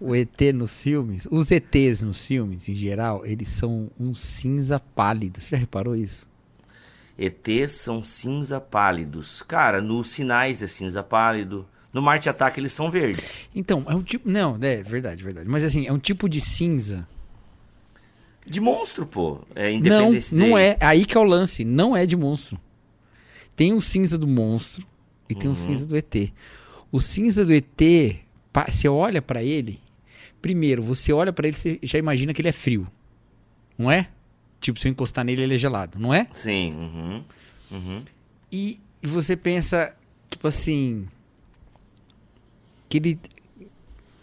o 0.00 0.14
ET 0.14 0.40
nos 0.54 0.80
filmes, 0.82 1.28
os 1.30 1.50
ETs 1.50 2.02
nos 2.02 2.26
filmes, 2.26 2.68
em 2.68 2.74
geral, 2.74 3.24
eles 3.26 3.48
são 3.48 3.90
um 3.98 4.14
cinza 4.14 4.80
pálido. 4.80 5.38
Você 5.38 5.50
já 5.50 5.56
reparou 5.58 5.94
isso? 5.94 6.26
ETs 7.18 7.72
são 7.72 8.02
cinza 8.02 8.58
pálidos. 8.58 9.42
Cara, 9.42 9.82
nos 9.82 10.08
sinais 10.08 10.62
é 10.62 10.66
cinza 10.66 11.02
pálido. 11.02 11.66
No 11.92 12.00
Marte 12.00 12.30
Ataque 12.30 12.58
eles 12.58 12.72
são 12.72 12.90
verdes. 12.90 13.40
Então, 13.54 13.84
é 13.86 13.94
um 13.94 14.02
tipo. 14.02 14.28
Não, 14.28 14.56
é 14.62 14.82
verdade, 14.82 15.22
verdade. 15.22 15.48
Mas 15.48 15.62
assim, 15.62 15.86
é 15.86 15.92
um 15.92 15.98
tipo 15.98 16.28
de 16.28 16.40
cinza. 16.40 17.06
De 18.46 18.60
monstro, 18.60 19.04
pô. 19.04 19.40
É 19.54 19.70
Não, 19.78 20.12
não 20.32 20.56
é. 20.56 20.78
Aí 20.80 21.04
que 21.04 21.16
é 21.16 21.20
o 21.20 21.24
lance. 21.24 21.64
Não 21.64 21.94
é 21.94 22.06
de 22.06 22.16
monstro. 22.16 22.58
Tem 23.54 23.74
o 23.74 23.80
cinza 23.80 24.16
do 24.16 24.26
monstro 24.26 24.86
e 25.28 25.34
tem 25.34 25.50
o 25.50 25.54
cinza 25.54 25.84
do 25.84 25.94
ET. 25.96 26.32
O 26.90 27.00
cinza 27.00 27.44
do 27.44 27.52
ET, 27.52 28.16
você 28.68 28.88
olha 28.88 29.20
pra 29.20 29.42
ele. 29.42 29.78
Primeiro, 30.40 30.82
você 30.82 31.12
olha 31.12 31.32
pra 31.32 31.46
ele, 31.46 31.56
você 31.56 31.78
já 31.82 31.98
imagina 31.98 32.32
que 32.32 32.40
ele 32.40 32.48
é 32.48 32.52
frio. 32.52 32.86
Não 33.76 33.90
é? 33.90 34.08
Tipo, 34.60 34.78
se 34.78 34.86
eu 34.86 34.90
encostar 34.90 35.24
nele, 35.24 35.42
ele 35.42 35.54
é 35.54 35.58
gelado, 35.58 35.98
não 35.98 36.12
é? 36.12 36.28
Sim, 36.32 36.74
uhum. 36.74 37.24
Uhum. 37.70 38.04
E 38.52 38.80
você 39.02 39.36
pensa, 39.36 39.94
tipo 40.28 40.46
assim. 40.46 41.08
Que 42.88 42.98
ele. 42.98 43.20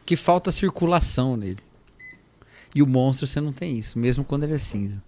Que 0.05 0.15
falta 0.15 0.51
circulação 0.51 1.35
nele. 1.35 1.59
E 2.73 2.81
o 2.81 2.87
monstro 2.87 3.25
você 3.25 3.41
não 3.41 3.51
tem 3.51 3.77
isso, 3.77 3.97
mesmo 3.97 4.23
quando 4.23 4.43
ele 4.43 4.53
é 4.53 4.59
cinza. 4.59 5.03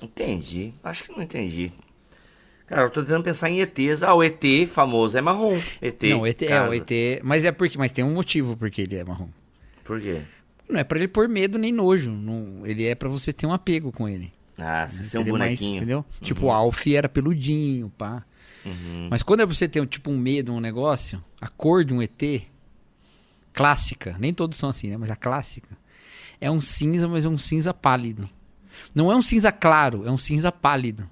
Entendi. 0.00 0.74
Acho 0.82 1.04
que 1.04 1.12
não 1.12 1.22
entendi. 1.22 1.72
Cara, 2.66 2.82
eu 2.82 2.90
tô 2.90 3.02
tentando 3.02 3.22
pensar 3.22 3.48
em 3.50 3.60
ETs. 3.60 4.02
Ah, 4.02 4.14
o 4.14 4.22
ET 4.22 4.42
famoso 4.68 5.16
é 5.16 5.20
marrom. 5.20 5.58
ET. 5.80 6.02
não, 6.04 6.22
o 6.22 6.26
ET 6.26 6.42
é, 6.42 6.68
o 6.68 6.74
ET. 6.74 6.90
Mas 7.22 7.44
é 7.44 7.52
porque. 7.52 7.78
Mas 7.78 7.92
tem 7.92 8.04
um 8.04 8.14
motivo 8.14 8.56
porque 8.56 8.82
ele 8.82 8.96
é 8.96 9.04
marrom. 9.04 9.28
Por 9.92 10.00
quê? 10.00 10.22
Não 10.66 10.80
é 10.80 10.84
pra 10.84 10.96
ele 10.98 11.06
pôr 11.06 11.28
medo 11.28 11.58
nem 11.58 11.70
nojo. 11.70 12.10
Não, 12.10 12.66
ele 12.66 12.86
é 12.86 12.94
pra 12.94 13.10
você 13.10 13.30
ter 13.30 13.44
um 13.46 13.52
apego 13.52 13.92
com 13.92 14.08
ele. 14.08 14.32
Ah, 14.56 14.88
se 14.88 15.04
você 15.04 15.18
é 15.18 15.20
um 15.20 15.22
Ele 15.24 15.32
mais, 15.32 15.40
bonequinho. 15.42 15.76
entendeu? 15.76 16.04
Tipo, 16.22 16.46
o 16.46 16.50
Alf 16.50 16.86
era 16.86 17.10
peludinho, 17.10 17.92
pá. 17.98 18.24
Uhum. 18.64 19.08
Mas 19.10 19.22
quando 19.22 19.40
é 19.40 19.46
você 19.46 19.68
ter 19.68 19.86
tipo 19.86 20.10
um 20.10 20.16
medo, 20.16 20.50
um 20.50 20.60
negócio, 20.60 21.22
a 21.40 21.48
cor 21.48 21.84
de 21.84 21.92
um 21.92 22.00
ET 22.00 22.22
clássica, 23.52 24.16
nem 24.18 24.32
todos 24.32 24.56
são 24.56 24.70
assim, 24.70 24.88
né? 24.88 24.96
Mas 24.96 25.10
a 25.10 25.16
clássica 25.16 25.68
é 26.40 26.50
um 26.50 26.60
cinza, 26.60 27.06
mas 27.06 27.26
é 27.26 27.28
um 27.28 27.36
cinza 27.36 27.74
pálido. 27.74 28.26
Não 28.94 29.12
é 29.12 29.16
um 29.16 29.20
cinza 29.20 29.52
claro, 29.52 30.06
é 30.06 30.10
um 30.10 30.16
cinza 30.16 30.50
pálido. 30.50 31.06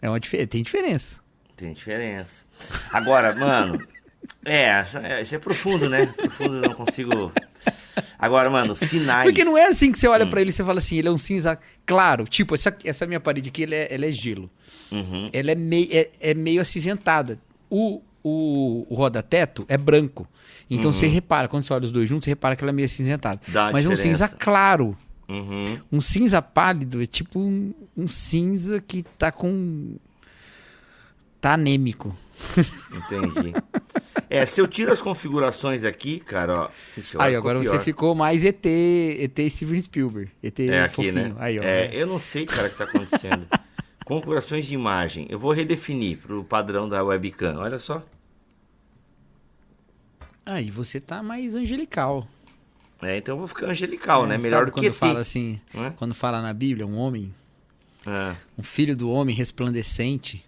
É 0.00 0.08
uma 0.08 0.20
diferença, 0.20 0.48
tem 0.50 0.62
diferença. 0.62 1.20
Tem 1.56 1.72
diferença. 1.72 2.44
Agora, 2.92 3.34
mano. 3.34 3.76
É, 4.44 4.82
é, 5.02 5.22
isso 5.22 5.34
é 5.34 5.38
profundo, 5.38 5.88
né? 5.88 6.04
Profundo, 6.06 6.56
eu 6.56 6.62
não 6.62 6.74
consigo. 6.74 7.32
Agora, 8.18 8.48
mano, 8.50 8.74
sinais. 8.74 9.28
Porque 9.28 9.44
não 9.44 9.56
é 9.56 9.66
assim 9.66 9.92
que 9.92 9.98
você 9.98 10.08
Hum. 10.08 10.12
olha 10.12 10.26
pra 10.26 10.40
ele 10.40 10.50
e 10.50 10.52
você 10.52 10.64
fala 10.64 10.78
assim, 10.78 10.96
ele 10.96 11.08
é 11.08 11.10
um 11.10 11.18
cinza 11.18 11.58
claro. 11.86 12.24
Tipo, 12.24 12.54
essa, 12.54 12.76
essa 12.84 13.06
minha 13.06 13.20
parede 13.20 13.48
aqui, 13.48 13.64
ela 13.64 13.74
é, 13.74 13.94
ela 13.94 14.06
é 14.06 14.12
gelo. 14.12 14.50
Uhum. 14.90 15.28
Ela 15.32 15.50
é, 15.52 15.54
mei, 15.54 15.88
é, 15.92 16.10
é 16.20 16.34
meio 16.34 16.60
acinzentada. 16.60 17.38
O, 17.70 18.00
o, 18.22 18.86
o 18.88 18.94
roda-teto 18.94 19.64
é 19.68 19.76
branco. 19.76 20.26
Então 20.70 20.92
você 20.92 21.06
repara, 21.06 21.48
quando 21.48 21.62
você 21.62 21.72
olha 21.72 21.84
os 21.84 21.92
dois 21.92 22.08
juntos, 22.08 22.24
você 22.24 22.30
repara 22.30 22.54
que 22.54 22.62
ela 22.62 22.70
é 22.70 22.74
meio 22.74 22.86
acinzentada. 22.86 23.40
Uhum. 23.46 23.52
Dá 23.54 23.72
Mas 23.72 23.86
é 23.86 23.88
um 23.88 23.96
cinza 23.96 24.28
claro. 24.28 24.96
Uhum. 25.28 25.78
Um 25.92 26.00
cinza 26.00 26.40
pálido 26.40 27.02
é 27.02 27.06
tipo 27.06 27.38
um, 27.38 27.72
um 27.96 28.06
cinza 28.08 28.80
que 28.80 29.02
tá 29.18 29.30
com. 29.32 29.96
tá 31.40 31.54
anêmico. 31.54 32.16
Entendi. 32.92 33.52
É, 34.30 34.44
se 34.44 34.60
eu 34.60 34.66
tiro 34.66 34.92
as 34.92 35.00
configurações 35.00 35.84
aqui, 35.84 36.20
cara, 36.20 36.64
ó. 36.64 36.70
Ixi, 36.96 37.16
Aí, 37.18 37.34
agora 37.34 37.58
você 37.62 37.78
ficou 37.78 38.14
mais 38.14 38.44
ET, 38.44 38.64
ET 38.66 39.38
Steven 39.50 39.80
Spielberg. 39.80 40.30
ET 40.42 40.58
É 40.60 40.82
aqui, 40.82 40.94
fofinho. 40.96 41.14
né? 41.14 41.34
Aí, 41.38 41.58
ó. 41.58 41.62
É, 41.62 41.90
eu 41.94 42.06
não 42.06 42.18
sei, 42.18 42.44
cara, 42.46 42.68
o 42.68 42.70
que 42.70 42.76
tá 42.76 42.84
acontecendo. 42.84 43.46
Configurações 44.04 44.66
de 44.66 44.74
imagem. 44.74 45.26
Eu 45.28 45.38
vou 45.38 45.52
redefinir 45.52 46.18
pro 46.18 46.42
padrão 46.44 46.88
da 46.88 47.02
webcam. 47.02 47.56
Olha 47.58 47.78
só. 47.78 48.02
Aí 50.44 50.70
você 50.70 50.98
tá 51.00 51.22
mais 51.22 51.54
angelical. 51.54 52.26
É, 53.02 53.16
então 53.18 53.34
eu 53.34 53.38
vou 53.38 53.46
ficar 53.48 53.66
angelical, 53.66 54.26
né? 54.26 54.34
É, 54.34 54.38
Melhor 54.38 54.60
sabe 54.60 54.70
do 54.70 54.74
que 54.74 54.80
quando 54.80 54.86
ET. 54.92 54.94
fala 54.96 55.20
assim, 55.20 55.60
é? 55.74 55.90
quando 55.90 56.14
fala 56.14 56.42
na 56.42 56.52
Bíblia, 56.52 56.86
um 56.86 56.96
homem, 56.96 57.32
É. 58.06 58.34
um 58.56 58.62
filho 58.62 58.96
do 58.96 59.10
homem 59.10 59.34
resplandecente. 59.36 60.44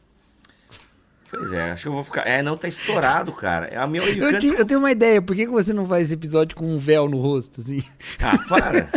Pois 1.31 1.53
é, 1.53 1.71
acho 1.71 1.83
que 1.83 1.89
eu 1.89 1.93
vou 1.93 2.03
ficar. 2.05 2.27
É, 2.27 2.43
não 2.43 2.57
tá 2.57 2.67
estourado, 2.69 3.33
cara. 3.33 3.67
É 3.67 3.77
a 3.77 3.87
minha 3.87 4.03
Eu, 4.03 4.39
te- 4.39 4.47
eu 4.49 4.65
tenho 4.65 4.81
uma 4.81 4.91
ideia, 4.91 5.23
por 5.23 5.37
que, 5.37 5.47
que 5.47 5.53
você 5.53 5.73
não 5.73 5.87
faz 5.87 6.07
esse 6.07 6.15
episódio 6.15 6.57
com 6.57 6.67
um 6.67 6.79
véu 6.79 7.09
no 7.09 7.19
rosto, 7.19 7.61
assim? 7.61 7.83
Ah, 8.21 8.37
para. 8.49 8.89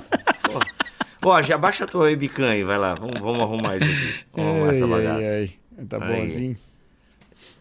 Ó, 1.26 1.42
já 1.42 1.58
baixa 1.58 1.86
a 1.86 1.88
tua 1.88 2.04
webcam 2.06 2.50
aí, 2.50 2.64
vai 2.64 2.78
lá. 2.78 2.96
Vamos, 2.96 3.20
vamos 3.20 3.40
arrumar 3.40 3.78
isso 3.78 3.86
aqui. 3.86 4.26
Vamos 4.34 4.52
arrumar 4.56 4.72
essa 4.74 4.88
bagaça. 4.88 5.28
ai. 5.28 5.52
Tá 5.88 6.00
bom 6.00 6.06
Aí. 6.06 6.32
assim? 6.32 6.58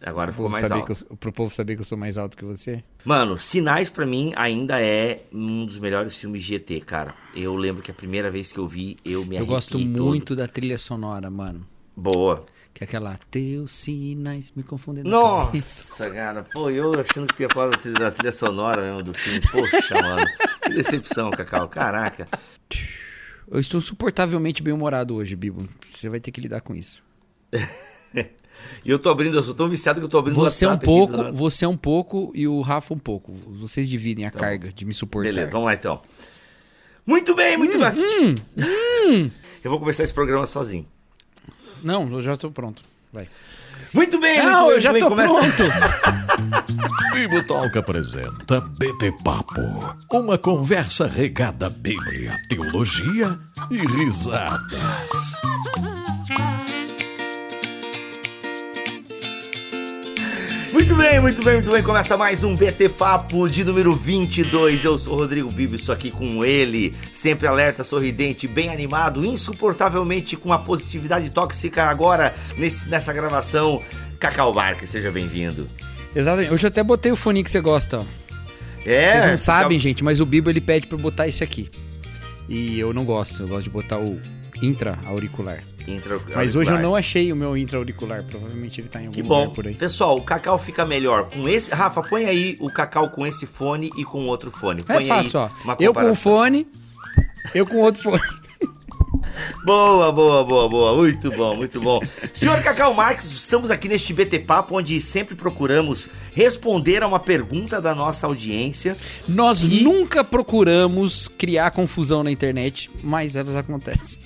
Agora 0.05 0.33
ficou 0.33 0.49
mais 0.51 0.67
saber 0.67 0.81
alto. 0.81 0.93
que 1.07 1.13
eu, 1.13 1.17
pro 1.17 1.33
povo 1.33 1.55
saber 1.55 1.77
que 1.77 1.81
eu 1.81 1.85
sou 1.85 1.97
mais 1.97 2.19
alto 2.19 2.37
que 2.37 2.45
você? 2.45 2.83
Mano, 3.05 3.39
Sinais 3.39 3.89
pra 3.89 4.05
mim 4.05 4.33
ainda 4.35 4.81
é 4.81 5.23
um 5.33 5.65
dos 5.65 5.79
melhores 5.79 6.17
filmes 6.17 6.43
de 6.43 6.57
ET, 6.57 6.85
cara. 6.85 7.15
Eu 7.37 7.55
lembro 7.55 7.83
que 7.83 7.91
a 7.93 7.95
primeira 7.95 8.29
vez 8.31 8.53
que 8.53 8.59
eu 8.59 8.67
vi, 8.67 8.97
eu 9.05 9.25
me 9.25 9.37
eu 9.37 9.47
gosto 9.47 9.79
todo. 9.79 9.85
muito 9.87 10.35
da 10.35 10.49
trilha 10.49 10.77
sonora, 10.77 11.31
mano. 11.31 11.65
Boa. 11.97 12.45
Que 12.75 12.83
é 12.83 12.87
aquela 12.87 13.19
Teus 13.31 13.71
sinais 13.73 14.53
me 14.57 14.63
confundem. 14.63 15.05
na 15.05 15.11
cabeça." 15.11 15.91
Nossa, 16.05 16.11
cara, 16.11 16.43
pô, 16.53 16.71
eu 16.71 16.93
achando 17.01 17.33
que 17.33 17.43
ia 17.43 17.49
falar 17.53 17.71
da 17.77 18.11
trilha- 18.11 18.33
sonora 18.33 18.83
mesmo 18.83 19.03
do 19.03 19.15
filme. 19.15 19.41
Poxa, 19.41 20.01
mano. 20.03 20.27
Que 20.63 20.71
decepção, 20.75 21.31
Cacau. 21.31 21.69
Caraca. 21.69 22.27
Eu 23.51 23.61
estou 23.61 23.79
insuportavelmente 23.79 24.63
bem-humorado 24.63 25.15
hoje, 25.15 25.37
Bibo. 25.37 25.69
Você 25.91 26.09
vai 26.09 26.19
ter 26.21 26.31
que 26.31 26.41
lidar 26.41 26.61
com 26.63 26.75
isso. 26.75 27.03
E 28.85 28.91
eu 28.91 28.99
tô 28.99 29.11
abrindo, 29.11 29.37
eu 29.37 29.43
sou 29.43 29.55
tão 29.55 29.69
viciado 29.69 29.99
que 30.01 30.05
eu 30.05 30.09
tô 30.09 30.19
abrindo 30.19 30.37
Você 30.37 30.65
é 30.65 30.69
um 30.69 30.73
WhatsApp 30.73 30.85
aqui 30.91 31.01
do 31.03 31.07
pouco, 31.09 31.17
nada. 31.25 31.33
você 31.37 31.65
é 31.65 31.69
um 31.69 31.77
pouco 31.77 32.31
e 32.35 32.47
o 32.47 32.61
Rafa 32.61 32.95
um 32.95 32.99
pouco. 32.99 33.33
Vocês 33.59 33.89
dividem 33.89 34.25
a 34.25 34.31
carga 34.31 34.73
de 34.73 34.85
me 34.85 34.95
suportar. 34.95 35.31
Beleza, 35.31 35.51
vamos 35.51 35.67
lá 35.67 35.75
então. 35.75 36.01
Muito 37.05 37.35
bem, 37.35 37.57
muito 37.57 37.77
bem. 37.77 38.37
Hum, 38.57 39.31
Eu 39.65 39.71
vou 39.71 39.81
começar 39.81 40.05
esse 40.05 40.15
programa 40.15 40.47
sozinho. 40.47 40.87
Não, 41.83 42.11
eu 42.13 42.23
já 42.23 42.37
tô 42.37 42.51
pronto. 42.51 42.83
Vai. 43.13 43.29
Muito 43.93 44.19
bem, 44.19 44.39
Não, 44.39 44.65
muito 44.65 44.67
bem, 44.67 44.75
eu 44.75 44.81
já 44.81 44.91
muito 44.91 45.09
tô 45.09 45.15
bem. 45.15 45.27
Começa... 45.27 45.55
pronto. 45.55 45.73
Bibotalk 47.13 47.79
apresenta 47.79 48.61
BT 48.61 49.13
Papo, 49.23 49.61
uma 50.11 50.39
conversa 50.39 51.07
regada 51.07 51.67
à 51.67 51.71
Bíblia, 51.71 52.35
teologia 52.49 53.39
e 53.71 53.77
risadas. 53.77 55.37
Muito 60.83 60.97
bem, 60.97 61.21
muito 61.21 61.45
bem, 61.45 61.55
muito 61.55 61.71
bem. 61.71 61.81
Começa 61.81 62.17
mais 62.17 62.43
um 62.43 62.57
BT 62.57 62.89
Papo 62.89 63.49
de 63.49 63.63
número 63.63 63.95
22. 63.95 64.85
Eu 64.85 64.99
sou 64.99 65.15
o 65.15 65.17
Rodrigo 65.17 65.49
Bibo, 65.49 65.77
estou 65.77 65.95
aqui 65.95 66.11
com 66.11 66.45
ele, 66.45 66.93
sempre 67.13 67.47
alerta, 67.47 67.85
sorridente, 67.85 68.49
bem 68.49 68.69
animado, 68.69 69.25
insuportavelmente 69.25 70.37
com 70.37 70.53
a 70.53 70.59
positividade 70.59 71.31
tóxica 71.31 71.85
agora 71.85 72.35
nesse, 72.59 72.89
nessa 72.89 73.13
gravação. 73.13 73.81
Cacau 74.19 74.53
Barque, 74.53 74.85
seja 74.85 75.13
bem-vindo. 75.13 75.69
Exatamente. 76.17 76.53
Hoje 76.53 76.67
eu 76.67 76.69
até 76.69 76.83
botei 76.83 77.13
o 77.13 77.17
fone 77.17 77.45
que 77.45 77.51
você 77.53 77.61
gosta, 77.61 78.01
ó. 78.01 78.05
É, 78.85 79.13
Vocês 79.13 79.27
não 79.27 79.39
sabem, 79.39 79.79
gente, 79.79 80.03
mas 80.03 80.21
o 80.21 80.27
Bibo 80.27 80.51
ele 80.51 80.61
pede 80.61 80.89
pra 80.89 80.99
eu 80.99 81.01
botar 81.01 81.29
esse 81.29 81.45
aqui. 81.45 81.71
E 82.49 82.81
eu 82.81 82.93
não 82.93 83.05
gosto, 83.05 83.45
eu 83.45 83.47
gosto 83.47 83.63
de 83.63 83.71
botar 83.71 84.01
o 84.01 84.21
intra-auricular. 84.63 85.63
Intra- 85.87 86.21
Mas 86.35 86.55
hoje 86.55 86.71
eu 86.71 86.79
não 86.79 86.95
achei 86.95 87.33
o 87.33 87.37
meu 87.37 87.57
intra-auricular, 87.57 88.23
provavelmente 88.25 88.81
ele 88.81 88.89
tá 88.89 89.01
em 89.03 89.07
algum 89.07 89.15
Que 89.17 89.23
lugar 89.23 89.47
bom. 89.47 89.51
por 89.53 89.67
aí. 89.67 89.75
Pessoal, 89.75 90.17
o 90.17 90.23
Cacau 90.23 90.57
fica 90.59 90.87
melhor 90.87 91.29
com 91.29 91.49
esse. 91.49 91.71
Rafa, 91.73 92.03
põe 92.03 92.25
aí 92.27 92.57
o 92.61 92.71
Cacau 92.71 93.11
com 93.11 93.27
esse 93.27 93.47
fone 93.47 93.91
e 93.97 94.05
com 94.05 94.27
outro 94.27 94.51
fone. 94.51 94.83
É 94.89 94.95
Põe 94.95 95.07
fácil, 95.07 95.41
ó. 95.41 95.51
Eu 95.81 95.93
com 95.93 96.09
o 96.11 96.15
fone, 96.15 96.67
eu 97.55 97.67
com 97.67 97.79
outro 97.79 98.03
fone. 98.03 98.23
Boa, 99.65 100.11
boa, 100.13 100.45
boa, 100.45 100.69
boa. 100.69 100.95
Muito 100.97 101.31
bom, 101.31 101.57
muito 101.57 101.81
bom. 101.81 102.01
Senhor 102.33 102.61
Cacau 102.63 102.93
Marques, 102.95 103.27
estamos 103.27 103.71
aqui 103.71 103.89
neste 103.89 104.13
BT 104.13 104.41
Papo, 104.41 104.77
onde 104.77 105.01
sempre 105.01 105.35
procuramos 105.35 106.09
responder 106.35 107.03
a 107.03 107.07
uma 107.07 107.21
pergunta 107.21 107.81
da 107.81 107.95
nossa 107.95 108.27
audiência. 108.27 108.97
Nós 109.29 109.63
E- 109.63 109.83
nunca 109.85 110.25
procuramos 110.25 111.29
criar 111.29 111.71
confusão 111.71 112.23
na 112.25 112.31
internet, 112.31 112.91
mas 113.03 113.37
elas 113.37 113.55
acontecem. 113.55 114.19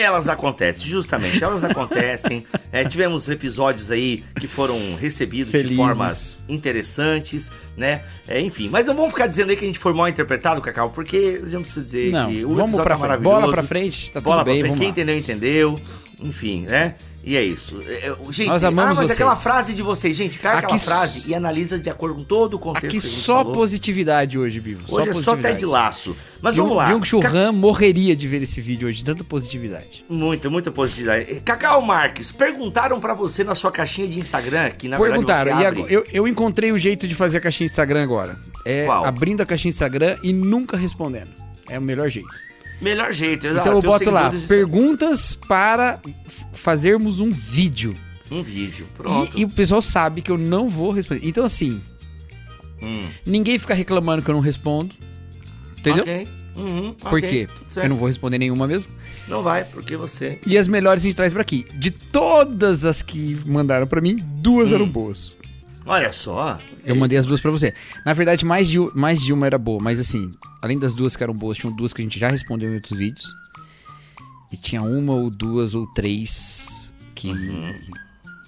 Elas 0.00 0.28
acontecem, 0.28 0.86
justamente, 0.86 1.42
elas 1.42 1.64
acontecem. 1.64 2.44
É, 2.70 2.84
tivemos 2.84 3.26
episódios 3.30 3.90
aí 3.90 4.22
que 4.38 4.46
foram 4.46 4.94
recebidos 4.94 5.46
de 5.50 5.58
Felizes. 5.58 5.76
formas 5.78 6.38
interessantes, 6.46 7.50
né? 7.74 8.02
É, 8.26 8.38
enfim, 8.42 8.68
mas 8.68 8.84
não 8.84 8.94
vamos 8.94 9.10
ficar 9.12 9.26
dizendo 9.26 9.48
aí 9.50 9.56
que 9.56 9.64
a 9.64 9.66
gente 9.66 9.78
foi 9.78 9.94
mal 9.94 10.06
interpretado, 10.06 10.60
Cacau, 10.60 10.90
porque 10.90 11.40
a 11.42 11.46
gente 11.46 11.62
precisa 11.62 11.82
dizer 11.84 12.12
Não, 12.12 12.28
que 12.28 12.44
o 12.44 12.48
vamos 12.50 12.74
episódio 12.78 12.82
pra 12.84 12.84
tá 12.84 12.88
frente. 12.98 13.00
maravilhoso. 13.00 13.40
Bola 13.40 13.52
pra 13.52 13.62
frente, 13.62 14.12
tá 14.12 14.20
Bola 14.20 14.44
tudo 14.44 14.52
bem, 14.52 14.58
pra 14.60 14.66
frente, 14.68 14.78
quem 14.78 14.86
lá. 14.86 14.92
entendeu, 14.92 15.18
entendeu. 15.18 15.80
Enfim, 16.20 16.62
né? 16.62 16.94
E 17.24 17.36
é 17.36 17.42
isso. 17.42 17.82
É, 17.86 18.06
é, 18.08 18.16
Gente, 18.30 18.48
Nós 18.48 18.64
amamos 18.64 18.92
ah, 18.92 18.94
mas 19.02 19.06
vocês. 19.08 19.10
aquela 19.20 19.36
frase 19.36 19.74
de 19.74 19.82
vocês, 19.82 20.16
gente, 20.16 20.38
pega 20.38 20.58
aquela 20.58 20.76
s- 20.76 20.84
frase 20.84 21.30
e 21.30 21.34
analisa 21.34 21.78
de 21.78 21.90
acordo 21.90 22.14
com 22.14 22.22
todo 22.22 22.54
o 22.54 22.58
contexto 22.58 22.86
Aqui 22.96 23.00
só 23.00 23.38
falou. 23.38 23.52
positividade 23.52 24.38
hoje, 24.38 24.60
Bivo. 24.60 24.80
Hoje 24.88 25.10
é 25.10 25.12
só 25.12 25.32
positividade. 25.32 25.54
Ted 25.56 25.66
Laço. 25.66 26.16
Mas 26.40 26.56
vamos 26.56 26.76
lá. 26.76 26.88
Byung-Chul 26.88 27.20
Ca- 27.20 27.28
Han 27.30 27.52
morreria 27.52 28.16
de 28.16 28.26
ver 28.26 28.40
esse 28.42 28.60
vídeo 28.60 28.88
hoje, 28.88 28.98
de 28.98 29.04
tanta 29.04 29.24
positividade. 29.24 30.04
Muita, 30.08 30.48
muita 30.48 30.70
positividade. 30.70 31.40
Cacau 31.44 31.82
Marques, 31.82 32.32
perguntaram 32.32 32.98
pra 33.00 33.12
você 33.14 33.44
na 33.44 33.54
sua 33.54 33.70
caixinha 33.72 34.06
de 34.08 34.18
Instagram, 34.18 34.70
que 34.70 34.88
na 34.88 34.96
Perguntaram, 34.96 35.44
verdade 35.56 35.80
e 35.80 35.82
você 35.82 35.82
abre... 35.82 35.94
eu, 35.94 36.06
eu 36.12 36.28
encontrei 36.28 36.72
o 36.72 36.78
jeito 36.78 37.06
de 37.06 37.14
fazer 37.14 37.38
a 37.38 37.40
caixinha 37.40 37.66
Instagram 37.66 38.02
agora. 38.02 38.38
É 38.64 38.86
Qual? 38.86 39.04
abrindo 39.04 39.42
a 39.42 39.46
caixinha 39.46 39.70
Instagram 39.70 40.16
e 40.22 40.32
nunca 40.32 40.76
respondendo. 40.76 41.28
É 41.68 41.78
o 41.78 41.82
melhor 41.82 42.08
jeito. 42.08 42.28
Melhor 42.80 43.12
jeito, 43.12 43.46
exato. 43.46 43.68
então 43.68 43.78
eu 43.78 43.82
boto 43.82 44.10
lá, 44.10 44.30
perguntas 44.46 45.34
para 45.48 45.98
fazermos 46.52 47.18
um 47.20 47.30
vídeo. 47.30 47.96
Um 48.30 48.42
vídeo, 48.42 48.86
pronto. 48.96 49.36
E, 49.36 49.40
e 49.40 49.44
o 49.44 49.48
pessoal 49.48 49.80
sabe 49.82 50.20
que 50.22 50.30
eu 50.30 50.38
não 50.38 50.68
vou 50.68 50.90
responder. 50.92 51.26
Então 51.26 51.44
assim, 51.44 51.80
Hum, 52.80 53.08
ninguém 53.26 53.58
fica 53.58 53.74
reclamando 53.74 54.22
que 54.22 54.30
eu 54.30 54.34
não 54.34 54.40
respondo. 54.40 54.94
Entendeu? 55.78 56.02
Ok. 56.04 56.28
Uhum, 56.56 56.92
Por 56.94 57.18
ok, 57.18 57.20
quê? 57.46 57.48
Eu 57.76 57.88
não 57.88 57.96
vou 57.96 58.06
responder 58.08 58.38
nenhuma 58.38 58.66
mesmo. 58.66 58.88
Não 59.28 59.42
vai, 59.42 59.64
porque 59.64 59.96
você... 59.96 60.40
E 60.46 60.56
as 60.58 60.66
melhores 60.66 61.02
a 61.02 61.04
gente 61.04 61.14
traz 61.16 61.32
pra 61.32 61.42
aqui. 61.42 61.64
De 61.76 61.90
todas 61.90 62.84
as 62.84 63.00
que 63.02 63.36
mandaram 63.46 63.86
pra 63.86 64.00
mim, 64.00 64.16
duas 64.16 64.70
Hum. 64.72 64.74
eram 64.76 64.88
boas. 64.88 65.34
Olha 65.88 66.12
só. 66.12 66.58
Eu 66.84 66.94
mandei 66.94 67.18
as 67.18 67.24
duas 67.26 67.40
pra 67.40 67.50
você. 67.50 67.72
Na 68.04 68.12
verdade, 68.12 68.44
mais 68.44 68.68
de, 68.68 68.78
mais 68.94 69.20
de 69.20 69.32
uma 69.32 69.46
era 69.46 69.56
boa, 69.58 69.82
mas 69.82 69.98
assim, 69.98 70.30
além 70.62 70.78
das 70.78 70.92
duas 70.94 71.16
que 71.16 71.22
eram 71.22 71.34
boas, 71.34 71.56
tinham 71.56 71.74
duas 71.74 71.92
que 71.92 72.02
a 72.02 72.04
gente 72.04 72.18
já 72.18 72.28
respondeu 72.28 72.70
em 72.70 72.74
outros 72.74 72.98
vídeos. 72.98 73.24
E 74.52 74.56
tinha 74.56 74.82
uma 74.82 75.14
ou 75.14 75.30
duas 75.30 75.74
ou 75.74 75.86
três 75.94 76.92
que 77.14 77.28
Uhum. 77.30 77.74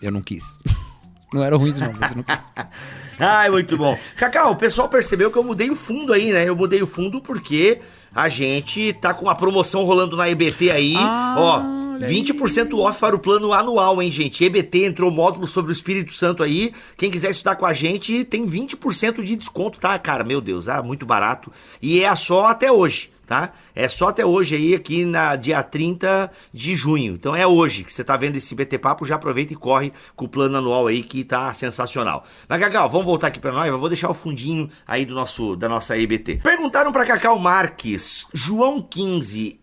eu 0.02 0.12
não 0.12 0.22
quis. 0.22 0.44
Não 1.32 1.44
eram 1.44 1.58
ruins, 1.58 1.78
não, 1.78 1.92
mas 1.92 2.10
eu 2.10 2.16
não 2.16 2.24
quis. 2.24 2.40
Ai, 3.20 3.48
muito 3.50 3.76
bom. 3.78 3.96
Cacau, 4.16 4.50
o 4.50 4.56
pessoal 4.56 4.88
percebeu 4.88 5.30
que 5.30 5.38
eu 5.38 5.44
mudei 5.44 5.70
o 5.70 5.76
fundo 5.76 6.12
aí, 6.12 6.32
né? 6.32 6.48
Eu 6.48 6.56
mudei 6.56 6.82
o 6.82 6.88
fundo 6.88 7.20
porque 7.22 7.80
a 8.12 8.28
gente 8.28 8.92
tá 8.94 9.14
com 9.14 9.26
uma 9.26 9.36
promoção 9.36 9.84
rolando 9.84 10.16
na 10.16 10.28
EBT 10.28 10.72
aí. 10.72 10.94
Ah, 10.98 11.36
Ó, 11.38 11.62
olha 12.00 12.08
aí. 12.08 12.22
20% 12.22 12.78
off 12.78 13.00
para 13.00 13.14
o 13.14 13.18
plano 13.18 13.52
anual, 13.52 14.00
hein, 14.02 14.10
gente? 14.10 14.44
EBT 14.44 14.84
entrou 14.84 15.10
módulo 15.10 15.46
sobre 15.46 15.70
o 15.70 15.74
Espírito 15.74 16.12
Santo 16.12 16.42
aí. 16.42 16.72
Quem 16.96 17.10
quiser 17.10 17.30
estudar 17.30 17.56
com 17.56 17.66
a 17.66 17.72
gente 17.72 18.24
tem 18.24 18.46
20% 18.46 19.22
de 19.22 19.36
desconto, 19.36 19.78
tá, 19.78 19.98
cara? 19.98 20.24
Meu 20.24 20.40
Deus, 20.40 20.68
ah, 20.68 20.82
muito 20.82 21.04
barato. 21.04 21.52
E 21.80 22.02
é 22.02 22.14
só 22.14 22.46
até 22.46 22.70
hoje. 22.70 23.10
Tá? 23.30 23.52
É 23.76 23.86
só 23.86 24.08
até 24.08 24.26
hoje 24.26 24.56
aí, 24.56 24.74
aqui 24.74 25.04
na 25.04 25.36
dia 25.36 25.62
30 25.62 26.32
de 26.52 26.74
junho. 26.74 27.14
Então 27.14 27.36
é 27.36 27.46
hoje 27.46 27.84
que 27.84 27.92
você 27.92 28.02
tá 28.02 28.16
vendo 28.16 28.34
esse 28.34 28.52
BT 28.56 28.76
Papo, 28.78 29.06
já 29.06 29.14
aproveita 29.14 29.52
e 29.52 29.56
corre 29.56 29.92
com 30.16 30.24
o 30.24 30.28
plano 30.28 30.58
anual 30.58 30.88
aí 30.88 31.00
que 31.00 31.22
tá 31.22 31.52
sensacional. 31.52 32.24
Mas 32.48 32.58
Cacau, 32.58 32.88
vamos 32.88 33.06
voltar 33.06 33.28
aqui 33.28 33.38
pra 33.38 33.52
nós, 33.52 33.68
eu 33.68 33.78
vou 33.78 33.88
deixar 33.88 34.10
o 34.10 34.14
fundinho 34.14 34.68
aí 34.84 35.06
do 35.06 35.14
nosso 35.14 35.54
da 35.54 35.68
nossa 35.68 35.96
EBT. 35.96 36.40
Perguntaram 36.42 36.90
pra 36.90 37.06
Cacau 37.06 37.38
Marques, 37.38 38.26
João 38.34 38.82
15, 38.82 39.59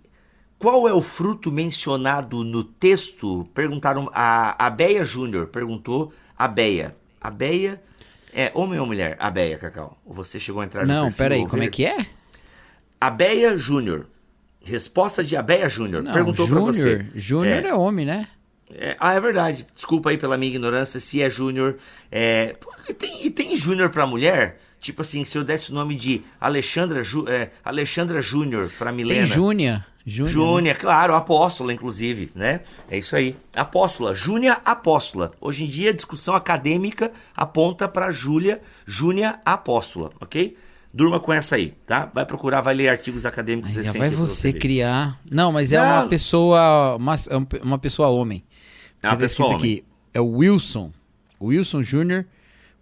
qual 0.60 0.88
é 0.88 0.94
o 0.94 1.02
fruto 1.02 1.52
mencionado 1.52 2.44
no 2.44 2.64
texto? 2.64 3.48
Perguntaram 3.54 4.10
a 4.14 4.66
a 4.66 4.70
Beia 4.70 5.06
Júnior, 5.06 5.48
perguntou 5.48 6.14
a 6.38 6.48
Beia. 6.48 6.96
A 7.22 7.30
Beia 7.30 7.82
é 8.34 8.52
homem 8.54 8.80
ou 8.80 8.86
mulher? 8.86 9.16
A 9.20 9.30
Beia, 9.30 9.58
Cacau. 9.58 9.98
Você 10.06 10.40
chegou 10.40 10.62
a 10.62 10.66
entrar 10.66 10.86
no 10.86 10.94
Não, 10.94 11.12
peraí, 11.12 11.46
como 11.48 11.64
é 11.64 11.68
que 11.68 11.86
é? 11.86 12.06
Abeia 13.00 13.58
Júnior. 13.58 14.08
Resposta 14.64 15.24
de 15.24 15.36
Abeia 15.36 15.70
Júnior. 15.70 16.04
Não, 16.04 16.12
Perguntou 16.12 16.48
pra 16.48 16.60
você. 16.60 16.98
Júnior. 16.98 17.06
Júnior 17.16 17.66
É. 17.66 17.68
é. 17.70 17.74
homem, 17.74 18.06
né? 18.06 18.28
É, 18.74 18.98
ah, 19.00 19.14
é 19.14 19.20
verdade. 19.22 19.66
Desculpa 19.74 20.10
aí 20.10 20.18
pela 20.18 20.38
minha 20.38 20.52
ignorância 20.52 21.00
se 21.00 21.22
é 21.22 21.30
Júnior. 21.30 21.78
É, 22.12 22.56
e 22.90 22.94
tem, 22.94 23.32
tem 23.32 23.56
Júnior 23.56 23.90
pra 23.90 24.06
mulher? 24.06 24.60
Tipo 24.80 25.02
assim, 25.02 25.24
se 25.24 25.38
eu 25.38 25.44
desse 25.44 25.72
o 25.72 25.74
nome 25.74 25.96
de 25.96 26.22
Alexandra, 26.40 27.02
Ju, 27.02 27.26
é, 27.28 27.52
Alexandra 27.64 28.22
Júnior 28.22 28.72
pra 28.78 28.92
Milena. 28.92 29.22
Tem 29.22 29.28
Júnia. 29.28 29.86
Júnia. 30.10 30.32
Júnia, 30.32 30.74
claro, 30.76 31.14
apóstola, 31.14 31.74
inclusive, 31.74 32.30
né? 32.34 32.62
É 32.90 32.98
isso 32.98 33.14
aí. 33.14 33.36
Apóstola, 33.54 34.16
Júnia 34.16 34.54
Apóstola. 34.64 35.34
Hoje 35.42 35.66
em 35.66 35.68
dia, 35.68 35.90
a 35.90 35.94
discussão 35.94 36.34
acadêmica 36.34 37.12
aponta 37.36 37.90
pra 37.90 38.10
Júlia, 38.10 38.62
Júnia 38.86 39.38
Apóstola, 39.44 40.12
ok? 40.22 40.56
Durma 40.94 41.20
com 41.20 41.34
essa 41.34 41.58
aí, 41.58 41.74
tá? 41.86 42.10
Vai 42.14 42.26
procurar, 42.26 42.62
vai 42.62 42.74
ler 42.74 42.88
artigos 42.88 43.26
acadêmicos 43.26 43.76
recentes 43.76 44.00
vai 44.00 44.10
você 44.10 44.54
criar. 44.54 45.20
Não, 45.30 45.52
mas 45.52 45.74
é 45.74 45.78
Não. 45.78 45.86
uma 45.86 46.08
pessoa. 46.08 46.96
Uma, 46.96 47.16
é 47.30 47.38
um 47.38 47.46
uma 47.64 47.78
pessoa 47.78 48.08
homem. 48.08 48.44
É 49.04 49.08
uma 49.08 49.14
Tá 49.14 49.20
pessoa 49.20 49.50
homem. 49.50 49.58
aqui. 49.60 49.84
É 50.14 50.22
o 50.22 50.38
Wilson. 50.38 50.92
Wilson 51.40 51.82
Jr., 51.82 52.26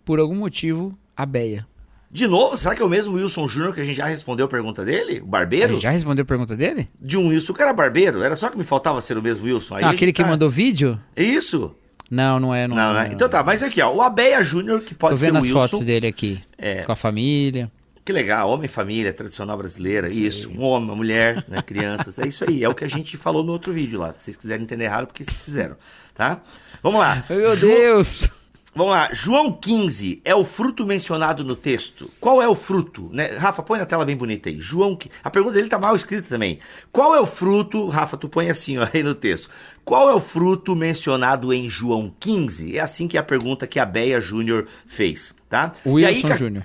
por 0.05 0.19
algum 0.19 0.35
motivo, 0.35 0.95
a 1.17 1.25
Beia. 1.25 1.67
De 2.15 2.27
novo, 2.27 2.55
será 2.55 2.73
que 2.73 2.81
é 2.81 2.85
o 2.85 2.89
mesmo 2.89 3.15
Wilson 3.15 3.45
Júnior 3.47 3.73
que 3.75 3.81
a 3.81 3.83
gente 3.83 3.97
já 3.97 4.05
respondeu 4.05 4.45
a 4.45 4.49
pergunta 4.49 4.85
dele? 4.85 5.19
O 5.21 5.25
barbeiro? 5.25 5.73
Aí 5.75 5.81
já 5.81 5.89
respondeu 5.89 6.23
a 6.23 6.25
pergunta 6.25 6.55
dele? 6.55 6.87
De 7.01 7.17
um 7.17 7.27
Wilson, 7.27 7.51
o 7.51 7.55
cara 7.55 7.73
barbeiro? 7.73 8.23
Era 8.23 8.35
só 8.37 8.49
que 8.49 8.57
me 8.57 8.63
faltava 8.63 9.01
ser 9.01 9.17
o 9.17 9.21
mesmo 9.21 9.43
Wilson. 9.45 9.75
Aí 9.75 9.81
Não, 9.81 9.89
a 9.89 9.91
aquele 9.91 10.07
gente 10.11 10.15
que 10.15 10.23
tá- 10.23 10.29
mandou 10.29 10.49
vídeo? 10.49 10.97
Isso? 11.15 11.75
Não, 12.09 12.39
não 12.39 12.55
é. 12.55 12.67
Não, 12.67 12.75
Não, 12.77 12.93
né? 12.93 13.09
Então 13.11 13.27
tá, 13.27 13.43
mas 13.43 13.61
aqui, 13.61 13.81
ó. 13.81 13.93
O 13.93 14.01
Abeia 14.01 14.41
Júnior, 14.41 14.79
que 14.81 14.95
pode 14.95 15.15
Tô 15.15 15.17
ser 15.17 15.25
vendo 15.25 15.35
o 15.35 15.37
as 15.39 15.43
Wilson. 15.45 15.59
fotos 15.59 15.81
dele 15.81 16.07
aqui. 16.07 16.41
É. 16.57 16.83
Com 16.83 16.91
a 16.93 16.95
família. 16.95 17.69
Que 18.05 18.13
legal, 18.13 18.49
homem, 18.49 18.67
família, 18.69 19.11
tradicional 19.11 19.57
brasileira, 19.57 20.07
isso. 20.07 20.49
Um 20.51 20.61
homem, 20.61 20.87
uma 20.89 20.95
mulher, 20.95 21.43
né, 21.49 21.61
crianças, 21.63 22.17
é 22.19 22.27
isso 22.27 22.45
aí. 22.47 22.63
É 22.63 22.69
o 22.69 22.75
que 22.75 22.85
a 22.85 22.87
gente 22.87 23.17
falou 23.17 23.43
no 23.43 23.51
outro 23.51 23.73
vídeo 23.73 23.99
lá. 23.99 24.13
Se 24.19 24.25
vocês 24.25 24.37
quiserem 24.37 24.63
entender 24.63 24.83
errado, 24.85 25.07
porque 25.07 25.23
vocês 25.23 25.41
quiseram, 25.41 25.75
tá? 26.13 26.39
Vamos 26.83 26.99
lá. 27.01 27.25
Meu 27.29 27.55
Ju- 27.55 27.67
Deus! 27.67 28.29
Vamos 28.75 28.91
lá. 28.91 29.09
João 29.13 29.53
15 29.53 30.21
é 30.25 30.35
o 30.35 30.43
fruto 30.43 30.85
mencionado 30.85 31.45
no 31.45 31.55
texto. 31.55 32.11
Qual 32.19 32.41
é 32.41 32.47
o 32.47 32.53
fruto? 32.53 33.09
Né? 33.13 33.27
Rafa, 33.37 33.63
põe 33.63 33.79
na 33.79 33.85
tela 33.85 34.03
bem 34.03 34.17
bonita 34.17 34.49
aí. 34.49 34.57
João, 34.59 34.97
a 35.23 35.29
pergunta 35.31 35.55
dele 35.55 35.69
tá 35.69 35.79
mal 35.79 35.95
escrita 35.95 36.27
também. 36.27 36.59
Qual 36.91 37.15
é 37.15 37.19
o 37.21 37.25
fruto? 37.25 37.87
Rafa, 37.87 38.17
tu 38.17 38.27
põe 38.27 38.49
assim 38.49 38.77
ó, 38.77 38.85
aí 38.93 39.01
no 39.01 39.15
texto. 39.15 39.49
Qual 39.85 40.09
é 40.09 40.13
o 40.13 40.19
fruto 40.19 40.75
mencionado 40.75 41.53
em 41.53 41.69
João 41.69 42.13
15? 42.19 42.75
É 42.77 42.81
assim 42.81 43.07
que 43.07 43.15
é 43.15 43.19
a 43.19 43.23
pergunta 43.23 43.65
que 43.65 43.79
a 43.79 43.85
Beia 43.85 44.19
Júnior 44.19 44.67
fez, 44.85 45.33
tá? 45.49 45.71
Aí, 45.85 45.91
Wilson 45.93 46.35
Jr. 46.35 46.63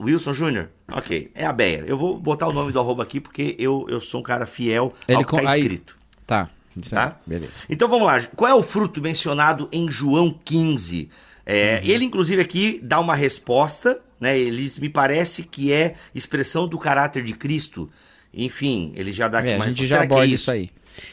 Wilson 0.00 0.34
Júnior? 0.34 0.68
Ok, 0.90 1.30
é 1.34 1.44
a 1.46 1.52
Beia. 1.52 1.84
Eu 1.86 1.96
vou 1.96 2.16
botar 2.18 2.46
o 2.48 2.52
nome 2.52 2.70
do 2.70 2.78
arroba 2.78 3.02
aqui 3.02 3.18
porque 3.20 3.56
eu, 3.58 3.86
eu 3.88 4.00
sou 4.00 4.20
um 4.20 4.22
cara 4.22 4.46
fiel 4.46 4.92
Ele 5.08 5.16
ao 5.18 5.24
que 5.24 5.30
com- 5.30 5.42
tá 5.42 5.50
aí- 5.50 5.60
escrito. 5.62 5.96
Tá. 6.26 6.48
Isso 6.80 6.90
Tá? 6.90 7.18
Beleza. 7.26 7.52
Então 7.68 7.88
vamos 7.88 8.06
lá. 8.06 8.20
Qual 8.36 8.50
é 8.50 8.54
o 8.54 8.62
fruto 8.62 9.00
mencionado 9.00 9.68
em 9.72 9.90
João 9.90 10.34
15? 10.44 11.08
É, 11.44 11.80
Uhum. 11.82 11.90
Ele, 11.90 12.04
inclusive, 12.04 12.40
aqui 12.42 12.80
dá 12.82 13.00
uma 13.00 13.14
resposta, 13.14 14.00
né? 14.20 14.38
Ele 14.38 14.70
me 14.80 14.88
parece 14.88 15.42
que 15.42 15.72
é 15.72 15.94
expressão 16.14 16.68
do 16.68 16.78
caráter 16.78 17.24
de 17.24 17.32
Cristo. 17.32 17.90
Enfim, 18.32 18.92
ele 18.94 19.12
já 19.12 19.28
dá 19.28 19.40
aqui 19.40 19.48
É, 19.50 19.54
a 19.54 19.56
uma 19.56 19.68
gente 19.68 19.84
já 19.84 19.96
Será 19.96 20.06
que 20.06 20.12
é 20.12 20.16
aborda 20.16 20.34
isso 20.34 20.50
aí. 20.50 20.70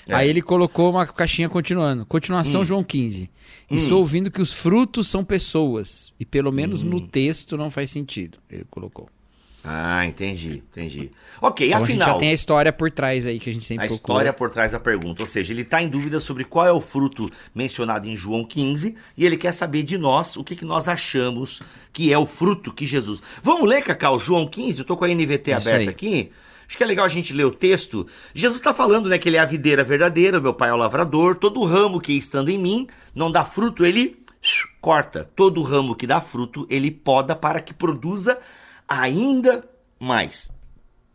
É. 0.07 0.13
Aí 0.15 0.29
ele 0.29 0.41
colocou 0.41 0.91
uma 0.91 1.05
caixinha 1.07 1.49
continuando. 1.49 2.05
Continuação 2.05 2.63
João 2.63 2.83
15. 2.83 3.29
Estou 3.71 3.99
ouvindo 3.99 4.29
que 4.31 4.41
os 4.41 4.51
frutos 4.53 5.07
são 5.07 5.23
pessoas. 5.23 6.13
E 6.19 6.25
pelo 6.25 6.51
menos 6.51 6.83
Hum. 6.83 6.89
no 6.89 7.01
texto 7.07 7.55
não 7.57 7.69
faz 7.71 7.89
sentido. 7.89 8.37
Ele 8.49 8.65
colocou. 8.69 9.07
Ah, 9.63 10.05
entendi, 10.05 10.63
entendi. 10.71 11.11
Ok, 11.41 11.67
Então 11.67 11.83
a 11.83 11.85
gente 11.85 11.97
afinal. 11.99 12.13
já 12.13 12.19
tem 12.19 12.29
a 12.29 12.33
história 12.33 12.71
por 12.71 12.91
trás 12.91 13.27
aí 13.27 13.39
que 13.39 13.49
a 13.49 13.53
gente 13.53 13.65
sempre 13.65 13.85
A 13.85 13.87
procura. 13.89 14.13
história 14.13 14.33
por 14.33 14.49
trás 14.51 14.71
da 14.71 14.79
pergunta, 14.79 15.21
ou 15.21 15.27
seja, 15.27 15.51
ele 15.53 15.63
está 15.63 15.81
em 15.81 15.89
dúvida 15.89 16.19
sobre 16.19 16.43
qual 16.45 16.65
é 16.65 16.71
o 16.71 16.79
fruto 16.79 17.29
mencionado 17.53 18.07
em 18.07 18.15
João 18.15 18.45
15 18.45 18.95
e 19.17 19.25
ele 19.25 19.35
quer 19.37 19.51
saber 19.51 19.83
de 19.83 19.97
nós 19.97 20.37
o 20.37 20.43
que, 20.43 20.55
que 20.55 20.63
nós 20.65 20.87
achamos 20.87 21.61
que 21.91 22.11
é 22.13 22.17
o 22.17 22.25
fruto 22.25 22.71
que 22.73 22.85
Jesus. 22.85 23.21
Vamos 23.43 23.67
ler, 23.67 23.81
Cacau, 23.83 24.17
João 24.19 24.47
15? 24.47 24.79
Eu 24.79 24.85
tô 24.85 24.95
com 24.95 25.03
a 25.05 25.09
NVT 25.09 25.51
Isso 25.51 25.59
aberta 25.67 25.79
aí. 25.81 25.89
aqui. 25.89 26.31
Acho 26.67 26.77
que 26.77 26.83
é 26.83 26.87
legal 26.87 27.03
a 27.05 27.09
gente 27.09 27.33
ler 27.33 27.45
o 27.45 27.51
texto. 27.51 28.05
Jesus 28.33 28.59
está 28.59 28.73
falando, 28.73 29.09
né, 29.09 29.17
que 29.17 29.27
ele 29.27 29.37
é 29.37 29.39
a 29.39 29.45
videira 29.45 29.83
verdadeira, 29.83 30.39
meu 30.39 30.53
pai 30.53 30.69
é 30.69 30.73
o 30.73 30.77
lavrador. 30.77 31.35
Todo 31.35 31.63
ramo 31.63 31.99
que 31.99 32.13
estando 32.13 32.49
em 32.49 32.59
mim 32.59 32.87
não 33.13 33.31
dá 33.31 33.43
fruto, 33.43 33.83
ele 33.85 34.15
corta. 34.79 35.29
Todo 35.35 35.61
ramo 35.63 35.95
que 35.95 36.05
dá 36.07 36.21
fruto, 36.21 36.67
ele 36.69 36.91
poda 36.91 37.35
para 37.35 37.59
que 37.59 37.73
produza 37.73 38.37
ainda 38.89 39.63
mais. 39.99 40.49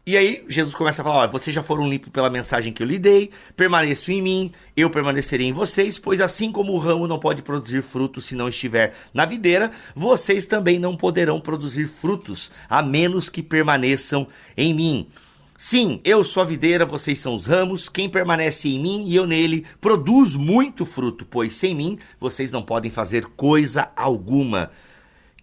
E 0.07 0.19
aí, 0.19 0.45
Jesus 0.49 0.75
começa 0.75 1.00
a 1.00 1.04
falar: 1.04 1.25
ó, 1.25 1.28
vocês 1.28 1.54
já 1.54 1.62
foram 1.62 1.88
limpos 1.88 2.11
pela 2.11 2.28
mensagem 2.28 2.75
que 2.75 2.83
eu 2.83 2.87
lhe 2.87 2.99
dei, 2.99 3.31
permaneçam 3.57 4.14
em 4.14 4.21
mim, 4.21 4.52
eu 4.76 4.90
permanecerei 4.90 5.47
em 5.47 5.52
vocês, 5.52 5.99
pois 5.99 6.21
assim 6.21 6.52
como 6.52 6.73
o 6.73 6.78
ramo 6.78 7.09
não 7.09 7.19
pode 7.19 7.40
produzir 7.40 7.83
frutos 7.83 8.26
se 8.26 8.35
não 8.35 8.50
estiver 8.50 8.95
na 9.14 9.25
videira, 9.25 9.71
vocês 9.95 10.45
também 10.45 10.78
não 10.78 10.95
poderão 10.95 11.40
produzir 11.40 11.88
frutos, 11.88 12.50
a 12.69 12.83
menos 12.83 13.31
que 13.31 13.43
permaneçam 13.43 14.28
em 14.54 14.75
mim. 14.75 15.09
Sim, 15.57 16.00
eu 16.04 16.23
sou 16.23 16.43
a 16.43 16.47
videira, 16.47 16.85
vocês 16.85 17.19
são 17.19 17.35
os 17.35 17.47
ramos, 17.47 17.88
quem 17.88 18.07
permanece 18.07 18.69
em 18.69 18.78
mim 18.78 19.04
e 19.07 19.16
eu 19.16 19.26
nele 19.26 19.64
produz 19.81 20.37
muito 20.37 20.85
fruto, 20.85 21.25
pois 21.25 21.54
sem 21.54 21.75
mim 21.75 21.99
vocês 22.21 22.52
não 22.52 22.61
podem 22.61 22.90
fazer 22.90 23.25
coisa 23.25 23.90
alguma. 23.97 24.71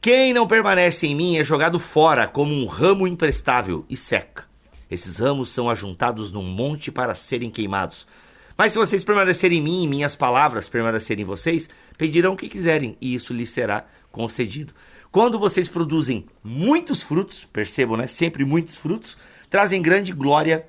Quem 0.03 0.33
não 0.33 0.47
permanece 0.47 1.05
em 1.05 1.13
mim 1.13 1.37
é 1.37 1.43
jogado 1.43 1.79
fora 1.79 2.27
como 2.27 2.51
um 2.51 2.65
ramo 2.65 3.05
imprestável 3.05 3.85
e 3.87 3.95
seca. 3.95 4.45
Esses 4.89 5.19
ramos 5.19 5.49
são 5.49 5.69
ajuntados 5.69 6.31
num 6.31 6.41
monte 6.41 6.91
para 6.91 7.13
serem 7.13 7.51
queimados. 7.51 8.07
Mas 8.57 8.71
se 8.71 8.79
vocês 8.79 9.03
permanecerem 9.03 9.59
em 9.59 9.61
mim 9.61 9.83
e 9.83 9.87
minhas 9.87 10.15
palavras 10.15 10.67
permanecerem 10.67 11.21
em 11.21 11.25
vocês, 11.25 11.69
pedirão 11.99 12.33
o 12.33 12.35
que 12.35 12.49
quiserem 12.49 12.97
e 12.99 13.13
isso 13.13 13.31
lhes 13.31 13.51
será 13.51 13.85
concedido. 14.11 14.73
Quando 15.11 15.37
vocês 15.37 15.69
produzem 15.69 16.25
muitos 16.43 17.03
frutos, 17.03 17.45
percebam, 17.45 17.95
né? 17.95 18.07
Sempre 18.07 18.43
muitos 18.43 18.79
frutos, 18.79 19.15
trazem 19.51 19.83
grande 19.83 20.13
glória 20.13 20.65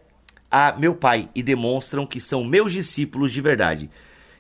a 0.51 0.77
meu 0.79 0.95
Pai 0.95 1.31
e 1.35 1.43
demonstram 1.43 2.05
que 2.05 2.21
são 2.21 2.45
meus 2.45 2.71
discípulos 2.71 3.33
de 3.33 3.41
verdade. 3.41 3.89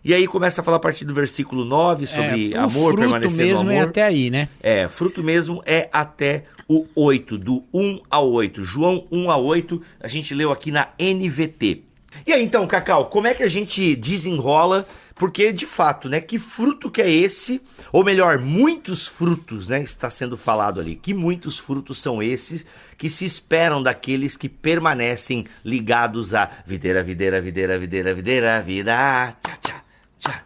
E 0.04 0.12
aí 0.12 0.26
começa 0.26 0.60
a 0.60 0.64
falar 0.64 0.78
a 0.78 0.80
partir 0.80 1.04
do 1.04 1.14
versículo 1.14 1.64
9 1.64 2.06
sobre 2.06 2.52
É, 2.52 2.56
o 2.56 2.64
amor, 2.64 2.70
fruto 2.70 2.96
permanecer 2.96 3.46
mesmo 3.46 3.64
no 3.64 3.70
é 3.70 3.78
amor. 3.78 3.88
até 3.90 4.02
aí, 4.02 4.30
né? 4.30 4.48
É, 4.60 4.88
fruto 4.88 5.22
mesmo 5.22 5.62
é 5.64 5.88
até 5.92 6.44
o 6.68 6.86
8, 6.96 7.38
do 7.38 7.64
1 7.72 8.00
ao 8.10 8.30
8. 8.32 8.64
João 8.64 9.04
1 9.12 9.30
a 9.30 9.36
8, 9.36 9.80
a 10.00 10.08
gente 10.08 10.34
leu 10.34 10.50
aqui 10.50 10.72
na 10.72 10.88
NVT. 10.98 11.82
E 12.26 12.32
aí 12.32 12.42
então, 12.44 12.66
Cacau, 12.66 13.06
como 13.06 13.26
é 13.26 13.32
que 13.34 13.42
a 13.42 13.48
gente 13.48 13.96
desenrola? 13.96 14.86
Porque 15.14 15.52
de 15.52 15.66
fato, 15.66 16.08
né, 16.08 16.20
que 16.20 16.38
fruto 16.38 16.90
que 16.90 17.00
é 17.00 17.10
esse? 17.10 17.60
Ou 17.92 18.04
melhor, 18.04 18.38
muitos 18.38 19.06
frutos, 19.06 19.68
né, 19.68 19.82
está 19.82 20.10
sendo 20.10 20.36
falado 20.36 20.80
ali. 20.80 20.96
Que 20.96 21.14
muitos 21.14 21.58
frutos 21.58 22.02
são 22.02 22.22
esses 22.22 22.66
que 22.98 23.08
se 23.08 23.24
esperam 23.24 23.82
daqueles 23.82 24.36
que 24.36 24.48
permanecem 24.48 25.46
ligados 25.64 26.34
a 26.34 26.50
videira, 26.66 27.02
videira, 27.02 27.40
videira, 27.40 27.78
videira, 27.78 28.14
videira, 28.14 28.62
vida, 28.62 29.36
tchá, 29.42 29.56
tchá, 29.62 29.84
tchá, 30.22 30.42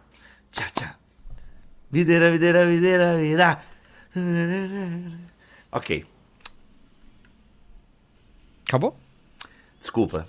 tchá, 0.51 0.65
tchá. 0.75 0.95
Videira, 1.91 2.31
videira, 2.31 2.65
videira, 2.67 3.17
vida. 3.17 3.59
Ok, 5.71 6.05
Acabou? 8.67 8.97
desculpa. 9.79 10.27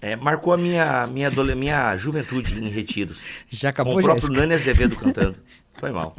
É, 0.00 0.16
marcou 0.16 0.52
a 0.52 0.56
minha, 0.56 1.06
minha, 1.06 1.28
adole- 1.28 1.54
minha 1.54 1.96
juventude 1.96 2.62
em 2.62 2.68
retiros. 2.68 3.22
Já 3.50 3.70
Com 3.72 3.82
acabou, 3.82 3.98
o 3.98 4.02
próprio 4.02 4.22
Jéssica? 4.26 4.40
Nani 4.40 4.54
Azevedo 4.54 4.96
cantando. 4.96 5.36
Foi 5.74 5.90
mal. 5.90 6.14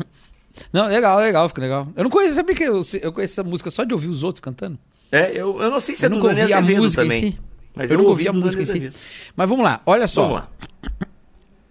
Não, 0.74 0.88
legal, 0.88 1.20
legal, 1.20 1.48
fica 1.50 1.62
legal. 1.62 1.88
Eu 1.96 2.03
não 2.03 2.10
conheço, 2.10 2.36
sabia 2.36 2.55
que 2.55 2.63
eu, 2.63 2.82
eu 3.01 3.12
conheço 3.13 3.34
essa 3.34 3.44
música 3.44 3.70
só 3.70 3.84
de 3.84 3.94
ouvir 3.94 4.08
os 4.08 4.24
outros 4.24 4.39
cantando? 4.39 4.77
É, 5.12 5.32
eu, 5.32 5.62
eu 5.62 5.70
não 5.72 5.79
sei 5.79 5.96
se 5.96 6.03
é 6.03 6.08
eu 6.08 6.10
do 6.12 6.15
nunca 6.17 6.29
Nani 6.34 6.51
Azevedo 6.53 6.91
também. 6.94 7.20
si. 7.32 7.39
Mas 7.75 7.91
eu 7.91 7.96
eu, 7.96 7.98
nunca 8.00 8.10
ouvi 8.12 8.27
a 8.27 8.32
do 8.32 8.39
música 8.39 8.63
em 8.63 8.65
si. 8.65 8.91
Mas 9.36 9.50
vamos 9.50 9.63
lá, 9.63 9.82
olha 9.86 10.08
só. 10.08 10.22
Vamos 10.24 10.38
lá. 10.38 10.50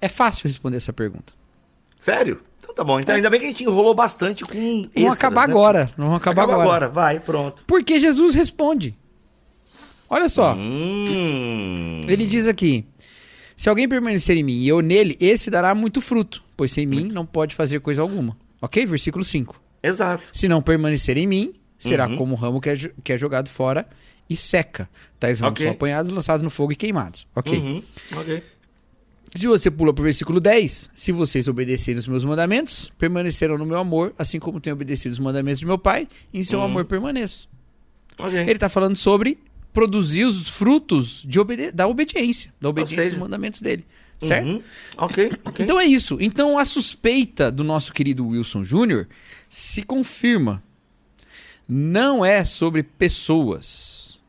É 0.04 0.08
fácil 0.08 0.44
responder 0.49 0.76
essa 0.76 0.92
pergunta. 0.92 1.32
Sério? 1.99 2.40
Então 2.61 2.75
tá 2.75 2.84
bom. 2.84 3.00
Então 3.00 3.14
ainda 3.14 3.30
bem 3.30 3.40
que 3.40 3.46
a 3.46 3.49
gente 3.49 3.64
enrolou 3.64 3.94
bastante 3.94 4.44
com 4.44 4.52
Vamos 4.52 4.88
extras, 4.94 5.14
acabar 5.14 5.46
né? 5.49 5.52
agora. 5.54 5.90
Vamos 5.96 6.16
acabar 6.16 6.42
Acaba 6.42 6.52
agora. 6.62 6.87
agora. 6.87 6.88
Vai, 6.90 7.20
pronto. 7.20 7.64
Porque 7.66 7.99
Jesus 7.99 8.34
responde. 8.34 8.94
Olha 10.11 10.28
só. 10.28 10.54
Hum. 10.54 12.02
Ele 12.06 12.26
diz 12.26 12.46
aqui: 12.46 12.84
Se 13.56 13.68
alguém 13.68 13.88
permanecer 13.88 14.37
em 14.37 14.42
mim 14.42 14.58
e 14.58 14.68
eu 14.68 14.80
nele, 14.82 15.16
esse 15.20 15.50
dará 15.50 15.75
muito 15.75 16.00
fruto, 16.00 16.42
pois 16.56 16.70
sem 16.73 16.87
mim 16.87 17.04
não 17.12 17.25
pode 17.25 17.54
fazer 17.54 17.80
coisa 17.80 18.02
alguma. 18.02 18.37
Ok? 18.61 18.84
Versículo 18.87 19.25
5. 19.25 19.61
Exato. 19.82 20.25
Se 20.32 20.49
não 20.49 20.61
permanecer 20.62 21.16
em 21.16 21.26
mim, 21.26 21.54
será 21.78 22.06
Uhum. 22.08 22.16
como 22.16 22.32
um 22.34 22.37
ramo 22.37 22.61
que 22.61 22.68
é, 22.70 22.76
que 23.02 23.12
é 23.12 23.18
jogado 23.18 23.49
fora 23.49 23.87
e 24.28 24.37
seca. 24.37 24.88
Tais 25.20 25.40
ramos 25.40 25.52
Ok. 25.58 25.66
são 25.66 25.75
apanhados, 25.75 26.11
lançados 26.11 26.42
no 26.42 26.50
fogo 26.50 26.73
e 26.73 26.76
queimados. 26.76 27.26
Ok. 27.34 27.58
Uhum. 27.58 27.82
Ok. 28.16 28.42
Se 29.35 29.47
você 29.49 29.71
pula 29.71 29.93
para 29.93 30.00
o 30.00 30.04
versículo 30.04 30.38
10, 30.40 30.90
se 30.95 31.11
vocês 31.12 31.49
obedecerem 31.49 31.99
os 31.99 32.07
meus 32.07 32.25
mandamentos, 32.25 32.90
permanecerão 32.99 33.59
no 33.59 33.66
meu 33.66 33.78
amor, 33.78 34.14
assim 34.19 34.38
como 34.38 34.61
tenho 34.61 34.75
obedecido 34.75 35.12
os 35.12 35.19
mandamentos 35.19 35.59
de 35.61 35.66
meu 35.66 35.78
pai, 35.78 36.09
em 36.33 36.43
seu 36.43 36.61
Uhum. 36.61 36.64
amor 36.66 36.85
permaneço. 36.85 37.49
Ok. 38.19 38.38
Ele 38.38 38.52
está 38.52 38.69
falando 38.69 38.95
sobre 38.97 39.38
produzir 39.73 40.25
os 40.25 40.49
frutos 40.49 41.25
de 41.26 41.40
obedi- 41.40 41.73
da 41.73 41.88
obediência, 41.88 42.52
da 42.61 42.69
obediência 42.69 43.02
seja- 43.02 43.14
aos 43.16 43.21
mandamentos 43.21 43.61
dele. 43.61 43.85
Certo? 44.21 44.47
Uhum. 44.47 44.62
Ok, 44.97 45.33
ok. 45.45 45.64
Então 45.64 45.81
é 45.81 45.85
isso. 45.85 46.16
Então 46.21 46.57
a 46.57 46.64
suspeita 46.64 47.50
do 47.50 47.64
nosso 47.64 47.93
querido 47.93 48.25
Wilson 48.28 48.62
Júnior 48.62 49.09
se 49.50 49.83
confirma. 49.83 50.62
Não 51.69 52.25
é 52.25 52.45
sobre 52.45 52.85
pessoas. 52.85 54.21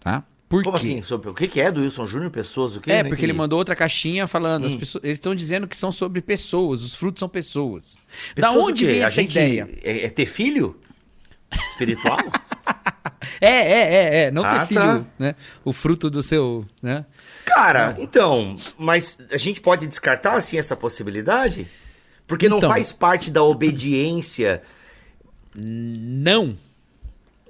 Tá? 0.00 0.24
Por 0.48 0.62
Como 0.64 0.76
quê? 0.78 0.82
assim? 0.82 1.02
Sobre... 1.02 1.28
O 1.28 1.34
que 1.34 1.46
que 1.46 1.60
é 1.60 1.70
do 1.70 1.82
Wilson 1.82 2.06
Júnior? 2.06 2.30
Pessoas? 2.30 2.76
O 2.76 2.80
que? 2.80 2.90
É, 2.90 3.02
Não 3.02 3.10
porque 3.10 3.24
ele 3.24 3.34
mandou 3.34 3.58
outra 3.58 3.76
caixinha 3.76 4.26
falando. 4.26 4.64
Hum. 4.64 4.68
As 4.68 4.74
pessoas, 4.74 5.04
eles 5.04 5.18
estão 5.18 5.34
dizendo 5.34 5.68
que 5.68 5.76
são 5.76 5.92
sobre 5.92 6.22
pessoas, 6.22 6.82
os 6.82 6.94
frutos 6.94 7.20
são 7.20 7.28
pessoas. 7.28 7.96
da 8.34 8.46
Pessoas 8.48 8.64
o 8.64 8.68
onde 8.68 8.86
vem 8.86 9.02
A 9.02 9.06
essa 9.06 9.20
ideia? 9.20 9.68
É, 9.82 10.06
é 10.06 10.08
ter 10.10 10.24
filho? 10.26 10.76
Espiritual? 11.70 12.18
É, 13.40 13.46
é, 13.50 13.94
é, 13.94 14.22
é. 14.24 14.30
Não 14.32 14.44
Ah, 14.44 14.60
ter 14.60 14.66
filho, 14.66 14.80
tá. 14.80 15.04
né? 15.18 15.34
O 15.64 15.72
fruto 15.72 16.10
do 16.10 16.22
seu. 16.22 16.66
Né? 16.82 17.04
Cara, 17.44 17.94
então, 18.00 18.56
mas 18.76 19.16
a 19.30 19.36
gente 19.36 19.60
pode 19.60 19.86
descartar 19.86 20.34
assim 20.34 20.58
essa 20.58 20.74
possibilidade? 20.76 21.66
Porque 22.26 22.48
não 22.48 22.58
Então. 22.58 22.70
faz 22.70 22.90
parte 22.92 23.30
da 23.30 23.42
obediência 23.44 24.60
Não. 25.54 26.56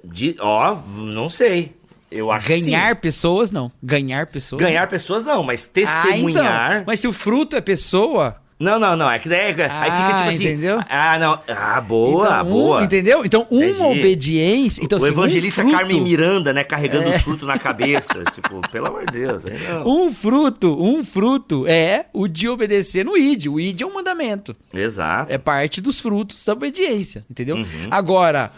de. 0.03 0.35
Ó, 0.39 0.75
não 0.75 1.29
sei. 1.29 1.75
Eu 2.11 2.31
acho 2.31 2.47
Ganhar 2.47 2.95
pessoas, 2.95 3.51
não. 3.51 3.71
Ganhar 3.83 4.25
pessoas. 4.27 4.61
Ganhar 4.61 4.87
pessoas 4.87 5.25
não, 5.25 5.43
mas 5.43 5.65
Ah, 5.65 5.73
testemunhar. 5.73 6.71
então. 6.73 6.83
Mas 6.87 6.99
se 6.99 7.07
o 7.07 7.13
fruto 7.13 7.55
é 7.55 7.61
pessoa. 7.61 8.37
Não, 8.59 8.77
não, 8.77 8.93
não. 8.97 9.09
É 9.09 9.17
que 9.19 9.29
daí, 9.29 9.39
aí 9.45 9.53
fica 9.53 9.67
Ah, 9.71 10.13
tipo 10.17 10.29
assim. 10.29 10.43
entendeu? 10.49 10.81
Ah, 10.89 11.17
não. 11.17 11.39
Ah, 11.47 11.79
boa, 11.79 12.25
então, 12.27 12.45
um- 12.45 12.49
boa. 12.49 12.83
entendeu? 12.83 13.23
Então, 13.23 13.47
uma 13.49 13.63
Entendi. 13.65 13.99
obediência. 13.99 14.83
Então, 14.83 14.97
o 14.97 15.01
assim, 15.01 15.11
um 15.11 15.13
evangelista 15.13 15.61
fruto- 15.61 15.77
Carmen 15.77 16.01
Miranda, 16.01 16.51
né, 16.51 16.65
carregando 16.65 17.09
os 17.09 17.21
frutos 17.21 17.47
na 17.47 17.57
cabeça. 17.57 18.21
tipo, 18.35 18.59
pelo 18.69 18.87
amor 18.87 19.05
de 19.05 19.13
Deus. 19.19 19.45
não. 19.45 19.87
Um 19.87 20.11
fruto, 20.11 20.75
um 20.83 21.05
fruto 21.05 21.65
é 21.67 22.07
o 22.11 22.27
de 22.27 22.49
obedecer 22.49 23.05
no 23.05 23.15
ID. 23.15 23.47
O 23.47 23.61
ID 23.61 23.81
é 23.81 23.85
um 23.85 23.93
mandamento. 23.93 24.53
Exato. 24.73 25.31
É 25.31 25.37
parte 25.37 25.79
dos 25.79 26.01
frutos 26.01 26.43
da 26.43 26.51
obediência, 26.51 27.23
entendeu? 27.31 27.55
Uhum. 27.55 27.65
Agora, 27.89 28.51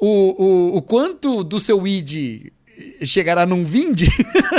o, 0.00 0.44
o, 0.74 0.76
o 0.76 0.82
quanto 0.82 1.42
do 1.42 1.58
seu 1.58 1.84
ID 1.88 2.52
chegará 3.02 3.44
num 3.46 3.64
vinde, 3.64 4.06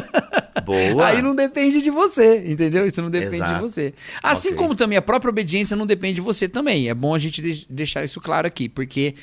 Boa. 0.65 1.07
aí 1.07 1.22
não 1.22 1.36
depende 1.36 1.81
de 1.81 1.89
você, 1.89 2.43
entendeu? 2.50 2.88
Isso 2.88 3.01
não 3.01 3.10
depende 3.12 3.36
Exato. 3.36 3.53
de 3.55 3.62
você. 3.62 3.93
Assim 4.24 4.50
Ok. 4.50 4.57
como 4.57 4.75
também 4.75 4.98
a 4.98 5.01
própria 5.01 5.29
obediência 5.29 5.75
não 5.75 5.86
depende 5.86 6.15
de 6.15 6.22
você 6.22 6.48
também. 6.50 6.89
É 6.89 6.93
bom 6.93 7.13
a 7.13 7.19
gente 7.19 7.41
de- 7.41 7.67
deixar 7.69 8.03
isso 8.03 8.19
claro 8.19 8.48
aqui, 8.48 8.67
porque 8.67 9.15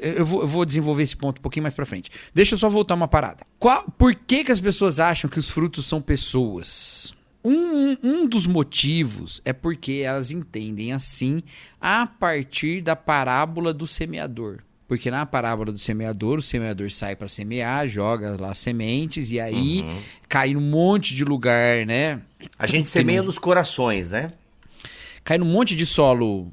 eu 0.00 0.24
vou, 0.26 0.40
eu 0.42 0.46
vou 0.46 0.64
desenvolver 0.64 1.02
esse 1.04 1.16
ponto 1.16 1.38
um 1.38 1.42
pouquinho 1.42 1.62
mais 1.62 1.74
pra 1.74 1.86
frente. 1.86 2.10
Deixa 2.34 2.54
eu 2.54 2.58
só 2.58 2.68
voltar 2.68 2.94
uma 2.94 3.06
parada. 3.08 3.44
Qual, 3.58 3.84
por 3.96 4.14
que, 4.14 4.42
que 4.44 4.52
as 4.52 4.60
pessoas 4.60 4.98
acham 4.98 5.30
que 5.30 5.38
os 5.38 5.48
frutos 5.48 5.86
são 5.86 6.00
pessoas? 6.02 7.14
Um, 7.44 7.96
um 8.02 8.26
dos 8.26 8.46
motivos 8.46 9.40
é 9.44 9.52
porque 9.52 10.02
elas 10.04 10.32
entendem 10.32 10.92
assim 10.92 11.42
a 11.80 12.06
partir 12.06 12.80
da 12.82 12.96
parábola 12.96 13.72
do 13.72 13.86
semeador. 13.86 14.58
Porque 14.88 15.10
na 15.10 15.26
parábola 15.26 15.70
do 15.70 15.78
semeador, 15.78 16.38
o 16.38 16.42
semeador 16.42 16.90
sai 16.90 17.14
para 17.14 17.28
semear, 17.28 17.86
joga 17.86 18.36
lá 18.40 18.54
sementes 18.54 19.30
e 19.30 19.38
aí 19.38 19.82
Uhum. 19.82 20.00
cai 20.28 20.54
num 20.54 20.60
monte 20.62 21.14
de 21.14 21.24
lugar, 21.24 21.84
né? 21.86 22.20
A 22.58 22.66
gente 22.66 22.84
Que 22.84 22.88
semeia 22.88 23.18
não- 23.18 23.26
nos 23.26 23.38
corações, 23.38 24.12
né? 24.12 24.32
Cai 25.22 25.36
num 25.36 25.44
monte 25.44 25.76
de 25.76 25.84
solo 25.84 26.50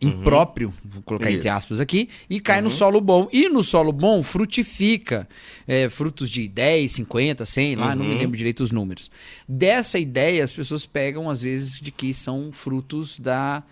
impróprio, 0.00 0.72
vou 0.84 1.02
colocar 1.02 1.26
entre 1.30 1.48
Uhum. 1.48 1.54
Isso. 1.54 1.58
aspas 1.58 1.80
aqui, 1.80 2.08
e 2.30 2.40
cai 2.40 2.58
Uhum. 2.58 2.64
no 2.64 2.70
solo 2.70 3.00
bom. 3.00 3.28
E 3.32 3.48
no 3.48 3.62
solo 3.62 3.92
bom 3.92 4.22
frutifica 4.22 5.28
é, 5.68 5.88
frutos 5.88 6.30
de 6.30 6.48
10, 6.48 6.92
50, 6.92 7.44
100, 7.44 7.76
lá, 7.76 7.94
não 7.94 8.04
me 8.04 8.12
Uhum. 8.14 8.18
lembro 8.18 8.36
direito 8.36 8.62
os 8.64 8.70
números. 8.72 9.10
Dessa 9.48 9.98
ideia, 9.98 10.42
as 10.42 10.50
pessoas 10.50 10.86
pegam 10.86 11.28
às 11.30 11.42
vezes 11.42 11.80
de 11.80 11.90
que 11.92 12.12
são 12.14 12.50
frutos 12.52 13.18
da, 13.18 13.62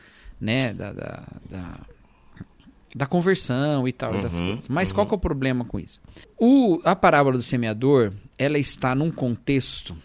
né, 0.40 0.72
da, 0.74 0.92
da, 0.92 1.22
da, 1.50 1.80
da 2.94 3.06
conversão 3.06 3.88
e 3.88 3.92
tal, 3.92 4.18
e 4.18 4.22
das 4.22 4.38
Uhum, 4.38 4.46
coisas. 4.50 4.68
Mas 4.68 4.92
qual 4.92 5.06
que 5.06 5.12
é 5.12 5.16
o 5.16 5.20
problema 5.20 5.64
com 5.64 5.80
isso? 5.80 6.00
O, 6.38 6.80
a 6.84 6.94
parábola 6.94 7.36
do 7.36 7.42
semeador, 7.42 8.12
ela 8.38 8.58
está 8.58 8.94
num 8.94 9.10
contexto 9.10 9.96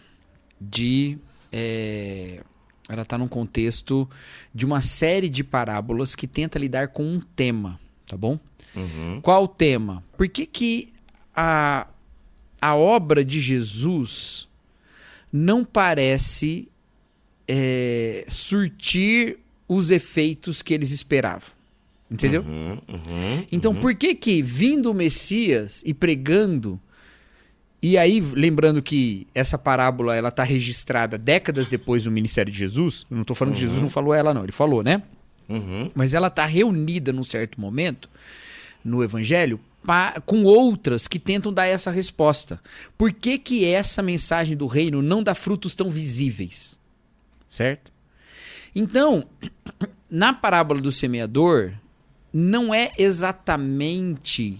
de... 0.60 1.16
é, 1.52 2.40
ela 2.88 3.02
está 3.02 3.16
num 3.16 3.28
contexto 3.28 4.10
de 4.52 4.66
uma 4.66 4.82
série 4.82 5.28
de 5.28 5.44
parábolas 5.44 6.16
que 6.16 6.26
tenta 6.26 6.58
lidar 6.58 6.88
com 6.88 7.04
um 7.04 7.20
tema, 7.20 7.78
tá 8.06 8.16
bom? 8.16 8.38
Uhum. 8.74 9.20
Qual 9.22 9.44
o 9.44 9.48
tema? 9.48 10.02
Por 10.16 10.28
que, 10.28 10.44
que 10.44 10.92
a, 11.34 11.86
a 12.60 12.74
obra 12.74 13.24
de 13.24 13.40
Jesus 13.40 14.48
não 15.32 15.64
parece 15.64 16.68
é, 17.46 18.24
surtir 18.28 19.38
os 19.68 19.92
efeitos 19.92 20.60
que 20.60 20.74
eles 20.74 20.90
esperavam? 20.90 21.59
Entendeu? 22.10 22.42
Uhum, 22.42 22.78
uhum, 22.88 23.46
Então, 23.52 23.74
por 23.74 23.94
que 23.94 24.14
que 24.14 24.42
vindo 24.42 24.90
o 24.90 24.94
Messias 24.94 25.82
e 25.86 25.94
pregando, 25.94 26.80
e 27.80 27.96
aí 27.96 28.20
lembrando 28.20 28.82
que 28.82 29.26
essa 29.34 29.56
parábola 29.56 30.16
ela 30.16 30.28
está 30.28 30.42
registrada 30.42 31.16
décadas 31.16 31.68
depois 31.68 32.04
do 32.04 32.10
ministério 32.10 32.52
de 32.52 32.58
Jesus, 32.58 33.04
eu 33.10 33.14
não 33.14 33.22
estou 33.22 33.36
falando 33.36 33.54
que 33.54 33.60
Jesus 33.60 33.80
não 33.80 33.88
falou 33.88 34.12
ela 34.12 34.34
não, 34.34 34.42
ele 34.42 34.52
falou, 34.52 34.82
né? 34.82 35.02
uhum. 35.48 35.90
Mas 35.94 36.12
ela 36.12 36.26
está 36.26 36.44
reunida 36.44 37.12
num 37.12 37.24
certo 37.24 37.60
momento 37.60 38.08
no 38.84 39.04
Evangelho 39.04 39.60
com 40.26 40.44
outras 40.44 41.08
que 41.08 41.18
tentam 41.18 41.52
dar 41.52 41.66
essa 41.66 41.90
resposta. 41.90 42.60
Por 42.98 43.12
que 43.12 43.38
que 43.38 43.64
essa 43.64 44.02
mensagem 44.02 44.56
do 44.56 44.66
reino 44.66 45.00
não 45.00 45.22
dá 45.22 45.34
frutos 45.34 45.74
tão 45.74 45.88
visíveis? 45.88 46.78
certo? 47.50 47.92
Então, 48.74 49.26
na 50.08 50.32
parábola 50.32 50.80
do 50.80 50.92
semeador, 50.92 51.72
não 52.32 52.72
é 52.74 52.90
exatamente 52.98 54.58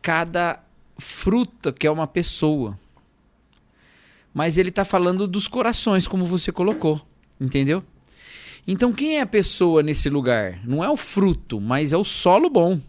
cada 0.00 0.60
fruta 0.98 1.72
que 1.72 1.86
é 1.86 1.90
uma 1.90 2.06
pessoa. 2.06 2.78
Mas 4.32 4.58
ele 4.58 4.68
está 4.68 4.84
falando 4.84 5.26
dos 5.26 5.48
corações, 5.48 6.06
como 6.06 6.24
você 6.24 6.52
colocou. 6.52 7.00
Entendeu? 7.40 7.82
Então, 8.66 8.92
quem 8.92 9.18
é 9.18 9.20
a 9.20 9.26
pessoa 9.26 9.82
nesse 9.82 10.10
lugar? 10.10 10.60
Não 10.64 10.82
é 10.82 10.90
o 10.90 10.96
fruto, 10.96 11.60
mas 11.60 11.92
é 11.92 11.96
o 11.96 12.04
solo 12.04 12.50
bom. 12.50 12.80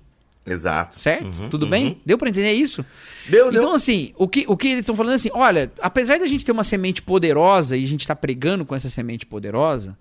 Exato. 0.46 0.98
Certo? 0.98 1.26
Uhum, 1.26 1.50
Tudo 1.50 1.64
uhum. 1.64 1.70
bem? 1.70 2.02
Deu 2.06 2.18
para 2.18 2.30
entender 2.30 2.54
isso? 2.54 2.84
Deu, 3.28 3.50
Então, 3.50 3.62
deu. 3.62 3.74
assim, 3.74 4.14
o 4.18 4.28
que, 4.28 4.46
o 4.48 4.56
que 4.56 4.70
eles 4.70 4.80
estão 4.82 4.96
falando 4.96 5.12
é 5.12 5.16
assim: 5.16 5.30
olha, 5.34 5.72
apesar 5.82 6.20
da 6.20 6.26
gente 6.26 6.46
ter 6.46 6.54
uma 6.54 6.64
semente 6.64 7.02
poderosa 7.02 7.76
e 7.76 7.84
a 7.84 7.88
gente 7.88 8.02
está 8.02 8.16
pregando 8.16 8.66
com 8.66 8.74
essa 8.74 8.90
semente 8.90 9.26
poderosa, 9.26 9.98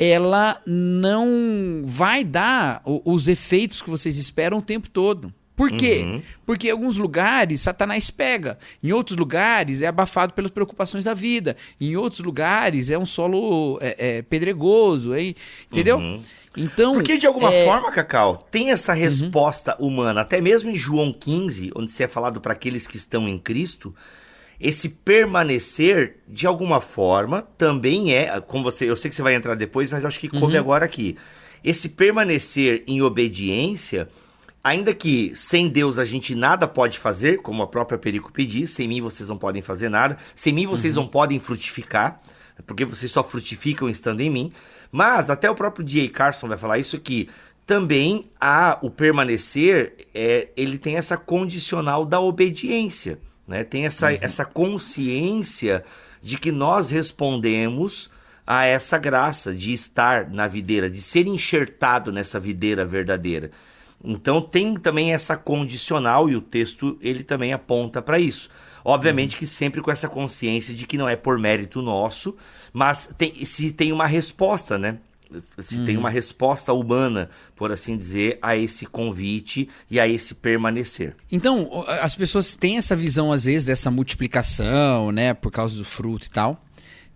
ela 0.00 0.62
não 0.66 1.82
vai 1.84 2.24
dar 2.24 2.80
os 2.84 3.28
efeitos 3.28 3.82
que 3.82 3.90
vocês 3.90 4.16
esperam 4.16 4.58
o 4.58 4.62
tempo 4.62 4.88
todo. 4.88 5.30
Por 5.54 5.70
quê? 5.72 6.00
Uhum. 6.02 6.22
Porque 6.46 6.68
em 6.68 6.70
alguns 6.70 6.96
lugares 6.96 7.60
Satanás 7.60 8.10
pega, 8.10 8.58
em 8.82 8.92
outros 8.92 9.18
lugares 9.18 9.82
é 9.82 9.86
abafado 9.88 10.32
pelas 10.32 10.50
preocupações 10.50 11.04
da 11.04 11.12
vida, 11.12 11.54
em 11.78 11.98
outros 11.98 12.22
lugares 12.22 12.90
é 12.90 12.96
um 12.96 13.04
solo 13.04 13.78
é, 13.82 13.94
é, 13.98 14.22
pedregoso, 14.22 15.14
hein? 15.14 15.36
entendeu? 15.70 15.98
Uhum. 15.98 16.22
Então, 16.56 16.94
Porque 16.94 17.18
de 17.18 17.26
alguma 17.26 17.52
é, 17.52 17.66
forma, 17.66 17.92
Cacau, 17.92 18.48
tem 18.50 18.70
essa 18.70 18.94
resposta 18.94 19.76
humana, 19.78 20.22
até 20.22 20.40
mesmo 20.40 20.70
em 20.70 20.76
João 20.76 21.12
15, 21.12 21.72
onde 21.76 21.90
se 21.90 22.02
é 22.02 22.08
falado 22.08 22.40
para 22.40 22.54
aqueles 22.54 22.86
que 22.86 22.96
estão 22.96 23.28
em 23.28 23.38
Cristo, 23.38 23.94
esse 24.60 24.90
permanecer, 24.90 26.18
de 26.28 26.46
alguma 26.46 26.82
forma, 26.82 27.48
também 27.56 28.14
é, 28.14 28.40
como 28.42 28.62
você, 28.62 28.90
eu 28.90 28.96
sei 28.96 29.08
que 29.08 29.14
você 29.14 29.22
vai 29.22 29.34
entrar 29.34 29.54
depois, 29.54 29.90
mas 29.90 30.04
acho 30.04 30.20
que 30.20 30.28
coube 30.28 30.56
agora 30.58 30.84
aqui. 30.84 31.16
Esse 31.64 31.88
permanecer 31.88 32.84
em 32.86 33.00
obediência, 33.00 34.06
ainda 34.62 34.92
que 34.92 35.32
sem 35.34 35.68
Deus 35.68 35.98
a 35.98 36.04
gente 36.04 36.34
nada 36.34 36.68
pode 36.68 36.98
fazer, 36.98 37.38
como 37.38 37.62
a 37.62 37.66
própria 37.66 37.98
Pericope 37.98 38.44
diz, 38.44 38.70
sem 38.70 38.86
mim 38.86 39.00
vocês 39.00 39.28
não 39.30 39.38
podem 39.38 39.62
fazer 39.62 39.88
nada, 39.88 40.18
sem 40.34 40.52
mim 40.52 40.66
vocês 40.66 40.94
não 40.94 41.06
podem 41.06 41.40
frutificar, 41.40 42.20
porque 42.66 42.84
vocês 42.84 43.10
só 43.10 43.24
frutificam 43.24 43.88
estando 43.88 44.20
em 44.20 44.28
mim. 44.28 44.52
Mas 44.92 45.30
até 45.30 45.50
o 45.50 45.54
próprio 45.54 45.84
D.A. 45.84 46.08
Carson 46.10 46.48
vai 46.48 46.58
falar 46.58 46.78
isso 46.78 46.98
que 47.00 47.30
também 47.64 48.28
há 48.38 48.78
o 48.82 48.90
permanecer, 48.90 50.08
é, 50.14 50.48
ele 50.56 50.76
tem 50.76 50.96
essa 50.96 51.16
condicional 51.16 52.04
da 52.04 52.20
obediência, 52.20 53.18
né? 53.50 53.64
Tem 53.64 53.84
essa, 53.84 54.12
essa 54.12 54.44
consciência 54.44 55.84
de 56.22 56.38
que 56.38 56.52
nós 56.52 56.88
respondemos 56.88 58.08
a 58.46 58.64
essa 58.64 58.96
graça 58.96 59.52
de 59.52 59.72
estar 59.72 60.30
na 60.30 60.46
videira, 60.46 60.88
de 60.88 61.02
ser 61.02 61.26
enxertado 61.26 62.12
nessa 62.12 62.38
videira 62.38 62.86
verdadeira. 62.86 63.50
Então 64.02 64.40
tem 64.40 64.76
também 64.76 65.12
essa 65.12 65.36
condicional 65.36 66.30
e 66.30 66.36
o 66.36 66.40
texto 66.40 66.96
ele 67.02 67.22
também 67.22 67.52
aponta 67.52 68.00
para 68.00 68.18
isso. 68.18 68.48
Obviamente 68.84 69.36
que 69.36 69.46
sempre 69.46 69.82
com 69.82 69.90
essa 69.90 70.08
consciência 70.08 70.74
de 70.74 70.86
que 70.86 70.96
não 70.96 71.08
é 71.08 71.16
por 71.16 71.38
mérito 71.38 71.82
nosso, 71.82 72.36
mas 72.72 73.12
tem, 73.18 73.44
se 73.44 73.72
tem 73.72 73.92
uma 73.92 74.06
resposta, 74.06 74.78
né? 74.78 74.98
Se 75.58 75.84
tem 75.84 75.96
uma 75.96 76.10
resposta 76.10 76.72
humana, 76.72 77.28
por 77.54 77.70
assim 77.70 77.96
dizer, 77.96 78.38
a 78.42 78.56
esse 78.56 78.86
convite 78.86 79.68
e 79.90 80.00
a 80.00 80.08
esse 80.08 80.34
permanecer. 80.34 81.14
Então, 81.30 81.84
as 81.86 82.14
pessoas 82.14 82.56
têm 82.56 82.76
essa 82.76 82.96
visão, 82.96 83.32
às 83.32 83.44
vezes, 83.44 83.64
dessa 83.64 83.90
multiplicação, 83.90 85.12
né, 85.12 85.34
por 85.34 85.50
causa 85.50 85.76
do 85.76 85.84
fruto 85.84 86.26
e 86.26 86.30
tal, 86.30 86.62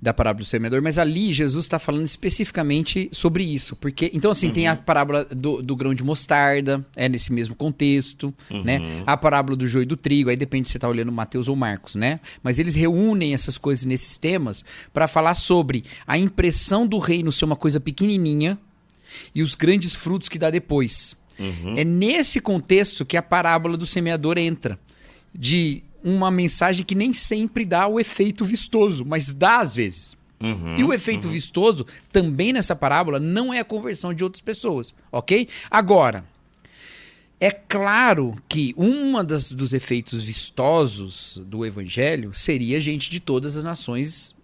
da 0.01 0.13
parábola 0.13 0.45
do 0.45 0.47
semeador, 0.47 0.83
mas 0.83 0.99
ali 0.99 1.33
Jesus 1.33 1.65
está 1.65 1.79
falando 1.79 2.05
especificamente 2.05 3.09
sobre 3.11 3.43
isso. 3.43 3.75
porque 3.77 4.11
Então, 4.13 4.31
assim, 4.31 4.51
tem 4.51 4.67
a 4.67 4.77
parábola 4.77 5.25
do, 5.25 5.63
do 5.63 5.75
grão 5.75 5.95
de 5.95 6.05
mostarda, 6.05 6.85
é 6.95 7.09
nesse 7.09 7.33
mesmo 7.33 7.55
contexto, 7.55 8.35
né? 8.51 9.03
A 9.07 9.17
parábola 9.17 9.57
do 9.57 9.67
joio 9.67 9.85
e 9.85 9.87
do 9.87 9.97
trigo, 9.97 10.29
aí 10.29 10.37
depende 10.37 10.69
se 10.69 10.73
você 10.73 10.79
está 10.79 10.89
olhando 10.89 11.11
Mateus 11.11 11.49
ou 11.49 11.57
Marcos, 11.57 11.95
né? 11.95 12.21
Mas 12.43 12.59
eles 12.59 12.75
reúnem 12.75 13.33
essas 13.33 13.57
coisas 13.57 13.85
nesses 13.85 14.19
temas 14.19 14.65
para 14.93 15.09
falar 15.09 15.35
sobre 15.35 15.85
a 16.07 16.19
impressão 16.19 16.87
do 16.87 16.99
reino 16.99 17.33
ser 17.33 17.47
uma 17.47 17.57
coisa 17.57 17.81
pequenininha 17.81 18.59
e 19.35 19.42
os 19.42 19.55
grandes 19.55 19.95
frutos 19.95 20.29
que 20.29 20.38
dá 20.38 20.51
depois. 20.51 21.16
É 21.77 21.85
nesse 21.85 22.40
contexto 22.40 23.05
que 23.05 23.16
a 23.16 23.23
parábola 23.23 23.77
do 23.77 23.87
semeador 23.87 24.38
entra. 24.38 24.79
De 25.37 25.83
uma 26.05 26.31
mensagem 26.31 26.85
que 26.85 26.95
nem 26.95 27.14
sempre 27.14 27.64
dá 27.64 27.88
o 27.88 27.99
efeito 27.99 28.45
vistoso, 28.45 29.05
mas 29.05 29.35
dá 29.35 29.61
às 29.61 29.75
vezes. 29.75 30.17
Uhum, 30.40 30.77
E 30.79 30.85
o 30.85 30.93
efeito 30.93 31.27
vistoso, 31.27 31.87
também 32.12 32.53
nessa 32.53 32.77
parábola, 32.77 33.19
não 33.19 33.55
é 33.55 33.61
a 33.61 33.64
conversão 33.64 34.12
de 34.12 34.23
outras 34.23 34.43
pessoas, 34.43 34.95
ok? 35.11 35.49
Agora, 35.71 36.25
é 37.40 37.51
claro 37.51 38.35
que 38.49 38.75
uma 38.77 39.25
das, 39.25 39.51
dos 39.51 39.73
efeitos 39.73 40.23
vistosos 40.23 41.40
do 41.47 41.64
evangelho 41.64 42.35
seria 42.35 42.81
gente 42.81 43.11
de 43.11 43.19
todas 43.21 43.57
as 43.57 43.64
nações 43.64 44.37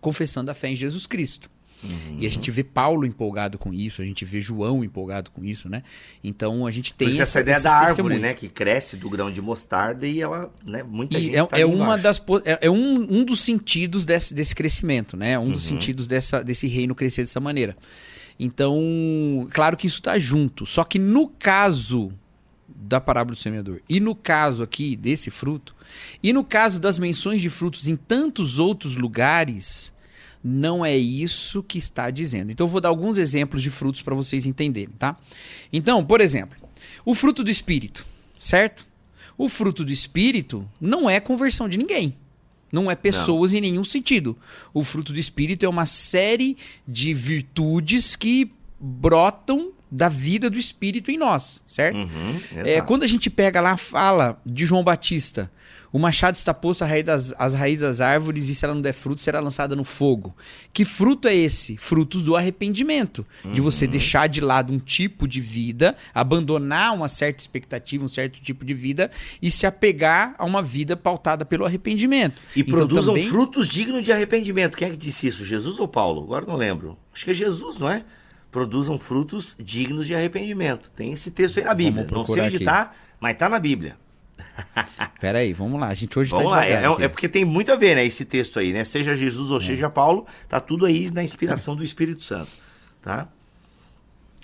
confessando 0.00 0.50
a 0.50 0.54
fé 0.54 0.70
em 0.70 0.76
Jesus 0.76 1.06
Cristo. 1.06 1.50
Uhum. 1.84 2.16
E 2.18 2.26
a 2.26 2.30
gente 2.30 2.50
vê 2.50 2.64
Paulo 2.64 3.04
empolgado 3.06 3.58
com 3.58 3.72
isso, 3.72 4.00
a 4.00 4.04
gente 4.04 4.24
vê 4.24 4.40
João 4.40 4.82
empolgado 4.82 5.30
com 5.30 5.44
isso, 5.44 5.68
né? 5.68 5.82
Então 6.22 6.66
a 6.66 6.70
gente 6.70 6.92
Por 6.92 6.98
tem 6.98 7.08
isso 7.10 7.22
essa 7.22 7.40
ideia 7.40 7.54
esses 7.54 7.64
da 7.64 7.76
árvore, 7.76 8.18
né? 8.18 8.32
Que 8.34 8.48
cresce 8.48 8.96
do 8.96 9.10
grão 9.10 9.30
de 9.30 9.40
mostarda 9.42 10.06
e 10.06 10.20
ela, 10.20 10.52
né? 10.64 10.82
Muita 10.82 11.20
gente 11.20 11.32
E 11.32 11.36
é, 11.36 11.44
tá 11.46 11.58
é 11.58 11.64
uma 11.66 11.98
embaixo. 11.98 12.02
das 12.02 12.22
é, 12.46 12.58
é 12.66 12.70
um, 12.70 13.18
um 13.18 13.24
dos 13.24 13.40
sentidos 13.40 14.04
desse, 14.04 14.32
desse 14.34 14.54
crescimento, 14.54 15.16
né? 15.16 15.38
Um 15.38 15.44
Uhum. 15.44 15.52
dos 15.52 15.64
sentidos 15.64 16.06
dessa, 16.06 16.42
desse 16.42 16.66
reino 16.66 16.94
crescer 16.94 17.22
dessa 17.22 17.40
maneira. 17.40 17.76
Então, 18.38 19.46
claro 19.52 19.76
que 19.76 19.86
isso 19.86 20.02
tá 20.02 20.18
junto. 20.18 20.66
Só 20.66 20.84
que 20.84 20.98
no 20.98 21.28
caso 21.28 22.12
da 22.68 23.00
parábola 23.00 23.34
do 23.34 23.40
semeador 23.40 23.80
e 23.88 24.00
no 24.00 24.14
caso 24.14 24.62
aqui 24.62 24.96
desse 24.96 25.30
fruto 25.30 25.74
e 26.22 26.32
no 26.32 26.42
caso 26.42 26.80
das 26.80 26.98
menções 26.98 27.40
de 27.40 27.48
frutos 27.48 27.86
em 27.88 27.94
tantos 27.96 28.58
outros 28.58 28.96
lugares, 28.96 29.92
não 30.46 30.84
é 30.84 30.94
isso 30.94 31.62
que 31.62 31.78
está 31.78 32.10
dizendo. 32.10 32.52
Então 32.52 32.66
eu 32.66 32.70
vou 32.70 32.80
dar 32.80 32.90
alguns 32.90 33.16
exemplos 33.16 33.62
de 33.62 33.70
frutos 33.70 34.02
para 34.02 34.14
vocês 34.14 34.44
entenderem, 34.44 34.94
tá? 34.98 35.16
Então, 35.72 36.04
por 36.04 36.20
exemplo, 36.20 36.58
o 37.02 37.14
fruto 37.14 37.42
do 37.42 37.50
espírito, 37.50 38.04
certo? 38.38 38.86
O 39.38 39.48
fruto 39.48 39.84
do 39.84 39.90
espírito 39.90 40.68
não 40.78 41.08
é 41.08 41.18
conversão 41.18 41.66
de 41.68 41.78
ninguém. 41.78 42.14
Não 42.70 42.90
é 42.90 42.94
pessoas 42.94 43.52
em 43.54 43.60
nenhum 43.60 43.84
sentido. 43.84 44.36
O 44.72 44.82
fruto 44.84 45.12
do 45.12 45.18
espírito 45.18 45.64
é 45.64 45.68
uma 45.68 45.86
série 45.86 46.56
de 46.86 47.14
virtudes 47.14 48.14
que 48.14 48.50
brotam 48.78 49.70
da 49.90 50.08
vida 50.08 50.50
do 50.50 50.58
espírito 50.58 51.10
em 51.10 51.16
nós, 51.16 51.62
certo? 51.64 51.98
Uhum, 51.98 52.40
É, 52.64 52.80
quando 52.80 53.04
a 53.04 53.06
gente 53.06 53.30
pega 53.30 53.60
lá 53.60 53.72
a 53.72 53.76
fala 53.76 54.40
de 54.44 54.66
João 54.66 54.82
Batista, 54.82 55.50
o 55.94 55.98
machado 56.00 56.34
está 56.34 56.52
posto 56.52 56.82
à 56.82 56.86
raiz 56.88 57.04
das, 57.04 57.32
às 57.38 57.54
raízes 57.54 57.82
das 57.82 58.00
árvores 58.00 58.48
e 58.48 58.54
se 58.56 58.64
ela 58.64 58.74
não 58.74 58.82
der 58.82 58.92
fruto, 58.92 59.22
será 59.22 59.38
lançada 59.38 59.76
no 59.76 59.84
fogo. 59.84 60.34
Que 60.72 60.84
fruto 60.84 61.28
é 61.28 61.34
esse? 61.36 61.76
Frutos 61.76 62.24
do 62.24 62.34
arrependimento. 62.34 63.24
De 63.52 63.60
você 63.60 63.86
deixar 63.86 64.26
de 64.26 64.40
lado 64.40 64.72
um 64.72 64.78
tipo 64.80 65.28
de 65.28 65.40
vida, 65.40 65.96
abandonar 66.12 66.92
uma 66.92 67.08
certa 67.08 67.40
expectativa, 67.40 68.04
um 68.04 68.08
certo 68.08 68.40
tipo 68.40 68.64
de 68.64 68.74
vida 68.74 69.08
e 69.40 69.52
se 69.52 69.66
apegar 69.66 70.34
a 70.36 70.44
uma 70.44 70.60
vida 70.60 70.96
pautada 70.96 71.44
pelo 71.44 71.64
arrependimento. 71.64 72.42
E 72.56 72.60
Então, 72.62 72.74
produzam 72.74 73.14
também- 73.14 73.28
frutos 73.28 73.68
dignos 73.68 74.02
de 74.04 74.10
arrependimento. 74.10 74.76
Quem 74.76 74.88
é 74.88 74.90
que 74.90 74.96
disse 74.96 75.28
isso? 75.28 75.44
Jesus 75.44 75.78
ou 75.78 75.86
Paulo? 75.86 76.22
Agora 76.24 76.44
não 76.44 76.56
lembro. 76.56 76.98
Acho 77.14 77.24
que 77.24 77.30
é 77.30 77.34
Jesus, 77.34 77.78
não 77.78 77.88
é? 77.88 78.04
Produzam 78.50 78.98
frutos 78.98 79.56
dignos 79.62 80.08
de 80.08 80.14
arrependimento. 80.14 80.90
Tem 80.96 81.12
esse 81.12 81.30
texto 81.30 81.58
aí 81.58 81.64
na 81.64 81.74
Bíblia. 81.74 82.04
Não 82.10 82.26
sei 82.26 82.42
onde 82.42 82.56
aqui. 82.56 82.64
tá, 82.64 82.90
mas 83.20 83.36
tá 83.36 83.48
na 83.48 83.60
Bíblia. 83.60 83.96
Pera 85.20 85.38
aí, 85.38 85.52
vamos 85.52 85.80
lá. 85.80 85.88
A 85.88 85.94
gente 85.94 86.18
hoje 86.18 86.30
Vamos 86.30 86.46
tá 86.46 86.56
lá, 86.56 86.66
é, 86.66 86.72
é- 86.72 87.04
é 87.04 87.08
porque 87.08 87.28
tem 87.28 87.44
muito 87.44 87.72
a 87.72 87.76
ver, 87.76 87.94
né, 87.96 88.04
esse 88.04 88.24
texto 88.24 88.58
aí, 88.58 88.72
né? 88.72 88.84
Seja 88.84 89.16
Jesus 89.16 89.50
ou 89.50 89.60
seja 89.60 89.88
Paulo, 89.90 90.26
tá 90.48 90.60
tudo 90.60 90.86
aí 90.86 91.10
na 91.10 91.22
inspiração 91.22 91.74
do 91.74 91.82
Espírito 91.84 92.22
Santo, 92.22 92.50
tá? 93.02 93.28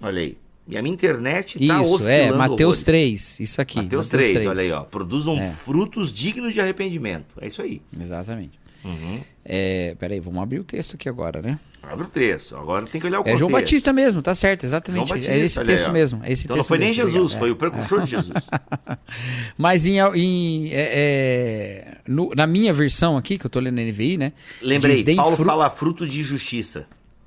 Olha 0.03 0.21
aí. 0.21 0.37
E 0.69 0.79
a 0.79 0.83
minha 0.83 0.95
internet 0.95 1.59
tá 1.67 1.83
Isso, 1.83 1.95
oscilando 1.95 2.35
é, 2.35 2.39
Mateus 2.39 2.61
horrores. 2.61 2.83
3, 2.85 3.41
isso 3.41 3.61
aqui. 3.61 3.77
Mateus 3.77 4.09
3, 4.09 4.47
olha 4.47 4.63
aí, 4.63 4.71
ó. 4.71 4.85
Produzam 4.85 5.43
frutos 5.45 6.13
dignos 6.13 6.55
de 6.55 6.61
arrependimento. 6.61 7.35
É 7.41 7.49
isso 7.49 7.61
aí. 7.61 7.83
Exatamente. 8.01 8.59
Uhum. 8.85 9.21
É, 9.45 9.97
peraí, 9.99 10.21
vamos 10.21 10.41
abrir 10.43 10.59
o 10.59 10.65
texto 10.65 10.95
aqui 10.97 11.09
agora, 11.09 11.41
né? 11.41 11.59
Abre 11.83 12.05
o 12.05 12.09
texto. 12.09 12.55
Agora 12.57 12.85
tem 12.87 13.01
que 13.01 13.07
olhar 13.07 13.19
o 13.19 13.23
É 13.23 13.25
contexto. 13.25 13.39
João 13.39 13.51
Batista 13.53 13.93
mesmo, 13.93 14.21
tá 14.21 14.35
certo, 14.35 14.65
exatamente. 14.65 15.07
João 15.07 15.09
Batista, 15.19 15.33
é 15.33 15.39
esse 15.39 15.59
aí, 15.61 15.65
texto 15.67 15.89
ó. 15.89 15.93
mesmo. 15.93 16.21
É 16.23 16.31
esse 16.33 16.45
Então 16.45 16.57
não 16.57 16.61
texto 16.61 16.69
foi 16.69 16.79
nem 16.79 16.89
mesmo, 16.89 17.05
Jesus, 17.05 17.17
obrigado, 17.35 17.39
foi 17.41 17.49
é. 17.49 17.53
o 17.53 17.57
precursor 17.57 18.03
de 18.03 18.11
Jesus. 18.11 18.35
Mas 19.57 19.87
em, 19.87 19.99
em- 20.15 20.69
é, 20.73 20.91
é, 20.93 21.97
no- 22.07 22.33
na 22.37 22.47
minha 22.47 22.73
versão 22.73 23.17
aqui, 23.17 23.39
que 23.39 23.47
eu 23.47 23.51
tô 23.51 23.61
lendo 23.61 23.77
na 23.77 23.83
NVI, 23.83 24.19
né? 24.19 24.33
Lembrei, 24.61 24.97
diz, 24.97 25.05
"Deem 25.05 25.17
Paulo 25.17 25.37
fru- 25.37 25.45
fala 25.47 25.71
fruto 25.71 26.07
de 26.07 26.23
justiça. 26.23 26.87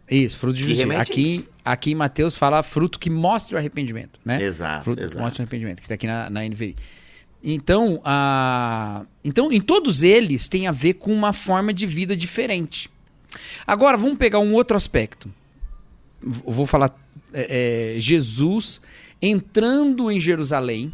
Isso, 0.09 0.37
fruto 0.37 0.55
de 0.57 0.63
que 0.65 0.75
justiça. 0.75 1.01
Aqui, 1.01 1.45
aqui 1.65 1.91
em 1.91 1.95
Mateus 1.95 2.35
fala 2.35 2.61
fruto 2.61 2.99
que 2.99 3.09
mostre 3.09 3.55
o 3.55 3.57
arrependimento, 3.57 4.19
né? 4.23 4.41
Exato, 4.43 4.83
fruto 4.83 4.99
que 4.99 5.05
exato. 5.05 5.19
mostre 5.21 5.41
o 5.41 5.43
arrependimento, 5.43 5.81
que 5.81 5.87
tá 5.87 5.95
aqui 5.95 6.05
na, 6.05 6.29
na 6.29 6.43
NVI. 6.47 6.75
Então, 7.43 7.99
a... 8.05 9.05
então, 9.23 9.51
em 9.51 9.59
todos 9.59 10.01
eles 10.01 10.47
tem 10.47 10.65
a 10.65 10.71
ver 10.71 10.93
com 10.93 11.13
uma 11.13 11.33
forma 11.33 11.73
de 11.73 11.85
vida 11.85 12.15
diferente. 12.15 12.89
Agora, 13.67 13.97
vamos 13.97 14.17
pegar 14.17 14.39
um 14.39 14.53
outro 14.53 14.77
aspecto. 14.77 15.29
Vou 16.21 16.65
falar 16.65 16.95
é, 17.33 17.95
é, 17.97 17.99
Jesus 17.99 18.79
entrando 19.21 20.09
em 20.09 20.19
Jerusalém 20.19 20.93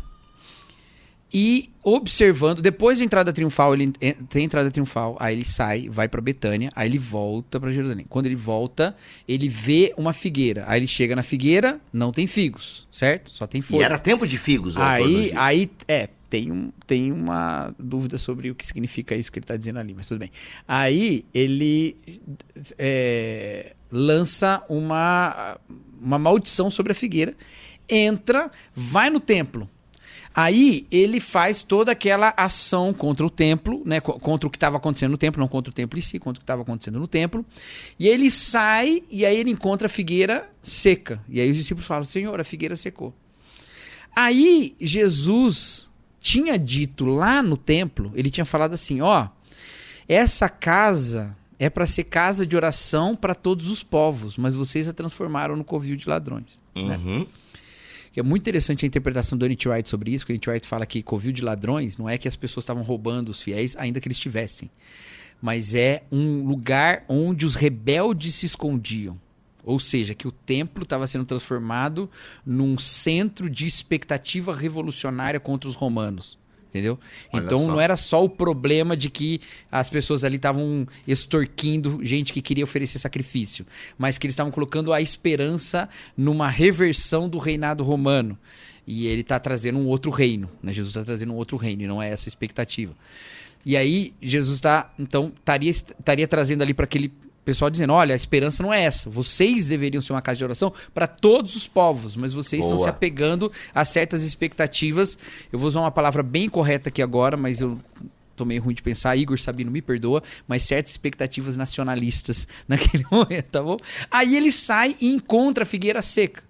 e 1.32 1.70
observando. 1.84 2.62
Depois 2.62 3.00
da 3.00 3.06
entrada 3.06 3.32
triunfal, 3.32 3.74
ele 3.74 3.92
tem 4.30 4.46
entrada 4.46 4.72
triunfal, 4.72 5.16
aí 5.20 5.36
ele 5.36 5.46
sai, 5.46 5.88
vai 5.90 6.08
para 6.08 6.22
Betânia, 6.22 6.72
aí 6.76 6.90
ele 6.90 6.98
volta 6.98 7.60
para 7.60 7.72
Jerusalém. 7.72 8.06
Quando 8.10 8.26
ele 8.26 8.36
volta, 8.36 8.96
ele 9.28 9.48
vê 9.48 9.94
uma 9.98 10.14
figueira. 10.14 10.64
Aí 10.68 10.80
ele 10.80 10.88
chega 10.88 11.16
na 11.16 11.22
figueira, 11.22 11.80
não 11.94 12.12
tem 12.12 12.26
figos, 12.26 12.88
certo? 12.92 13.30
Só 13.36 13.46
tem 13.46 13.60
E 13.60 13.62
folhas. 13.62 13.86
era 13.86 14.00
tempo 14.00 14.28
de 14.28 14.38
figos, 14.38 14.76
Aí, 14.78 15.32
aí, 15.36 15.70
é, 15.88 16.10
tem, 16.30 16.52
um, 16.52 16.72
tem 16.86 17.12
uma 17.12 17.74
dúvida 17.80 18.18
sobre 18.18 18.52
o 18.52 18.56
que 18.56 18.66
significa 18.66 19.16
isso 19.16 19.32
que 19.32 19.40
ele 19.40 19.44
está 19.44 19.58
dizendo 19.58 19.80
ali, 19.80 19.94
mas 19.94 20.08
tudo 20.08 20.20
bem. 20.20 20.32
Aí 20.68 21.26
ele 21.34 21.98
é, 22.78 23.76
lança 23.92 24.64
uma, 24.70 25.58
uma 26.02 26.20
maldição 26.20 26.70
sobre 26.70 26.92
a 26.92 26.96
figueira, 26.96 27.36
entra, 27.90 28.52
vai 28.76 29.10
no 29.10 29.20
templo. 29.20 29.70
Aí 30.34 30.86
ele 30.92 31.20
faz 31.20 31.64
toda 31.64 31.92
aquela 31.92 32.34
ação 32.38 32.94
contra 32.94 33.26
o 33.26 33.30
templo, 33.32 33.82
né? 33.84 34.00
co- 34.00 34.14
Contra 34.20 34.48
o 34.48 34.50
que 34.52 34.58
estava 34.58 34.78
acontecendo 34.78 35.12
no 35.12 35.18
templo, 35.18 35.42
não 35.42 35.48
contra 35.48 35.72
o 35.72 35.74
templo 35.74 35.98
em 35.98 36.02
si, 36.02 36.20
contra 36.20 36.38
o 36.38 36.42
que 36.42 36.44
estava 36.44 36.62
acontecendo 36.62 37.00
no 37.00 37.08
templo. 37.08 37.44
E 37.98 38.08
aí 38.08 38.14
ele 38.14 38.30
sai 38.30 39.04
e 39.10 39.26
aí 39.26 39.36
ele 39.36 39.50
encontra 39.50 39.88
a 39.88 39.90
figueira 39.90 40.48
seca. 40.62 41.22
E 41.28 41.42
aí 41.42 41.50
os 41.50 41.58
discípulos 41.58 41.88
falam: 41.88 42.04
Senhor, 42.06 42.40
a 42.40 42.44
figueira 42.44 42.76
secou. 42.76 43.14
Aí 44.16 44.76
Jesus 44.80 45.89
tinha 46.20 46.58
dito 46.58 47.06
lá 47.06 47.42
no 47.42 47.58
templo, 47.58 48.12
ele 48.16 48.30
tinha 48.30 48.46
falado 48.46 48.74
assim, 48.74 49.02
ó, 49.02 49.28
essa 50.08 50.50
casa 50.50 51.36
é 51.58 51.70
para 51.70 51.86
ser 51.86 52.06
casa 52.06 52.46
de 52.46 52.56
oração 52.56 53.16
para 53.16 53.36
todos 53.36 53.68
os 53.68 53.84
povos, 53.84 54.38
mas 54.38 54.56
vocês 54.56 54.88
a 54.88 54.94
transformaram 54.94 55.56
no 55.56 55.64
covil 55.64 55.96
de 55.96 56.08
ladrões. 56.08 56.58
Uhum. 56.76 57.28
Que 58.12 58.20
é 58.20 58.24
muito 58.24 58.42
interessante 58.42 58.86
a 58.86 58.88
interpretação 58.88 59.38
do 59.38 59.46
N.T. 59.46 59.70
Wright 59.70 59.90
sobre 59.90 60.12
isso, 60.12 60.26
que 60.26 60.32
o 60.32 60.34
N.T. 60.34 60.50
Wright 60.50 60.68
fala 60.68 60.86
que 60.86 61.04
covil 61.04 61.32
de 61.32 61.44
ladrões 61.44 61.98
não 61.98 62.10
é 62.10 62.18
que 62.18 62.28
as 62.28 62.36
pessoas 62.36 62.64
estavam 62.64 62.82
roubando 62.82 63.30
os 63.30 63.42
fiéis, 63.42 63.76
ainda 63.78 64.00
que 64.00 64.08
eles 64.08 64.18
tivessem, 64.18 64.70
mas 65.42 65.74
é 65.74 66.04
um 66.12 66.44
lugar 66.46 67.04
onde 67.08 67.46
os 67.46 67.56
rebeldes 67.56 68.36
se 68.36 68.46
escondiam. 68.46 69.20
Ou 69.70 69.80
seja, 69.80 70.16
que 70.16 70.28
o 70.28 70.32
templo 70.32 70.82
estava 70.82 71.06
sendo 71.06 71.26
transformado 71.26 72.10
num 72.44 72.80
centro 72.80 73.48
de 73.48 73.68
expectativa 73.68 74.52
revolucionária 74.52 75.40
contra 75.40 75.70
os 75.70 75.76
romanos. 75.76 76.40
Entendeu? 76.70 77.00
Olha 77.32 77.44
então 77.44 77.60
só. 77.60 77.68
não 77.68 77.80
era 77.80 77.96
só 77.96 78.24
o 78.24 78.28
problema 78.28 78.98
de 78.98 79.12
que 79.12 79.42
as 79.72 79.88
pessoas 79.88 80.24
ali 80.24 80.38
estavam 80.38 80.88
extorquindo 81.08 82.00
gente 82.04 82.34
que 82.34 82.42
queria 82.42 82.64
oferecer 82.64 82.98
sacrifício, 82.98 83.64
mas 83.96 84.18
que 84.18 84.26
eles 84.26 84.34
estavam 84.34 84.52
colocando 84.52 84.92
a 84.92 85.00
esperança 85.00 85.88
numa 86.18 86.50
reversão 86.50 87.30
do 87.30 87.38
reinado 87.38 87.84
romano. 87.84 88.36
E 88.88 89.06
ele 89.06 89.22
está 89.22 89.40
trazendo 89.40 89.78
um 89.78 89.86
outro 89.86 90.10
reino. 90.10 90.50
Né? 90.64 90.74
Jesus 90.74 90.96
está 90.96 91.04
trazendo 91.04 91.32
um 91.32 91.36
outro 91.36 91.58
reino, 91.58 91.84
e 91.84 91.88
não 91.88 92.02
é 92.02 92.10
essa 92.10 92.28
a 92.28 92.32
expectativa. 92.32 92.96
E 93.64 93.78
aí, 93.78 94.16
Jesus 94.20 94.56
está, 94.56 94.92
então, 94.98 95.32
estaria, 95.38 95.70
estaria 95.70 96.28
trazendo 96.28 96.64
ali 96.64 96.74
para 96.74 96.86
aquele 96.86 97.14
pessoal 97.50 97.72
dizendo: 97.72 97.94
olha, 97.94 98.14
a 98.14 98.16
esperança 98.16 98.62
não 98.62 98.72
é 98.72 98.84
essa. 98.84 99.10
Vocês 99.10 99.68
deveriam 99.68 100.02
ser 100.02 100.14
uma 100.14 100.22
casa 100.22 100.38
de 100.38 100.44
oração 100.44 100.72
para 100.94 101.08
todos 101.08 101.56
os 101.56 101.68
povos, 101.68 102.16
mas 102.16 102.32
vocês 102.32 102.64
estão 102.64 102.78
Boa. 102.78 102.88
se 102.88 102.90
apegando 102.90 103.52
a 103.74 103.84
certas 103.84 104.24
expectativas. 104.24 105.18
Eu 105.52 105.58
vou 105.58 105.68
usar 105.68 105.80
uma 105.80 105.92
palavra 105.92 106.22
bem 106.22 106.48
correta 106.48 106.90
aqui 106.90 107.02
agora, 107.02 107.36
mas 107.36 107.60
eu 107.60 107.80
tô 108.36 108.46
meio 108.46 108.62
ruim 108.62 108.76
de 108.76 108.84
pensar. 108.84 109.16
Igor 109.18 109.40
Sabino 109.40 109.72
me 109.72 109.82
perdoa, 109.82 110.22
mas 110.48 110.62
certas 110.62 110.92
expectativas 110.92 111.56
nacionalistas 111.56 112.48
naquele 112.70 113.04
momento, 113.12 113.46
tá 113.46 113.64
bom? 113.64 113.78
Aí 114.12 114.36
ele 114.36 114.52
sai 114.52 114.96
e 115.02 115.10
encontra 115.10 115.64
a 115.64 115.66
figueira 115.66 116.04
seca. 116.04 116.44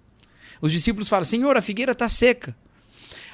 Os 0.60 0.70
discípulos 0.70 1.08
falam: 1.08 1.24
Senhor, 1.24 1.56
a 1.56 1.62
figueira 1.62 1.92
está 1.92 2.10
seca. 2.10 2.54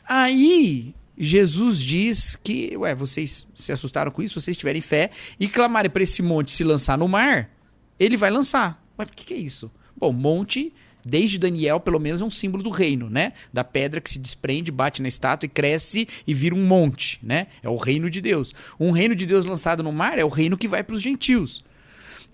Aí 0.08 0.94
Jesus 1.18 1.80
diz 1.80 2.36
que, 2.36 2.76
ué, 2.76 2.94
vocês 2.94 3.46
se 3.54 3.72
assustaram 3.72 4.12
com 4.12 4.22
isso? 4.22 4.40
Vocês 4.40 4.56
tiverem 4.56 4.80
fé 4.80 5.10
e 5.40 5.48
clamarem 5.48 5.90
para 5.90 6.04
esse 6.04 6.22
monte 6.22 6.52
se 6.52 6.62
lançar 6.62 6.96
no 6.96 7.08
mar, 7.08 7.50
ele 7.98 8.16
vai 8.16 8.30
lançar. 8.30 8.82
Mas 8.96 9.08
o 9.08 9.12
que, 9.12 9.26
que 9.26 9.34
é 9.34 9.38
isso? 9.38 9.70
Bom, 9.96 10.12
monte, 10.12 10.72
desde 11.04 11.38
Daniel, 11.38 11.78
pelo 11.80 12.00
menos, 12.00 12.20
é 12.20 12.24
um 12.24 12.30
símbolo 12.30 12.62
do 12.62 12.70
reino, 12.70 13.08
né? 13.08 13.32
Da 13.52 13.62
pedra 13.62 14.00
que 14.00 14.10
se 14.10 14.18
desprende, 14.18 14.72
bate 14.72 15.00
na 15.00 15.08
estátua 15.08 15.46
e 15.46 15.50
cresce 15.50 16.08
e 16.26 16.34
vira 16.34 16.54
um 16.54 16.66
monte, 16.66 17.18
né? 17.22 17.46
É 17.62 17.68
o 17.68 17.76
reino 17.76 18.10
de 18.10 18.20
Deus. 18.20 18.52
Um 18.78 18.90
reino 18.90 19.14
de 19.14 19.24
Deus 19.24 19.44
lançado 19.44 19.82
no 19.82 19.92
mar 19.92 20.18
é 20.18 20.24
o 20.24 20.28
reino 20.28 20.56
que 20.56 20.68
vai 20.68 20.82
para 20.82 20.94
os 20.94 21.02
gentios. 21.02 21.64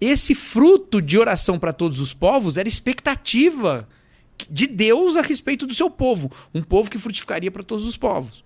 Esse 0.01 0.35
fruto 0.35 1.01
de 1.01 1.19
oração 1.19 1.59
para 1.59 1.73
todos 1.73 2.01
os 2.01 2.13
povos 2.13 2.57
era 2.57 2.67
expectativa 2.67 3.89
de 4.51 4.67
Deus 4.67 5.17
a 5.17 5.23
respeito 5.23 5.67
do 5.67 5.75
seu 5.75 5.89
povo, 5.89 6.33
um 6.53 6.63
povo 6.63 6.91
que 6.91 6.99
frutificaria 6.99 7.51
para 7.51 7.63
todos 7.63 7.87
os 7.87 7.97
povos. 7.97 8.45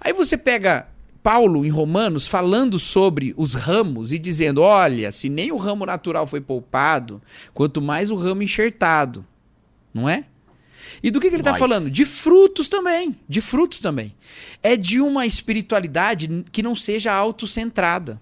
Aí 0.00 0.12
você 0.12 0.36
pega 0.36 0.88
Paulo 1.22 1.64
em 1.64 1.68
Romanos 1.68 2.26
falando 2.26 2.78
sobre 2.78 3.34
os 3.36 3.54
ramos 3.54 4.12
e 4.12 4.18
dizendo: 4.18 4.62
olha, 4.62 5.12
se 5.12 5.28
nem 5.28 5.52
o 5.52 5.56
ramo 5.56 5.84
natural 5.84 6.26
foi 6.26 6.40
poupado, 6.40 7.20
quanto 7.52 7.82
mais 7.82 8.10
o 8.10 8.14
ramo 8.14 8.42
enxertado, 8.42 9.24
não 9.92 10.08
é? 10.08 10.24
E 11.02 11.10
do 11.10 11.20
que, 11.20 11.28
que 11.28 11.34
ele 11.34 11.42
está 11.42 11.54
falando? 11.54 11.90
De 11.90 12.04
frutos 12.04 12.68
também, 12.68 13.16
de 13.28 13.40
frutos 13.40 13.80
também. 13.80 14.14
É 14.62 14.76
de 14.76 15.00
uma 15.00 15.26
espiritualidade 15.26 16.44
que 16.50 16.62
não 16.62 16.74
seja 16.74 17.12
autocentrada 17.12 18.20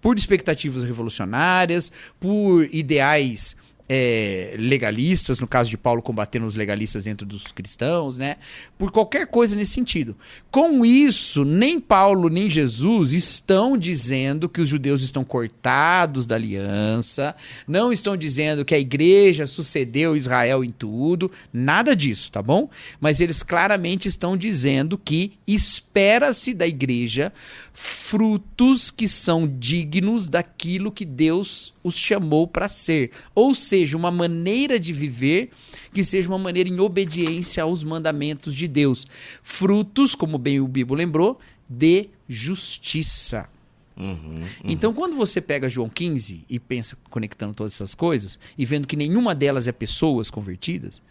por 0.00 0.16
expectativas 0.16 0.82
revolucionárias, 0.82 1.92
por 2.18 2.64
ideais 2.72 3.56
é, 3.92 4.54
legalistas, 4.56 5.40
no 5.40 5.48
caso 5.48 5.68
de 5.68 5.76
Paulo 5.76 6.00
combatendo 6.00 6.46
os 6.46 6.54
legalistas 6.54 7.02
dentro 7.02 7.26
dos 7.26 7.48
cristãos, 7.48 8.16
né? 8.16 8.36
Por 8.78 8.92
qualquer 8.92 9.26
coisa 9.26 9.56
nesse 9.56 9.72
sentido. 9.72 10.16
Com 10.48 10.84
isso, 10.84 11.44
nem 11.44 11.80
Paulo 11.80 12.28
nem 12.28 12.48
Jesus 12.48 13.12
estão 13.12 13.76
dizendo 13.76 14.48
que 14.48 14.60
os 14.60 14.68
judeus 14.68 15.02
estão 15.02 15.24
cortados 15.24 16.24
da 16.24 16.36
aliança, 16.36 17.34
não 17.66 17.92
estão 17.92 18.16
dizendo 18.16 18.64
que 18.64 18.76
a 18.76 18.78
igreja 18.78 19.44
sucedeu 19.44 20.16
Israel 20.16 20.62
em 20.62 20.70
tudo, 20.70 21.28
nada 21.52 21.96
disso, 21.96 22.30
tá 22.30 22.40
bom? 22.40 22.70
Mas 23.00 23.20
eles 23.20 23.42
claramente 23.42 24.06
estão 24.06 24.36
dizendo 24.36 24.96
que 24.96 25.32
espera-se 25.48 26.54
da 26.54 26.64
igreja 26.64 27.32
frutos 27.72 28.90
que 28.90 29.08
são 29.08 29.48
dignos 29.48 30.28
daquilo 30.28 30.92
que 30.92 31.04
Deus 31.04 31.72
os 31.82 31.96
chamou 31.96 32.46
para 32.46 32.68
ser. 32.68 33.10
Ou 33.34 33.54
seja, 33.54 33.96
uma 33.96 34.10
maneira 34.10 34.78
de 34.78 34.92
viver 34.92 35.50
que 35.92 36.04
seja 36.04 36.28
uma 36.28 36.38
maneira 36.38 36.68
em 36.68 36.80
obediência 36.80 37.62
aos 37.62 37.82
mandamentos 37.82 38.54
de 38.54 38.68
Deus. 38.68 39.06
Frutos, 39.42 40.14
como 40.14 40.38
bem 40.38 40.60
o 40.60 40.68
Bíblia 40.68 40.98
lembrou, 40.98 41.38
de 41.68 42.08
justiça. 42.28 43.48
Uhum. 43.96 44.46
Então, 44.64 44.94
quando 44.94 45.14
você 45.14 45.40
pega 45.40 45.68
João 45.68 45.88
15 45.88 46.44
e 46.48 46.58
pensa 46.58 46.96
conectando 47.10 47.54
todas 47.54 47.74
essas 47.74 47.94
coisas 47.94 48.38
e 48.56 48.64
vendo 48.64 48.86
que 48.86 48.96
nenhuma 48.96 49.34
delas 49.34 49.68
é 49.68 49.72
pessoas 49.72 50.30
convertidas, 50.30 51.02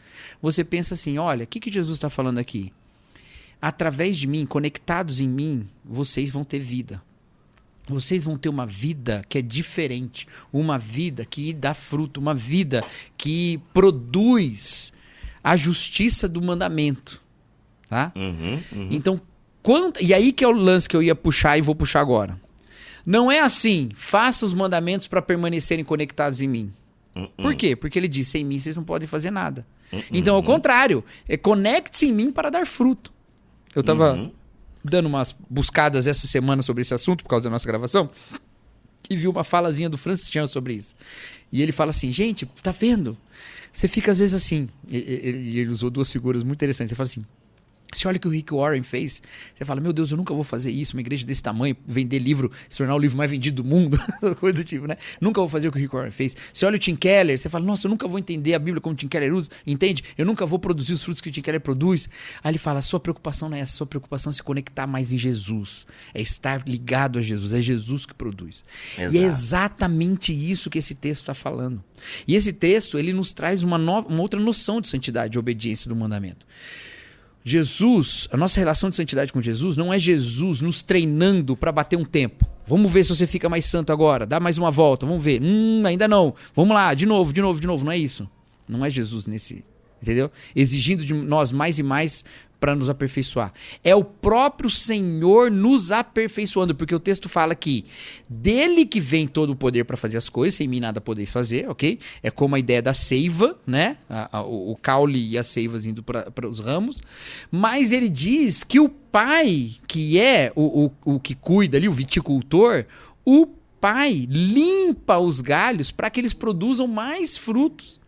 você 0.41 0.63
pensa 0.63 0.95
assim: 0.95 1.17
olha, 1.17 1.43
o 1.43 1.47
que, 1.47 1.59
que 1.59 1.71
Jesus 1.71 1.97
está 1.97 2.09
falando 2.09 2.39
aqui? 2.39 2.73
Através 3.61 4.17
de 4.17 4.25
mim, 4.25 4.45
conectados 4.45 5.19
em 5.19 5.27
mim, 5.27 5.67
vocês 5.83 6.31
vão 6.31 6.43
ter 6.43 6.59
vida. 6.59 7.01
Vocês 7.93 8.23
vão 8.23 8.37
ter 8.37 8.49
uma 8.49 8.65
vida 8.65 9.23
que 9.27 9.37
é 9.37 9.41
diferente, 9.41 10.27
uma 10.51 10.77
vida 10.77 11.25
que 11.25 11.53
dá 11.53 11.73
fruto, 11.73 12.19
uma 12.19 12.33
vida 12.33 12.81
que 13.17 13.59
produz 13.73 14.91
a 15.43 15.55
justiça 15.55 16.27
do 16.27 16.41
mandamento, 16.41 17.21
tá? 17.89 18.11
Uhum. 18.15 18.59
Uhum. 18.71 18.87
Então, 18.91 19.21
quando, 19.63 19.99
e 20.01 20.13
aí 20.13 20.31
que 20.31 20.43
é 20.43 20.47
o 20.47 20.51
lance 20.51 20.87
que 20.87 20.95
eu 20.95 21.03
ia 21.03 21.15
puxar 21.15 21.57
e 21.57 21.61
vou 21.61 21.75
puxar 21.75 22.01
agora. 22.01 22.39
Não 23.05 23.31
é 23.31 23.39
assim, 23.39 23.89
faça 23.95 24.45
os 24.45 24.53
mandamentos 24.53 25.07
para 25.07 25.21
permanecerem 25.21 25.83
conectados 25.83 26.41
em 26.41 26.47
mim. 26.47 26.73
Por 27.37 27.55
quê? 27.55 27.75
Porque 27.75 27.97
ele 27.97 28.07
disse, 28.07 28.31
sem 28.31 28.45
mim 28.45 28.59
vocês 28.59 28.75
não 28.75 28.83
podem 28.83 29.07
fazer 29.07 29.31
nada. 29.31 29.65
Então, 30.11 30.35
ao 30.35 30.43
contrário, 30.43 31.03
é 31.27 31.35
conecte-se 31.35 32.05
em 32.05 32.13
mim 32.13 32.31
para 32.31 32.49
dar 32.49 32.67
fruto. 32.67 33.11
Eu 33.75 33.83
tava 33.83 34.13
Uhum. 34.13 34.31
Dando 34.83 35.07
umas 35.07 35.35
buscadas 35.49 36.07
essa 36.07 36.27
semana 36.27 36.61
sobre 36.61 36.81
esse 36.81 36.93
assunto 36.93 37.23
por 37.23 37.29
causa 37.29 37.43
da 37.43 37.49
nossa 37.49 37.67
gravação 37.67 38.09
e 39.09 39.15
vi 39.15 39.27
uma 39.27 39.43
falazinha 39.43 39.89
do 39.89 39.97
Francis 39.97 40.29
Chan 40.29 40.47
sobre 40.47 40.73
isso. 40.75 40.95
E 41.51 41.61
ele 41.61 41.71
fala 41.71 41.89
assim, 41.91 42.11
gente, 42.11 42.45
tá 42.61 42.71
vendo? 42.71 43.17
Você 43.73 43.87
fica 43.87 44.11
às 44.11 44.19
vezes 44.19 44.33
assim. 44.35 44.69
E- 44.87 44.97
Ele, 44.97 45.59
ele 45.59 45.69
usou 45.69 45.89
duas 45.89 46.11
figuras 46.11 46.43
muito 46.43 46.57
interessantes. 46.57 46.91
Ele 46.91 46.97
fala 46.97 47.07
assim: 47.07 47.25
Você 47.93 48.07
olha 48.07 48.17
o 48.17 48.19
que 48.19 48.27
o 48.27 48.31
Rick 48.31 48.53
Warren 48.53 48.83
fez, 48.83 49.21
você 49.55 49.65
fala, 49.65 49.81
meu 49.81 49.91
Deus, 49.91 50.11
eu 50.11 50.17
nunca 50.17 50.33
vou 50.33 50.43
fazer 50.43 50.69
isso, 50.69 50.95
uma 50.95 51.01
igreja 51.01 51.25
desse 51.25 51.41
tamanho, 51.41 51.75
vender 51.87 52.19
livro, 52.19 52.51
se 52.69 52.77
tornar 52.77 52.95
o 52.95 52.99
livro 52.99 53.17
mais 53.17 53.31
vendido 53.31 53.63
do 53.63 53.67
mundo, 53.67 53.99
coisa 54.39 54.57
do 54.57 54.63
tipo, 54.63 54.85
né? 54.85 54.95
Nunca 55.19 55.41
vou 55.41 55.49
fazer 55.49 55.67
o 55.67 55.71
que 55.71 55.79
o 55.79 55.81
Rick 55.81 55.95
Warren 55.95 56.11
fez. 56.11 56.37
Você 56.53 56.65
olha 56.65 56.75
o 56.75 56.79
Tim 56.79 56.95
Keller, 56.95 57.37
você 57.37 57.49
fala, 57.49 57.65
nossa, 57.65 57.87
eu 57.87 57.89
nunca 57.89 58.07
vou 58.07 58.19
entender 58.19 58.53
a 58.53 58.59
Bíblia 58.59 58.79
como 58.79 58.93
o 58.93 58.95
Tim 58.95 59.07
Keller 59.07 59.33
usa, 59.33 59.49
entende? 59.65 60.03
Eu 60.17 60.25
nunca 60.25 60.45
vou 60.45 60.59
produzir 60.59 60.93
os 60.93 61.03
frutos 61.03 61.19
que 61.19 61.29
o 61.29 61.31
Tim 61.31 61.41
Keller 61.41 61.61
produz. 61.61 62.07
Aí 62.43 62.51
ele 62.51 62.59
fala, 62.59 62.79
a 62.79 62.83
sua 62.83 62.99
preocupação 62.99 63.49
não 63.49 63.57
é 63.57 63.61
essa, 63.61 63.73
a 63.73 63.77
sua 63.77 63.87
preocupação 63.87 64.29
é 64.29 64.33
se 64.33 64.43
conectar 64.43 64.85
mais 64.85 65.11
em 65.11 65.17
Jesus, 65.17 65.87
é 66.13 66.21
estar 66.21 66.67
ligado 66.67 67.17
a 67.17 67.21
Jesus, 67.21 67.53
é 67.53 67.61
Jesus 67.61 68.05
que 68.05 68.13
produz. 68.13 68.63
Exato. 68.97 69.15
E 69.15 69.17
é 69.17 69.23
exatamente 69.23 70.31
isso 70.31 70.69
que 70.69 70.77
esse 70.77 70.93
texto 70.93 71.21
está 71.21 71.33
falando. 71.33 71.83
E 72.27 72.35
esse 72.35 72.53
texto, 72.53 72.97
ele 72.97 73.13
nos 73.13 73.33
traz 73.33 73.63
uma, 73.63 73.77
nova, 73.77 74.07
uma 74.07 74.21
outra 74.21 74.39
noção 74.39 74.79
de 74.79 74.87
santidade 74.87 75.37
e 75.37 75.39
obediência 75.39 75.89
do 75.89 75.95
mandamento. 75.95 76.45
Jesus, 77.43 78.27
a 78.31 78.37
nossa 78.37 78.59
relação 78.59 78.89
de 78.89 78.95
santidade 78.95 79.31
com 79.31 79.41
Jesus 79.41 79.77
não 79.77 79.93
é 79.93 79.99
Jesus 79.99 80.61
nos 80.61 80.83
treinando 80.83 81.55
para 81.55 81.71
bater 81.71 81.97
um 81.97 82.05
tempo. 82.05 82.45
Vamos 82.67 82.91
ver 82.91 83.03
se 83.03 83.15
você 83.15 83.25
fica 83.25 83.49
mais 83.49 83.65
santo 83.65 83.91
agora. 83.91 84.25
Dá 84.25 84.39
mais 84.39 84.57
uma 84.57 84.69
volta, 84.69 85.05
vamos 85.05 85.23
ver. 85.23 85.41
Hum, 85.41 85.81
ainda 85.85 86.07
não. 86.07 86.35
Vamos 86.53 86.73
lá, 86.73 86.93
de 86.93 87.05
novo, 87.05 87.33
de 87.33 87.41
novo, 87.41 87.59
de 87.59 87.65
novo. 87.65 87.83
Não 87.83 87.91
é 87.91 87.97
isso. 87.97 88.29
Não 88.67 88.85
é 88.85 88.89
Jesus 88.89 89.25
nesse, 89.25 89.65
entendeu? 90.01 90.29
Exigindo 90.55 91.03
de 91.03 91.13
nós 91.13 91.51
mais 91.51 91.79
e 91.79 91.83
mais 91.83 92.23
para 92.59 92.75
nos 92.75 92.89
aperfeiçoar. 92.89 93.53
É 93.83 93.95
o 93.95 94.03
próprio 94.03 94.69
Senhor 94.69 95.49
nos 95.49 95.91
aperfeiçoando, 95.91 96.75
porque 96.75 96.93
o 96.93 96.99
texto 96.99 97.29
fala 97.29 97.55
que 97.55 97.85
dele 98.27 98.85
que 98.85 98.99
vem 98.99 99.27
todo 99.27 99.51
o 99.51 99.55
poder 99.55 99.85
para 99.85 99.95
fazer 99.95 100.17
as 100.17 100.27
coisas, 100.27 100.55
sem 100.55 100.67
mim 100.67 100.79
nada 100.79 100.99
podeis 100.99 101.31
fazer, 101.31 101.69
ok? 101.69 101.99
É 102.21 102.29
como 102.29 102.55
a 102.55 102.59
ideia 102.59 102.81
da 102.81 102.93
seiva, 102.93 103.57
né? 103.65 103.97
A, 104.09 104.39
a, 104.39 104.43
o, 104.43 104.71
o 104.71 104.75
caule 104.75 105.29
e 105.29 105.37
as 105.37 105.47
seivas 105.47 105.85
indo 105.85 106.03
para 106.03 106.47
os 106.47 106.59
ramos. 106.59 107.01
Mas 107.49 107.91
ele 107.91 108.09
diz 108.09 108.63
que 108.63 108.79
o 108.79 108.89
pai, 108.89 109.71
que 109.87 110.19
é 110.19 110.51
o, 110.55 110.85
o, 110.85 111.15
o 111.15 111.19
que 111.19 111.35
cuida 111.35 111.77
ali, 111.77 111.87
o 111.87 111.93
viticultor, 111.93 112.85
o 113.25 113.47
pai 113.79 114.27
limpa 114.29 115.17
os 115.17 115.41
galhos 115.41 115.91
para 115.91 116.09
que 116.09 116.19
eles 116.19 116.33
produzam 116.33 116.87
mais 116.87 117.37
frutos. 117.37 117.99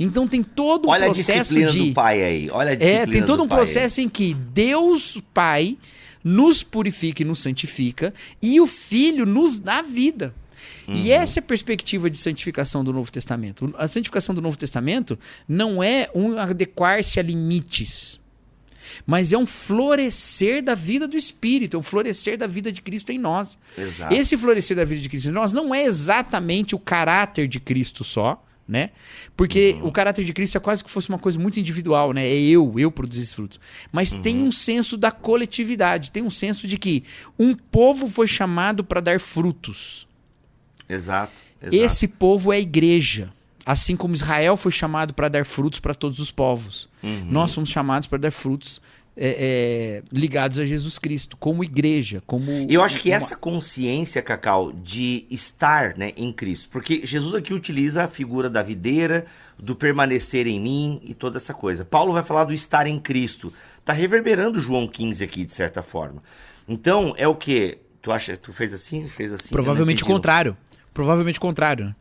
Então 0.00 0.26
tem 0.26 0.42
todo 0.42 0.86
um 0.86 0.90
Olha 0.90 1.04
a 1.04 1.12
processo 1.12 1.54
disciplina 1.54 1.70
de 1.70 1.88
do 1.90 1.94
pai 1.94 2.24
aí. 2.24 2.50
Olha 2.50 2.70
a 2.70 2.72
é, 2.72 2.76
disciplina 2.76 3.12
tem 3.12 3.22
todo 3.22 3.36
do 3.36 3.44
um 3.44 3.48
processo 3.48 4.00
em 4.00 4.08
que 4.08 4.32
Deus 4.32 5.22
Pai 5.34 5.76
nos 6.24 6.62
purifica 6.62 7.20
e 7.20 7.24
nos 7.24 7.40
santifica 7.40 8.14
e 8.40 8.58
o 8.62 8.66
Filho 8.66 9.26
nos 9.26 9.60
dá 9.60 9.82
vida. 9.82 10.34
Uhum. 10.88 10.94
E 10.94 11.10
essa 11.10 11.38
é 11.38 11.40
a 11.40 11.44
perspectiva 11.44 12.08
de 12.08 12.18
santificação 12.18 12.82
do 12.82 12.94
Novo 12.94 13.12
Testamento. 13.12 13.74
A 13.76 13.86
santificação 13.86 14.34
do 14.34 14.40
Novo 14.40 14.56
Testamento 14.56 15.18
não 15.46 15.82
é 15.82 16.08
um 16.14 16.38
adequar-se 16.38 17.20
a 17.20 17.22
limites, 17.22 18.18
mas 19.06 19.34
é 19.34 19.38
um 19.38 19.46
florescer 19.46 20.62
da 20.62 20.74
vida 20.74 21.06
do 21.06 21.16
Espírito, 21.16 21.76
é 21.76 21.80
um 21.80 21.82
florescer 21.82 22.38
da 22.38 22.46
vida 22.46 22.72
de 22.72 22.80
Cristo 22.80 23.12
em 23.12 23.18
nós. 23.18 23.58
Exato. 23.76 24.14
Esse 24.14 24.34
florescer 24.34 24.76
da 24.76 24.84
vida 24.84 25.02
de 25.02 25.10
Cristo 25.10 25.28
em 25.28 25.32
nós 25.32 25.52
não 25.52 25.74
é 25.74 25.84
exatamente 25.84 26.74
o 26.74 26.78
caráter 26.78 27.46
de 27.46 27.60
Cristo 27.60 28.02
só, 28.02 28.42
né? 28.70 28.90
Porque 29.36 29.76
Uhum. 29.80 29.88
o 29.88 29.92
caráter 29.92 30.24
de 30.24 30.32
Cristo 30.32 30.56
é 30.56 30.60
quase 30.60 30.82
que 30.84 30.90
fosse 30.90 31.08
uma 31.08 31.18
coisa 31.18 31.38
muito 31.38 31.58
individual, 31.58 32.12
né? 32.12 32.26
É 32.26 32.40
eu, 32.40 32.72
eu 32.78 32.90
produzir 32.90 33.22
esses 33.22 33.34
frutos. 33.34 33.58
Mas 33.92 34.12
tem 34.12 34.36
Uhum. 34.38 34.46
um 34.46 34.52
senso 34.52 34.96
da 34.96 35.10
coletividade, 35.10 36.12
tem 36.12 36.22
um 36.22 36.30
senso 36.30 36.66
de 36.66 36.78
que 36.78 37.04
um 37.38 37.54
povo 37.54 38.06
foi 38.06 38.26
chamado 38.28 38.84
para 38.84 39.00
dar 39.00 39.18
frutos. 39.20 40.06
Exato. 40.88 41.32
exato. 41.60 41.76
Esse 41.76 42.06
povo 42.08 42.52
é 42.52 42.56
a 42.56 42.60
igreja. 42.60 43.30
Assim 43.66 43.94
como 43.96 44.14
Israel 44.14 44.56
foi 44.56 44.72
chamado 44.72 45.12
para 45.12 45.28
dar 45.28 45.44
frutos 45.44 45.80
para 45.80 45.94
todos 45.94 46.18
os 46.18 46.30
povos. 46.30 46.88
Uhum. 47.02 47.26
Nós 47.28 47.52
fomos 47.54 47.68
chamados 47.70 48.08
para 48.08 48.18
dar 48.18 48.30
frutos 48.30 48.80
é, 49.22 49.36
é, 49.38 50.02
ligados 50.10 50.58
a 50.58 50.64
Jesus 50.64 50.98
Cristo, 50.98 51.36
como 51.36 51.62
igreja, 51.62 52.22
como. 52.26 52.50
Eu 52.70 52.82
acho 52.82 52.98
que 52.98 53.12
essa 53.12 53.36
consciência, 53.36 54.22
Cacau, 54.22 54.72
de 54.72 55.26
estar 55.30 55.94
né, 55.98 56.12
em 56.16 56.32
Cristo, 56.32 56.70
porque 56.70 57.02
Jesus 57.04 57.34
aqui 57.34 57.52
utiliza 57.52 58.02
a 58.02 58.08
figura 58.08 58.48
da 58.48 58.62
videira, 58.62 59.26
do 59.58 59.76
permanecer 59.76 60.46
em 60.46 60.58
mim 60.58 61.02
e 61.04 61.12
toda 61.12 61.36
essa 61.36 61.52
coisa. 61.52 61.84
Paulo 61.84 62.14
vai 62.14 62.22
falar 62.22 62.44
do 62.44 62.54
estar 62.54 62.86
em 62.86 62.98
Cristo. 62.98 63.52
Tá 63.84 63.92
reverberando 63.92 64.58
João 64.58 64.88
15 64.88 65.22
aqui, 65.22 65.44
de 65.44 65.52
certa 65.52 65.82
forma. 65.82 66.22
Então, 66.66 67.14
é 67.18 67.28
o 67.28 67.34
que? 67.34 67.76
Tu 68.00 68.10
acha 68.10 68.38
tu 68.38 68.54
fez 68.54 68.72
assim? 68.72 69.06
Fez 69.06 69.34
assim? 69.34 69.50
Provavelmente 69.50 70.02
o 70.02 70.06
contrário. 70.06 70.56
Provavelmente 70.94 71.38
o 71.38 71.42
contrário, 71.42 71.86
né? 71.86 71.96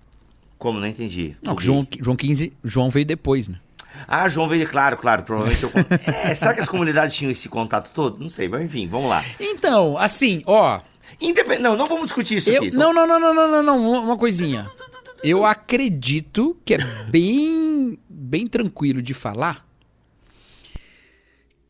Como? 0.58 0.80
Não 0.80 0.88
entendi. 0.88 1.36
Não? 1.42 1.60
João, 1.60 1.86
João 2.02 2.16
15, 2.16 2.54
João 2.64 2.90
veio 2.90 3.06
depois, 3.06 3.50
né? 3.50 3.60
Ah, 4.08 4.28
João 4.30 4.48
veio, 4.48 4.68
claro, 4.68 4.98
claro, 4.98 5.24
provavelmente 5.24 5.64
eu... 5.64 5.72
É, 6.24 6.34
será 6.34 6.54
que 6.54 6.62
as 6.62 6.70
comunidades 6.70 7.16
tinham 7.16 7.32
esse 7.32 7.50
contato 7.50 7.92
todo? 7.94 8.20
Não 8.20 8.30
sei, 8.30 8.48
mas 8.48 8.62
enfim, 8.62 8.88
vamos 8.88 9.10
lá. 9.10 9.24
Então, 9.40 9.98
assim, 9.98 10.42
ó. 10.46 10.80
Independ... 11.22 11.62
Não, 11.62 11.76
não 11.76 11.86
vamos 11.86 12.06
discutir 12.06 12.38
isso 12.38 12.50
Eu, 12.50 12.64
aqui. 12.64 12.72
não, 12.72 12.94
não, 12.94 13.08
não, 13.08 13.20
não, 13.20 13.34
não, 13.34 13.48
não, 13.52 13.64
não, 13.64 14.04
uma 14.04 14.18
coisinha. 14.18 14.66
Eu 15.24 15.46
acredito 15.46 16.56
que 16.64 16.76
é 16.76 16.78
bem, 17.10 18.00
bem 18.08 18.48
tranquilo 18.48 19.02
de 19.02 19.14
falar 19.14 19.68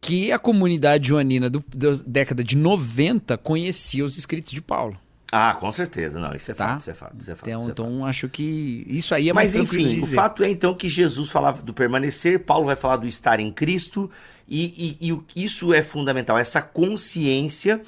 que 0.01 0.31
a 0.31 0.39
comunidade 0.39 1.09
joanina 1.09 1.49
do, 1.49 1.63
da 1.73 1.91
década 2.05 2.43
de 2.43 2.55
90 2.55 3.37
conhecia 3.37 4.03
os 4.05 4.17
escritos 4.17 4.51
de 4.51 4.61
Paulo. 4.61 4.97
Ah, 5.31 5.55
com 5.59 5.71
certeza, 5.71 6.19
não, 6.19 6.33
isso 6.33 6.49
é 6.51 6.55
Tá? 6.55 6.69
fato, 6.69 6.81
isso 6.81 6.89
é 6.89 6.93
fato, 6.93 7.15
isso 7.19 7.31
é 7.31 7.35
fato. 7.35 7.47
Então, 7.49 7.59
é 7.59 7.63
fato. 7.67 7.71
então 7.71 8.05
acho 8.05 8.27
que 8.29 8.85
isso 8.87 9.13
aí 9.13 9.29
é 9.29 9.33
mais 9.33 9.53
Mas 9.55 9.63
enfim, 9.63 9.99
o 10.01 10.07
fato 10.07 10.43
é 10.43 10.49
então 10.49 10.73
que 10.73 10.89
Jesus 10.89 11.29
falava 11.29 11.61
do 11.61 11.73
permanecer, 11.73 12.39
Paulo 12.43 12.65
vai 12.65 12.75
falar 12.75 12.97
do 12.97 13.05
estar 13.05 13.39
em 13.39 13.51
Cristo, 13.51 14.09
e, 14.47 14.97
e- 14.99 15.13
e 15.35 15.43
isso 15.45 15.71
é 15.73 15.83
fundamental, 15.83 16.37
essa 16.37 16.61
consciência 16.61 17.81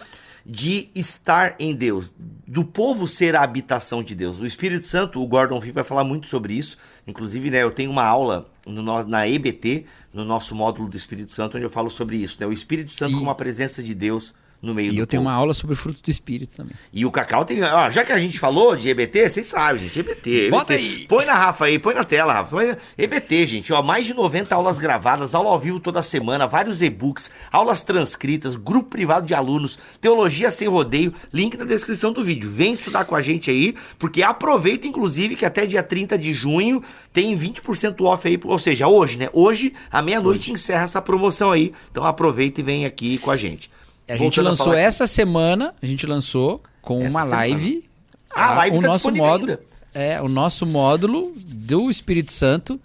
de 0.46 0.90
estar 0.96 1.56
em 1.60 1.76
Deus, 1.76 2.14
do 2.48 2.64
povo 2.66 3.08
ser 3.08 3.36
a 3.36 3.44
habitação 3.44 4.02
de 4.04 4.16
Deus. 4.16 4.40
O 4.40 4.46
Espírito 4.46 4.88
Santo, 4.88 5.22
o 5.22 5.28
Gordon 5.28 5.62
Fee 5.62 5.72
vai 5.72 5.84
falar 5.84 6.04
muito 6.04 6.26
sobre 6.28 6.54
isso, 6.54 6.78
inclusive 7.08 7.50
né, 7.52 7.62
eu 7.62 7.70
tenho 7.72 7.92
uma 7.92 8.04
aula 8.04 8.50
no- 8.66 9.04
na 9.06 9.28
EBT, 9.28 9.86
no 10.14 10.26
nosso 10.26 10.56
módulo 10.56 10.90
do 10.90 10.98
Espírito 10.98 11.32
Santo, 11.32 11.58
onde 11.58 11.66
eu 11.66 11.70
falo 11.70 11.90
sobre 11.90 12.18
isso, 12.18 12.38
né? 12.40 12.46
o 12.48 12.52
Espírito 12.52 12.92
Santo 12.92 13.14
E- 13.14 13.18
como 13.18 13.30
a 13.30 13.36
presença 13.36 13.82
de 13.84 13.94
Deus 13.94 14.34
no 14.62 14.74
meio 14.76 14.92
E 14.92 14.96
do 14.96 15.02
eu 15.02 15.08
tenho 15.08 15.22
povo. 15.24 15.34
uma 15.34 15.38
aula 15.40 15.54
sobre 15.54 15.74
o 15.74 15.76
fruto 15.76 16.02
do 16.04 16.10
Espírito 16.12 16.56
também. 16.56 16.74
E 16.94 17.06
o 17.06 17.12
Cacau 17.12 17.44
tem. 17.44 17.64
Ó, 17.64 17.90
já 17.90 18.04
que 18.06 18.12
a 18.12 18.20
gente 18.20 18.38
falou 18.40 18.76
de 18.76 18.90
EBT, 18.90 19.30
vocês 19.30 19.48
sabem, 19.48 19.84
gente. 19.84 20.00
EBT. 20.00 20.30
EBT. 20.30 20.50
Bota 20.52 20.74
aí. 20.74 21.06
Põe 21.08 21.26
na 21.26 21.34
Rafa 21.34 21.66
aí, 21.66 21.80
põe 21.80 21.94
na 21.96 22.04
tela, 22.04 22.34
Rafa. 22.34 22.52
Põe- 22.52 22.76
EBT, 22.98 23.46
gente. 23.46 23.74
Ó, 23.74 23.82
mais 23.82 24.06
de 24.06 24.14
90 24.14 24.54
aulas 24.54 24.78
gravadas, 24.78 25.34
aula 25.34 25.50
ao 25.50 25.60
vivo 25.60 25.80
toda 25.80 26.02
semana, 26.02 26.46
vários 26.48 26.82
e-books, 26.82 27.32
aulas 27.52 27.82
transcritas, 27.82 28.56
grupo 28.56 28.90
privado 28.90 29.26
de 29.26 29.34
alunos, 29.34 29.80
teologia 30.00 30.52
sem 30.52 30.68
rodeio. 30.68 31.14
Link 31.34 31.58
na 31.58 31.66
descrição 31.66 32.12
do 32.14 32.24
vídeo. 32.24 32.50
Vem 32.50 32.74
estudar 32.74 33.06
com 33.06 33.16
a 33.16 33.22
gente 33.22 33.50
aí, 33.50 33.76
porque 33.98 34.22
aproveita, 34.22 34.86
inclusive, 34.88 35.36
que 35.36 35.46
até 35.46 35.66
dia 35.66 35.82
30 35.82 36.18
de 36.18 36.34
junho 36.34 36.84
tem 37.12 37.36
20% 37.38 38.02
off 38.06 38.28
aí. 38.28 38.40
Ou 38.44 38.60
seja, 38.60 38.88
hoje, 38.88 39.18
né? 39.18 39.30
Hoje, 39.34 39.74
à 39.92 40.02
meia-noite, 40.02 40.52
encerra 40.52 40.84
essa 40.84 41.02
promoção 41.02 41.52
aí. 41.52 41.74
Então 41.92 42.06
aproveita 42.06 42.62
e 42.62 42.64
vem 42.64 42.86
aqui 42.86 43.18
com 43.18 43.32
a 43.32 43.38
gente. 43.38 43.70
A 44.08 44.14
gente 44.14 44.22
Voltando 44.22 44.48
a 44.48 44.50
lançou 44.50 44.72
aqui. 44.74 44.82
essa 44.82 45.08
semana, 45.08 45.74
a 45.82 45.86
gente 45.86 46.06
lançou 46.06 46.62
com 46.82 47.02
Essa 47.02 47.10
uma 47.10 47.24
semana. 47.24 47.36
live. 47.42 47.90
Ah, 48.34 48.52
a 48.52 48.54
live 48.56 48.78
o 48.78 48.82
tá 48.82 48.88
nosso 48.88 49.12
módulo 49.12 49.52
ainda. 49.52 49.64
é 49.94 50.22
o 50.22 50.28
nosso 50.30 50.66
módulo 50.66 51.34
do 51.36 51.90
Espírito 51.92 52.32
Santo 52.34 52.80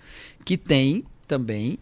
que 0.45 0.57
tem 0.57 1.05
também 1.27 1.79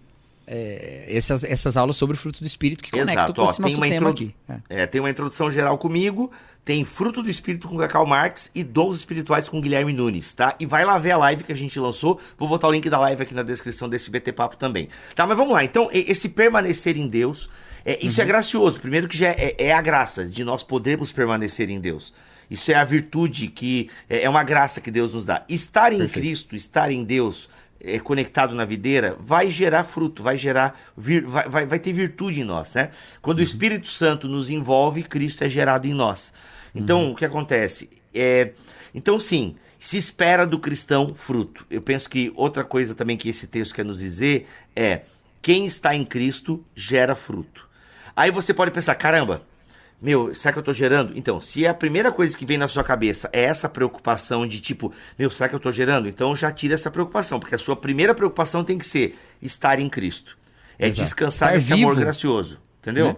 é, 0.46 1.06
essas, 1.08 1.42
essas 1.44 1.76
aulas 1.76 1.96
sobre 1.96 2.16
o 2.16 2.18
fruto 2.18 2.40
do 2.40 2.46
Espírito 2.46 2.82
que 2.82 2.90
conectam 2.90 3.14
Exato, 3.24 3.34
com 3.34 3.44
esse 3.44 3.56
tem 3.56 3.62
nosso 3.62 3.76
uma 3.76 3.88
tema 3.88 4.10
aqui. 4.10 4.34
É. 4.48 4.82
É, 4.82 4.86
tem 4.86 5.00
uma 5.00 5.10
introdução 5.10 5.50
geral 5.50 5.76
comigo, 5.78 6.30
tem 6.64 6.84
Fruto 6.84 7.22
do 7.22 7.28
Espírito 7.28 7.68
com 7.68 7.76
Cacau 7.76 8.06
Marques 8.06 8.50
e 8.54 8.62
Dons 8.64 8.96
Espirituais 8.98 9.48
com 9.50 9.60
Guilherme 9.60 9.92
Nunes, 9.92 10.32
tá? 10.34 10.54
E 10.58 10.64
vai 10.66 10.84
lá 10.84 10.98
ver 10.98 11.10
a 11.12 11.16
live 11.18 11.44
que 11.44 11.52
a 11.52 11.56
gente 11.56 11.78
lançou. 11.78 12.18
Vou 12.38 12.48
botar 12.48 12.68
o 12.68 12.72
link 12.72 12.88
da 12.88 12.98
live 13.00 13.22
aqui 13.22 13.34
na 13.34 13.42
descrição 13.42 13.86
desse 13.88 14.10
BT 14.10 14.32
Papo 14.32 14.56
também. 14.56 14.88
Tá, 15.14 15.26
mas 15.26 15.36
vamos 15.36 15.52
lá. 15.52 15.62
Então, 15.64 15.88
esse 15.92 16.28
permanecer 16.30 16.96
em 16.96 17.06
Deus, 17.06 17.50
é, 17.84 17.98
isso 18.04 18.20
Uhum. 18.20 18.24
é 18.24 18.28
gracioso. 18.28 18.80
Primeiro 18.80 19.08
que 19.08 19.16
já 19.16 19.28
é, 19.28 19.54
é 19.58 19.72
a 19.72 19.82
graça 19.82 20.24
de 20.24 20.44
nós 20.44 20.62
podermos 20.62 21.12
permanecer 21.12 21.68
em 21.70 21.80
Deus. 21.80 22.12
Isso 22.50 22.70
é 22.70 22.74
a 22.74 22.84
virtude 22.84 23.48
que 23.48 23.88
é 24.08 24.24
é 24.24 24.28
uma 24.28 24.44
graça 24.44 24.80
que 24.80 24.90
Deus 24.90 25.14
nos 25.14 25.24
dá. 25.26 25.44
Estar 25.48 25.92
em 25.92 25.98
Perfeito. 25.98 26.12
Cristo, 26.20 26.56
estar 26.56 26.90
em 26.90 27.02
Deus, 27.02 27.48
é, 27.80 27.98
conectado 27.98 28.54
na 28.54 28.64
videira, 28.64 29.16
vai 29.20 29.50
gerar 29.50 29.84
fruto, 29.84 30.22
vai 30.22 30.36
gerar, 30.38 30.78
vir- 30.96 31.24
vai, 31.26 31.48
vai, 31.48 31.66
vai 31.66 31.78
ter 31.78 31.92
virtude 31.92 32.40
em 32.40 32.44
nós, 32.44 32.74
né? 32.74 32.90
Quando 33.22 33.38
o 33.38 33.42
Espírito 33.42 33.88
Santo 33.88 34.28
nos 34.28 34.48
envolve, 34.50 35.02
Cristo 35.02 35.42
é 35.44 35.48
gerado 35.48 35.86
em 35.86 35.94
nós. 35.94 36.32
Então, 36.74 37.10
o 37.10 37.14
que 37.14 37.24
acontece? 37.24 37.88
É, 38.12 38.52
então, 38.94 39.18
sim, 39.18 39.56
se 39.78 39.96
espera 39.96 40.46
do 40.46 40.58
cristão 40.58 41.14
fruto. 41.14 41.66
Eu 41.70 41.80
penso 41.82 42.08
que 42.08 42.32
outra 42.36 42.64
coisa 42.64 42.94
também 42.94 43.16
que 43.16 43.28
esse 43.28 43.46
texto 43.46 43.74
quer 43.74 43.84
nos 43.84 43.98
dizer 44.00 44.46
é: 44.74 45.02
quem 45.42 45.66
está 45.66 45.94
em 45.94 46.04
Cristo 46.04 46.64
gera 46.74 47.14
fruto. 47.14 47.63
Aí 48.16 48.30
você 48.30 48.54
pode 48.54 48.70
pensar, 48.70 48.94
caramba, 48.94 49.42
meu, 50.00 50.34
será 50.34 50.52
que 50.52 50.58
eu 50.58 50.62
tô 50.62 50.72
gerando? 50.72 51.16
Então, 51.16 51.40
se 51.40 51.66
a 51.66 51.72
primeira 51.72 52.12
coisa 52.12 52.36
que 52.36 52.44
vem 52.44 52.58
na 52.58 52.68
sua 52.68 52.84
cabeça 52.84 53.28
é 53.32 53.42
essa 53.44 53.68
preocupação 53.68 54.46
de 54.46 54.60
tipo, 54.60 54.92
meu, 55.18 55.30
será 55.30 55.48
que 55.48 55.54
eu 55.54 55.60
tô 55.60 55.72
gerando? 55.72 56.08
Então 56.08 56.36
já 56.36 56.52
tira 56.52 56.74
essa 56.74 56.90
preocupação, 56.90 57.40
porque 57.40 57.54
a 57.54 57.58
sua 57.58 57.74
primeira 57.76 58.14
preocupação 58.14 58.62
tem 58.62 58.76
que 58.76 58.86
ser 58.86 59.18
estar 59.40 59.78
em 59.78 59.88
Cristo. 59.88 60.36
É 60.78 60.88
Exato. 60.88 61.04
descansar 61.04 61.54
Estar 61.56 61.56
nesse 61.56 61.72
amor 61.72 61.94
vivo. 61.94 62.00
gracioso. 62.04 62.60
Entendeu? 62.80 63.08
Né? 63.08 63.16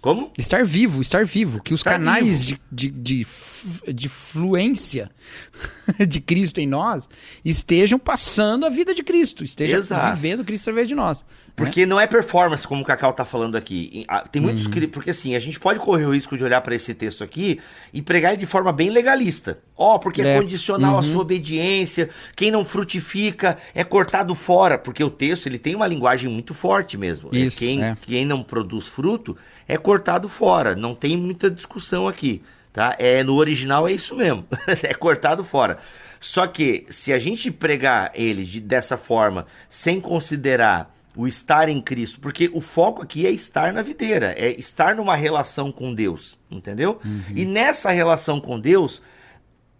Como? 0.00 0.30
Estar 0.38 0.64
vivo, 0.64 1.00
estar 1.02 1.24
vivo. 1.24 1.60
Que 1.62 1.74
os 1.74 1.80
Estar 1.80 1.92
canais 1.92 2.44
vivo. 2.44 2.60
de, 2.70 2.90
de, 2.90 3.22
de, 3.24 3.92
de 3.94 4.08
fluência 4.08 5.10
de 6.06 6.20
Cristo 6.20 6.60
em 6.60 6.66
nós 6.66 7.08
estejam 7.44 7.98
passando 7.98 8.66
a 8.66 8.68
vida 8.68 8.94
de 8.94 9.02
Cristo, 9.02 9.42
estejam 9.42 9.78
Exato. 9.78 10.14
vivendo 10.14 10.44
Cristo 10.44 10.64
através 10.64 10.86
de 10.88 10.94
nós. 10.94 11.20
né? 11.22 11.26
Porque 11.56 11.86
não 11.86 11.98
é 11.98 12.06
performance, 12.06 12.68
como 12.68 12.82
o 12.82 12.84
Cacau 12.84 13.12
tá 13.14 13.24
falando 13.24 13.56
aqui. 13.56 14.04
Ah, 14.06 14.20
Tem 14.28 14.40
Uhum. 14.42 14.48
muitos. 14.48 14.66
cri- 14.66 14.86
Porque 14.86 15.08
assim, 15.10 15.34
a 15.34 15.38
gente 15.40 15.58
pode 15.58 15.80
correr 15.80 16.04
o 16.04 16.12
risco 16.12 16.36
de 16.36 16.44
olhar 16.44 16.60
para 16.60 16.74
esse 16.74 16.92
texto 16.94 17.24
aqui 17.24 17.58
e 17.94 18.02
pregar 18.02 18.32
ele 18.32 18.40
de 18.40 18.46
forma 18.46 18.70
bem 18.72 18.90
legalista. 18.90 19.58
Ó, 19.74 19.98
porque 19.98 20.20
é, 20.20 20.34
É. 20.36 20.38
condicional 20.38 20.98
a 20.98 21.02
sua 21.02 21.22
obediência. 21.22 22.10
Quem 22.36 22.50
não 22.50 22.62
frutifica 22.64 23.56
é 23.74 23.82
cortado 23.82 24.34
fora. 24.34 24.76
Porque 24.78 25.02
o 25.02 25.08
texto 25.10 25.46
ele 25.46 25.58
tem 25.58 25.74
uma 25.74 25.86
linguagem 25.86 26.30
muito 26.30 26.52
forte 26.52 26.98
mesmo. 26.98 27.30
É 27.32 27.38
Isso, 27.38 27.58
quem, 27.58 27.82
é. 27.82 27.96
quem 28.02 28.26
não 28.26 28.42
produz 28.42 28.86
fruto 28.86 29.34
é 29.66 29.78
cortado 29.86 30.28
fora. 30.28 30.74
Não 30.74 30.94
tem 30.94 31.16
muita 31.16 31.48
discussão 31.50 32.08
aqui. 32.08 32.42
Tá? 32.72 32.94
É, 32.98 33.22
no 33.22 33.36
original 33.36 33.88
é 33.88 33.92
isso 33.92 34.14
mesmo. 34.16 34.44
é 34.82 34.92
cortado 34.92 35.44
fora. 35.44 35.78
Só 36.20 36.46
que 36.46 36.84
se 36.90 37.12
a 37.12 37.18
gente 37.18 37.50
pregar 37.50 38.10
ele 38.14 38.44
de- 38.44 38.60
dessa 38.60 38.98
forma, 38.98 39.46
sem 39.70 40.00
considerar 40.00 40.92
o 41.16 41.26
estar 41.26 41.68
em 41.70 41.80
Cristo, 41.80 42.20
porque 42.20 42.50
o 42.52 42.60
foco 42.60 43.02
aqui 43.02 43.26
é 43.26 43.30
estar 43.30 43.72
na 43.72 43.80
videira, 43.80 44.34
é 44.36 44.50
estar 44.58 44.94
numa 44.96 45.14
relação 45.16 45.72
com 45.72 45.94
Deus, 45.94 46.36
entendeu? 46.50 47.00
E 47.34 47.46
nessa 47.46 47.90
relação 47.90 48.38
com 48.40 48.60
Deus, 48.60 49.00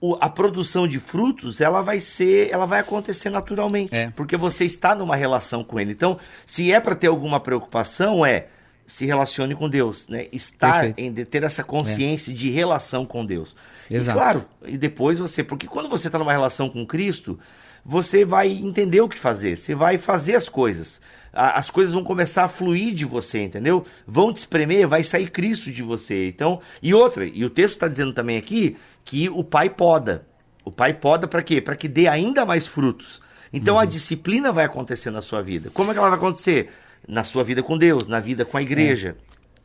o- 0.00 0.16
a 0.18 0.30
produção 0.30 0.88
de 0.88 0.98
frutos, 0.98 1.60
ela 1.60 1.82
vai 1.82 2.00
ser, 2.00 2.48
ela 2.50 2.64
vai 2.64 2.80
acontecer 2.80 3.28
naturalmente, 3.28 3.94
É. 3.94 4.10
porque 4.16 4.36
você 4.38 4.64
está 4.64 4.94
numa 4.94 5.16
relação 5.16 5.62
com 5.62 5.78
ele. 5.78 5.92
Então, 5.92 6.16
se 6.46 6.72
é 6.72 6.80
para 6.80 6.94
ter 6.94 7.08
alguma 7.08 7.38
preocupação, 7.40 8.24
é 8.24 8.46
se 8.86 9.04
relacione 9.04 9.54
com 9.54 9.68
Deus, 9.68 10.08
né? 10.08 10.26
Estar 10.32 10.80
Perfeito. 10.80 11.18
em 11.18 11.24
ter 11.24 11.42
essa 11.42 11.64
consciência 11.64 12.32
de 12.32 12.50
relação 12.50 13.04
com 13.04 13.24
Deus. 13.24 13.56
Exato. 13.90 14.16
E 14.16 14.20
claro, 14.20 14.44
e 14.66 14.78
depois 14.78 15.18
você, 15.18 15.42
porque 15.42 15.66
quando 15.66 15.88
você 15.88 16.08
está 16.08 16.18
numa 16.18 16.32
relação 16.32 16.68
com 16.68 16.86
Cristo, 16.86 17.38
você 17.84 18.24
vai 18.24 18.48
entender 18.48 19.00
o 19.00 19.08
que 19.08 19.18
fazer, 19.18 19.56
você 19.56 19.74
vai 19.74 19.98
fazer 19.98 20.34
as 20.34 20.48
coisas. 20.48 21.00
As 21.32 21.70
coisas 21.70 21.92
vão 21.92 22.02
começar 22.02 22.44
a 22.44 22.48
fluir 22.48 22.94
de 22.94 23.04
você, 23.04 23.42
entendeu? 23.42 23.84
Vão 24.06 24.32
te 24.32 24.38
espremer, 24.38 24.88
vai 24.88 25.02
sair 25.02 25.30
Cristo 25.30 25.70
de 25.70 25.82
você. 25.82 26.28
Então, 26.28 26.60
e 26.82 26.94
outra, 26.94 27.26
e 27.26 27.44
o 27.44 27.50
texto 27.50 27.74
está 27.74 27.86
dizendo 27.86 28.12
também 28.12 28.38
aqui 28.38 28.76
que 29.04 29.28
o 29.28 29.44
pai 29.44 29.68
poda. 29.68 30.26
O 30.64 30.72
pai 30.72 30.94
poda 30.94 31.28
para 31.28 31.42
quê? 31.42 31.60
Para 31.60 31.76
que 31.76 31.86
dê 31.86 32.08
ainda 32.08 32.44
mais 32.46 32.66
frutos. 32.66 33.20
Então 33.52 33.78
a 33.78 33.84
disciplina 33.84 34.52
vai 34.52 34.64
acontecer 34.64 35.10
na 35.10 35.22
sua 35.22 35.42
vida. 35.42 35.70
Como 35.70 35.90
é 35.90 35.94
que 35.94 35.98
ela 35.98 36.08
vai 36.08 36.18
acontecer? 36.18 36.70
Na 37.06 37.22
sua 37.24 37.44
vida 37.44 37.62
com 37.62 37.76
Deus, 37.78 38.08
na 38.08 38.20
vida 38.20 38.44
com 38.44 38.56
a 38.56 38.62
igreja. 38.62 39.16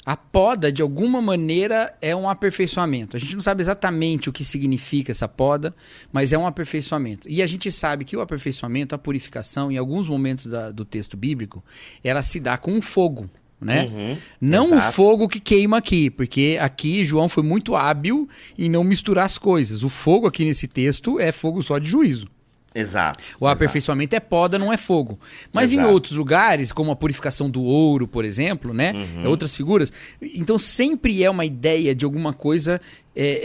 A 0.03 0.17
poda, 0.17 0.71
de 0.71 0.81
alguma 0.81 1.21
maneira, 1.21 1.93
é 2.01 2.15
um 2.15 2.27
aperfeiçoamento. 2.27 3.15
A 3.15 3.19
gente 3.19 3.35
não 3.35 3.41
sabe 3.41 3.61
exatamente 3.61 4.29
o 4.29 4.33
que 4.33 4.43
significa 4.43 5.11
essa 5.11 5.27
poda, 5.27 5.75
mas 6.11 6.33
é 6.33 6.37
um 6.37 6.47
aperfeiçoamento. 6.47 7.29
E 7.29 7.41
a 7.41 7.45
gente 7.45 7.71
sabe 7.71 8.03
que 8.03 8.17
o 8.17 8.21
aperfeiçoamento, 8.21 8.95
a 8.95 8.97
purificação, 8.97 9.71
em 9.71 9.77
alguns 9.77 10.07
momentos 10.09 10.47
da- 10.47 10.71
do 10.71 10.83
texto 10.85 11.15
bíblico, 11.15 11.63
ela 12.03 12.23
se 12.23 12.39
dá 12.39 12.57
com 12.57 12.71
um 12.71 12.81
fogo. 12.81 13.29
Né? 13.59 13.83
Uhum, 13.83 14.17
não 14.41 14.71
o 14.71 14.73
exato. 14.73 14.93
fogo 14.95 15.29
que 15.29 15.39
queima 15.39 15.77
aqui, 15.77 16.09
porque 16.09 16.57
aqui 16.59 17.05
João 17.05 17.29
foi 17.29 17.43
muito 17.43 17.75
hábil 17.75 18.27
em 18.57 18.67
não 18.67 18.83
misturar 18.83 19.25
as 19.25 19.37
coisas. 19.37 19.83
O 19.83 19.89
fogo 19.89 20.25
aqui 20.25 20.43
nesse 20.43 20.67
texto 20.67 21.19
é 21.19 21.31
fogo 21.31 21.61
só 21.61 21.77
de 21.77 21.87
juízo. 21.87 22.27
Exato. 22.73 23.19
O 23.39 23.45
exato. 23.45 23.47
aperfeiçoamento 23.47 24.15
é 24.15 24.19
poda, 24.19 24.57
não 24.57 24.71
é 24.71 24.77
fogo. 24.77 25.19
Mas 25.53 25.73
em 25.73 25.77
Exato. 25.77 25.91
outros 25.93 26.13
lugares, 26.13 26.71
como 26.71 26.89
a 26.91 26.95
purificação 26.95 27.49
do 27.49 27.61
ouro, 27.61 28.07
por 28.07 28.23
exemplo, 28.23 28.73
né? 28.73 28.93
Uhum. 28.93 29.27
Outras 29.27 29.53
figuras. 29.55 29.91
Então 30.21 30.57
sempre 30.57 31.21
é 31.23 31.29
uma 31.29 31.43
ideia 31.43 31.93
de 31.93 32.05
alguma 32.05 32.33
coisa 32.33 32.79
é, 33.15 33.41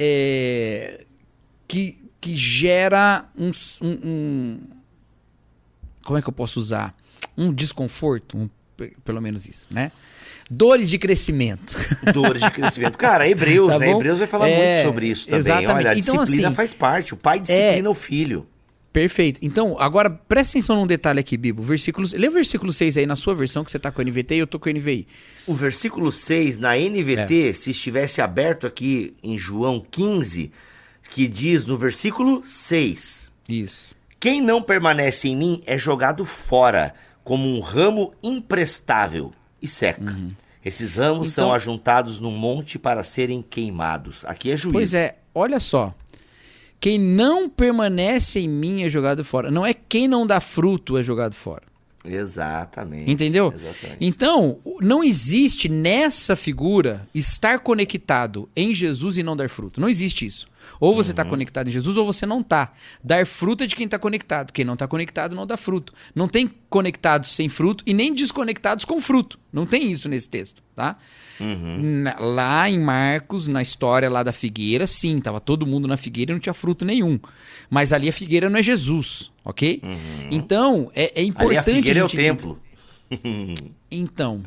é, 1.01 1.05
que, 1.67 1.99
que 2.21 2.37
gera 2.37 3.25
um, 3.37 3.51
um- 3.83 3.99
um- 4.05 4.61
Como 6.05 6.19
é 6.19 6.23
que 6.23 6.29
eu 6.29 6.33
posso 6.33 6.61
usar? 6.61 6.95
Um 7.37 7.53
desconforto, 7.53 8.39
um- 8.39 8.49
pe- 8.77 8.97
pelo 9.05 9.21
menos 9.21 9.45
isso, 9.47 9.67
né? 9.71 9.91
Dores 10.49 10.89
de 10.89 10.99
crescimento. 10.99 11.77
Dores 12.15 12.41
de 12.41 12.51
crescimento. 12.53 12.97
Cara, 12.97 13.29
Hebreus, 13.29 13.73
Tá 13.73 13.79
né? 13.81 13.91
Hebreus 13.91 14.21
vai 14.21 14.29
falar 14.29 14.49
É, 14.49 14.75
muito 14.85 14.87
sobre 14.89 15.09
isso 15.09 15.25
também. 15.27 15.41
exatamente. 15.41 15.71
Olha, 15.73 15.91
a 15.91 15.99
Então, 15.99 16.15
disciplina 16.19 16.49
assim, 16.49 16.55
faz 16.57 16.73
parte. 16.73 17.12
O 17.15 17.17
pai 17.17 17.41
disciplina 17.41 17.91
o 17.91 17.95
filho. 17.95 18.47
Perfeito. 18.97 19.39
Então, 19.43 19.77
agora 19.79 20.09
presta 20.09 20.57
atenção 20.57 20.75
num 20.75 20.87
detalhe 20.87 21.21
aqui, 21.21 21.37
Bibo. 21.37 21.63
Versículos, 21.63 22.15
lê 22.15 22.29
o 22.29 22.31
versículo 22.31 22.73
6 22.73 22.97
aí 22.97 23.05
na 23.05 23.15
sua 23.15 23.35
versão, 23.35 23.63
que 23.63 23.71
você 23.71 23.79
tá 23.79 23.91
com 23.93 24.01
o 24.01 24.05
NVT 24.07 24.37
e 24.37 24.39
eu 24.39 24.47
tô 24.47 24.59
com 24.59 24.71
o 24.71 24.73
NVI. 24.73 25.07
O 25.47 25.53
versículo 25.53 26.11
6, 26.11 26.59
na 26.59 26.79
NVT, 26.79 27.53
se 27.53 27.73
estivesse 27.73 28.23
aberto 28.23 28.67
aqui 28.67 29.13
em 29.23 29.37
João 29.37 29.85
15, 29.91 30.51
que 31.11 31.29
diz 31.29 31.67
no 31.67 31.77
versículo 31.77 32.41
6: 32.43 33.31
Isso. 33.47 33.95
Quem 34.19 34.41
não 34.41 34.63
permanece 34.63 35.29
em 35.29 35.37
mim 35.37 35.61
é 35.67 35.77
jogado 35.77 36.25
fora, 36.25 36.95
como 37.23 37.47
um 37.47 37.61
ramo 37.61 38.15
imprestável 38.23 39.31
e 39.61 39.67
seca. 39.69 40.17
Esses 40.65 40.97
ramos 40.97 41.33
são 41.33 41.45
Então- 41.49 41.55
ajuntados 41.55 42.19
num 42.19 42.31
monte 42.31 42.79
para 42.79 43.03
serem 43.03 43.43
queimados. 43.43 44.25
Aqui 44.25 44.51
é 44.51 44.57
juízo. 44.57 44.73
Pois 44.73 44.95
é, 44.95 45.19
olha 45.35 45.61
só. 45.61 45.95
Quem 46.81 46.99
não 46.99 47.49
permanece 47.49 48.41
em 48.41 48.49
mim 48.49 48.83
é 48.83 48.89
jogado 48.89 49.25
fora. 49.25 49.51
Não 49.51 49.65
é 49.65 49.75
quem 49.75 50.07
não 50.07 50.27
dá 50.27 50.41
fruto 50.41 50.97
é 50.97 51.03
jogado 51.03 51.35
fora. 51.35 51.62
Exatamente. 52.07 53.11
Entendeu? 53.11 53.53
Exatamente. 53.55 53.97
Então, 54.01 54.59
não 54.81 55.03
existe 55.03 55.69
nessa 55.69 56.37
figura 56.37 57.07
estar 57.14 57.59
conectado 57.61 58.49
em 58.55 58.75
Jesus 58.75 59.19
e 59.19 59.23
não 59.23 59.37
dar 59.37 59.49
fruto. 59.49 59.81
Não 59.81 59.88
existe 59.88 60.27
isso. 60.27 60.47
Ou 60.81 60.95
você 60.97 61.12
está 61.12 61.25
conectado 61.25 61.69
em 61.69 61.71
Jesus 61.71 61.97
ou 61.97 62.05
você 62.05 62.27
não 62.27 62.40
está. 62.40 62.73
Dar 63.03 63.25
fruto 63.25 63.62
é 63.62 63.66
de 63.69 63.77
quem 63.77 63.85
está 63.85 64.01
conectado. 64.01 64.53
Quem 64.53 64.64
não 64.64 64.75
está 64.75 64.88
conectado 64.88 65.37
não 65.37 65.47
dá 65.47 65.57
fruto. 65.57 65.92
Não 66.12 66.27
tem 66.27 66.51
conectados 66.69 67.31
sem 67.35 67.49
fruto 67.49 67.85
e 67.87 67.95
nem 67.95 68.12
desconectados 68.12 68.85
com 68.85 69.01
fruto. 69.01 69.38
Não 69.53 69.64
tem 69.64 69.90
isso 69.92 70.09
nesse 70.09 70.29
texto, 70.29 70.61
tá? 70.75 70.97
Na- 72.03 72.19
lá 72.19 72.69
em 72.69 72.81
Marcos, 72.81 73.47
na 73.47 73.62
história 73.62 74.11
lá 74.11 74.25
da 74.25 74.33
figueira, 74.33 74.87
sim, 74.88 75.21
tava 75.21 75.40
todo 75.40 75.64
mundo 75.66 75.87
na 75.87 75.97
figueira 75.97 76.33
e 76.33 76.35
não 76.35 76.40
tinha 76.40 76.53
fruto 76.53 76.85
nenhum. 76.85 77.19
Mas 77.71 77.92
ali 77.92 78.09
a 78.09 78.12
figueira 78.12 78.51
não 78.51 78.59
é 78.59 78.62
Jesus, 78.62 79.31
ok? 79.47 79.81
Então, 80.31 80.91
é, 80.95 81.21
é 81.21 81.25
importante. 81.25 81.49
Ali 81.51 81.59
a 81.59 81.63
figueira 81.63 82.01
é 82.01 82.05
o 82.05 82.09
gente- 82.09 82.17
templo. 82.21 82.59
Então. 83.91 84.43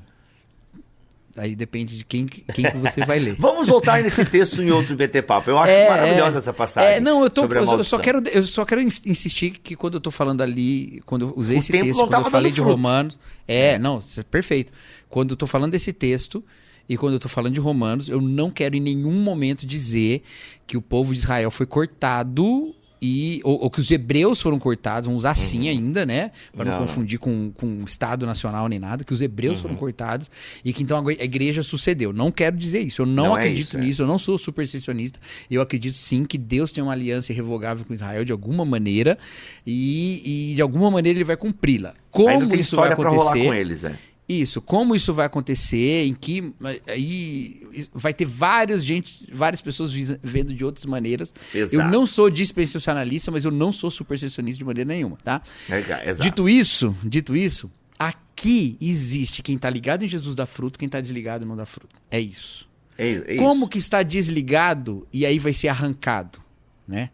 Aí 1.38 1.56
depende 1.56 1.98
de 1.98 2.04
quem, 2.04 2.26
quem 2.26 2.66
que 2.70 2.78
você 2.78 3.06
vai 3.06 3.18
ler. 3.20 3.36
Vamos 3.40 3.70
voltar 3.70 4.02
nesse 4.04 4.26
texto 4.26 4.62
em 4.62 4.72
outro 4.72 4.96
BT 4.98 5.22
Papo. 5.22 5.50
Eu 5.50 5.58
acho 5.58 5.72
É, 5.72 5.88
maravilhosa 5.90 6.36
é. 6.36 6.40
essa 6.40 6.54
passagem. 6.54 6.90
É, 6.96 7.00
não, 7.00 7.24
eu, 7.24 7.30
tô, 7.30 7.42
sobre 7.42 7.60
a 7.60 7.62
eu, 7.62 7.84
só 7.86 7.98
quero, 8.00 8.22
eu 8.28 8.44
só 8.44 8.66
quero 8.66 8.82
ins- 8.82 9.02
insistir 9.06 9.52
que 9.52 9.76
quando 9.76 9.94
eu 9.94 10.02
tô 10.02 10.12
falando 10.12 10.42
ali, 10.42 11.02
quando 11.06 11.28
eu 11.28 11.34
usei 11.38 11.56
O 11.56 11.60
esse 11.60 11.72
texto, 11.72 11.98
não 11.98 12.08
quando 12.10 12.26
eu 12.26 12.32
falei 12.32 12.52
de 12.52 12.58
fruto. 12.58 12.72
Romanos. 12.72 13.18
É, 13.48 13.78
não, 13.80 14.00
isso 14.00 14.20
é 14.20 14.24
perfeito. 14.24 14.74
Quando 15.08 15.32
eu 15.32 15.38
tô 15.38 15.48
falando 15.48 15.72
desse 15.72 15.94
texto 15.94 16.44
e 16.90 16.98
quando 16.98 17.14
eu 17.14 17.20
tô 17.20 17.30
falando 17.30 17.54
de 17.54 17.60
Romanos, 17.62 18.10
eu 18.10 18.20
não 18.20 18.50
quero 18.52 18.76
em 18.76 18.82
nenhum 18.82 19.22
momento 19.22 19.66
dizer 19.66 20.24
que 20.68 20.76
o 20.76 20.82
povo 20.82 21.14
de 21.14 21.20
Israel 21.20 21.50
foi 21.52 21.66
cortado. 21.68 22.76
E, 23.02 23.40
ou, 23.46 23.62
ou 23.64 23.70
que 23.70 23.80
os 23.80 23.90
hebreus 23.90 24.42
foram 24.42 24.60
cortados, 24.60 25.06
vamos 25.08 25.22
usar 25.22 25.32
assim 25.32 25.70
ainda, 25.70 26.06
né? 26.06 26.32
Para 26.54 26.66
não, 26.66 26.72
Uhum. 26.74 26.80
Não, 26.82 26.88
confundir 26.88 27.18
com, 27.18 27.52
com 27.52 27.66
o 27.82 27.86
Estado 27.86 28.26
Nacional 28.26 28.68
nem 28.68 28.78
nada, 28.80 29.04
que 29.06 29.14
os 29.14 29.22
hebreus 29.22 29.58
Uhum. 29.60 29.62
foram 29.64 29.76
cortados 29.76 30.30
e 30.66 30.74
que 30.74 30.84
então 30.84 30.98
a 30.98 31.02
igre- 31.02 31.18
a 31.22 31.24
igreja 31.24 31.64
sucedeu. 31.64 32.12
Não 32.12 32.32
quero 32.32 32.58
dizer 32.58 32.82
isso, 32.82 33.02
eu 33.02 33.06
não, 33.06 33.28
Não 33.30 33.38
é 33.38 33.42
acredito 33.42 33.64
isso, 33.68 33.78
é. 33.78 33.82
nisso, 33.82 34.02
eu 34.02 34.08
não 34.08 34.18
sou 34.18 34.38
supersticionista. 34.38 35.20
Eu 35.50 35.62
acredito 35.62 35.96
sim 35.96 36.26
que 36.26 36.38
Deus 36.38 36.72
tem 36.72 36.84
uma 36.84 36.92
aliança 36.94 37.32
irrevogável 37.32 37.86
com 37.86 37.94
Israel 37.94 38.26
de 38.26 38.32
alguma 38.32 38.66
maneira 38.66 39.18
e, 39.66 40.52
e 40.52 40.56
de 40.56 40.62
alguma 40.62 40.90
maneira 40.92 41.18
ele 41.18 41.24
vai 41.24 41.38
cumpri-la. 41.38 41.94
Como 42.12 42.30
isso 42.32 42.48
vai 42.50 42.60
história 42.60 42.96
pra 42.96 43.10
rolar 43.10 43.24
acontecer? 43.30 43.46
com 43.48 43.54
eles, 43.54 43.84
é. 43.84 43.96
Isso, 44.30 44.62
como 44.62 44.96
isso 44.96 45.12
vai 45.12 45.26
acontecer, 45.26 46.06
em 46.06 46.14
que 46.14 46.54
aí 46.86 47.88
vai 47.92 48.14
ter 48.14 48.26
várias 48.26 48.86
gente, 48.86 49.28
várias 49.34 49.60
pessoas 49.60 49.92
vendo 49.92 50.54
de 50.54 50.64
outras 50.64 50.86
maneiras. 50.86 51.34
Exato. 51.52 51.76
Eu 51.76 51.90
não 51.90 52.06
sou 52.06 52.30
dispensacionalista, 52.30 53.32
mas 53.32 53.44
eu 53.44 53.50
não 53.50 53.72
sou 53.72 53.90
supersticionista 53.90 54.60
de 54.60 54.64
maneira 54.64 54.88
nenhuma, 54.88 55.18
tá? 55.24 55.42
É, 55.68 56.10
Exato. 56.12 56.22
Dito 56.22 56.48
isso, 56.48 56.96
dito 57.04 57.36
isso, 57.36 57.72
aqui 57.98 58.78
existe 58.80 59.42
quem 59.42 59.58
tá 59.58 59.68
ligado 59.68 60.06
em 60.06 60.08
Jesus 60.08 60.36
dá 60.36 60.46
fruto, 60.46 60.78
quem 60.78 60.88
tá 60.88 61.02
desligado 61.02 61.44
não 61.44 61.56
dá 61.56 61.66
fruto. 61.66 61.96
É 62.12 62.20
isso. 62.20 62.70
É, 63.00 63.10
é 63.10 63.34
isso. 63.34 63.44
Como 63.44 63.68
que 63.68 63.80
está 63.80 64.04
desligado 64.04 65.08
e 65.12 65.26
aí 65.26 65.40
vai 65.40 65.54
ser 65.54 65.70
arrancado, 65.70 66.40
né? 66.88 67.10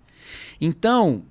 Então, 0.59 1.23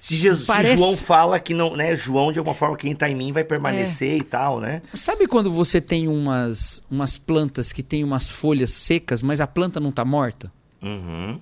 Se, 0.00 0.16
Jesus, 0.16 0.40
se 0.40 0.46
Parece- 0.46 0.78
João 0.78 0.96
fala 0.96 1.38
que 1.38 1.52
não, 1.52 1.76
né? 1.76 1.94
João, 1.94 2.32
de 2.32 2.38
alguma 2.38 2.54
forma, 2.56 2.74
quem 2.74 2.96
tá 2.96 3.06
em 3.10 3.14
mim 3.14 3.32
vai 3.32 3.44
permanecer 3.44 4.16
e 4.16 4.22
tal, 4.22 4.58
né? 4.58 4.80
sabe 4.94 5.26
quando 5.26 5.52
você 5.52 5.78
tem 5.78 6.08
umas, 6.08 6.82
umas 6.90 7.18
plantas 7.18 7.70
que 7.70 7.82
tem 7.82 8.02
umas 8.02 8.30
folhas 8.30 8.70
secas, 8.70 9.20
mas 9.20 9.42
a 9.42 9.46
planta 9.46 9.78
não 9.78 9.92
tá 9.92 10.02
morta? 10.02 10.50
Uhum. 10.80 11.38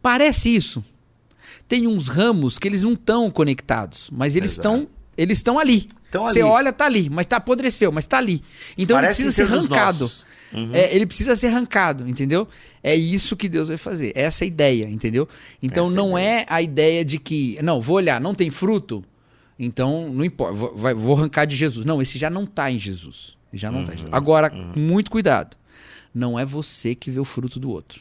Parece 0.00 0.48
isso. 0.56 0.82
Tem 1.68 1.86
uns 1.86 2.08
ramos 2.08 2.58
que 2.58 2.66
eles 2.66 2.82
não 2.82 2.94
estão 2.94 3.30
conectados, 3.30 4.08
mas 4.10 4.36
eles 4.36 4.52
estão 4.52 4.88
Eles 5.14 5.36
estão 5.38 5.58
ali. 5.58 5.90
Você 6.12 6.42
olha, 6.42 6.72
tá 6.72 6.86
ali, 6.86 7.10
mas 7.10 7.26
tá 7.26 7.36
apodreceu, 7.36 7.92
mas 7.92 8.06
tá 8.06 8.16
ali. 8.16 8.42
Então 8.78 8.96
ele 8.96 9.06
Parecem 9.08 9.26
precisa 9.26 9.46
ser 9.48 9.52
arrancado. 9.52 10.00
nossos. 10.04 10.24
Uhum. 10.52 10.70
É, 10.74 10.94
ele 10.94 11.06
precisa 11.06 11.34
ser 11.36 11.48
arrancado, 11.48 12.08
entendeu? 12.08 12.46
É 12.82 12.94
isso 12.94 13.36
que 13.36 13.48
Deus 13.48 13.68
vai 13.68 13.76
fazer. 13.76 14.12
Essa 14.14 14.44
é 14.44 14.46
a 14.46 14.48
ideia, 14.48 14.88
entendeu? 14.88 15.28
Então 15.62 15.86
Essa 15.86 15.94
é 15.94 15.96
não 15.96 16.10
ideia. 16.18 16.40
é 16.40 16.46
a 16.48 16.62
ideia 16.62 17.04
de 17.04 17.18
que, 17.18 17.58
não, 17.62 17.80
vou 17.80 17.96
olhar, 17.96 18.20
não 18.20 18.34
tem 18.34 18.50
fruto, 18.50 19.04
então 19.58 20.08
não 20.12 20.24
importa, 20.24 20.52
vou, 20.54 20.74
vai- 20.76 20.94
vou 20.94 21.16
arrancar 21.16 21.46
de 21.46 21.56
Jesus. 21.56 21.84
Não, 21.84 22.00
esse 22.00 22.18
já 22.18 22.30
não 22.30 22.46
tá 22.46 22.70
em 22.70 22.78
Jesus. 22.78 23.34
Já 23.52 23.70
não 23.70 23.84
tá 23.84 23.92
em 23.92 23.96
Jesus. 23.96 24.10
Uhum. 24.12 24.16
Agora, 24.16 24.50
muito 24.76 25.10
cuidado. 25.10 25.56
Não 26.14 26.38
é 26.38 26.44
você 26.44 26.94
que 26.94 27.10
vê 27.10 27.18
o 27.20 27.24
fruto 27.24 27.58
do 27.58 27.70
outro. 27.70 28.00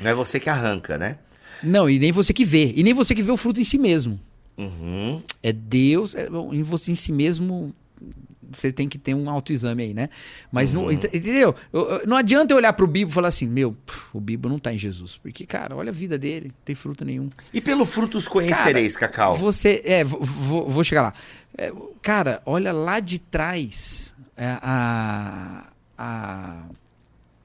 Não 0.00 0.10
é 0.10 0.14
você 0.14 0.38
que 0.40 0.50
arranca, 0.50 0.98
né? 0.98 1.18
Não, 1.62 1.88
e 1.88 1.98
nem 1.98 2.12
você 2.12 2.32
que 2.34 2.44
vê. 2.44 2.72
E 2.76 2.82
nem 2.82 2.92
você 2.92 3.14
que 3.14 3.22
vê 3.22 3.30
o 3.30 3.36
fruto 3.36 3.60
em 3.60 3.64
si 3.64 3.78
mesmo. 3.78 4.20
Uhum. 4.58 5.22
É 5.42 5.52
Deus, 5.52 6.14
é, 6.14 6.28
em 6.52 6.62
você 6.62 6.92
em 6.92 6.94
si 6.94 7.12
mesmo, 7.12 7.74
você 8.50 8.70
tem 8.72 8.88
que 8.88 8.98
ter 8.98 9.14
um 9.14 9.28
autoexame 9.30 9.82
aí, 9.82 9.94
né? 9.94 10.08
Mas 10.52 10.72
Uhum. 10.72 10.82
não, 10.82 10.92
ent- 10.92 11.04
entendeu? 11.04 11.54
Eu- 11.72 11.88
eu- 11.90 12.06
não 12.06 12.16
adianta 12.16 12.52
eu 12.52 12.56
olhar 12.58 12.72
pro 12.72 12.86
Bibo 12.86 13.10
e 13.10 13.14
falar 13.14 13.28
assim, 13.28 13.46
meu, 13.46 13.76
o 14.12 14.20
Bibo 14.20 14.48
não 14.48 14.58
tá 14.58 14.72
em 14.72 14.78
Jesus. 14.78 15.16
Porque, 15.16 15.44
cara, 15.46 15.74
olha 15.76 15.90
a 15.90 15.92
vida 15.92 16.18
dele, 16.18 16.48
não 16.48 16.54
tem 16.64 16.74
fruto 16.74 17.04
nenhum. 17.04 17.28
E 17.52 17.60
pelo 17.60 17.84
frutos 17.84 18.26
conhecereis, 18.28 18.96
Cacau. 18.96 19.36
Você, 19.36 19.82
é, 19.84 20.04
vou- 20.04 20.66
vou, 20.68 20.84
chegar 20.84 21.02
lá. 21.02 21.14
É, 21.56 21.72
cara, 22.02 22.42
olha 22.46 22.72
lá 22.72 23.00
de 23.00 23.18
trás 23.18 24.14
é, 24.36 24.46
a, 24.62 25.68
a. 25.96 26.62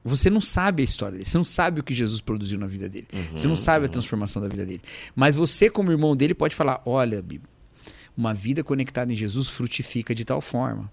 Você 0.04 0.28
não 0.28 0.40
sabe 0.40 0.82
a 0.82 0.84
história 0.84 1.12
dele, 1.16 1.28
você 1.30 1.38
não 1.38 1.44
sabe 1.44 1.80
o 1.80 1.84
que 1.84 1.94
Jesus 1.94 2.20
produziu 2.20 2.58
na 2.58 2.66
vida 2.66 2.88
dele, 2.88 3.06
você 3.34 3.46
não 3.46 3.54
sabe 3.54 3.86
a 3.86 3.88
transformação 3.88 4.42
da 4.42 4.48
vida 4.48 4.66
dele. 4.66 4.82
Mas 5.14 5.36
você, 5.36 5.70
como 5.70 5.92
irmão 5.92 6.16
dele, 6.16 6.34
pode 6.34 6.56
falar: 6.56 6.82
olha, 6.84 7.22
Bíblia, 7.22 7.48
uma 8.16 8.34
vida 8.34 8.62
conectada 8.62 9.12
em 9.12 9.16
Jesus 9.16 9.48
frutifica 9.48 10.14
de 10.14 10.24
tal 10.24 10.40
forma. 10.40 10.90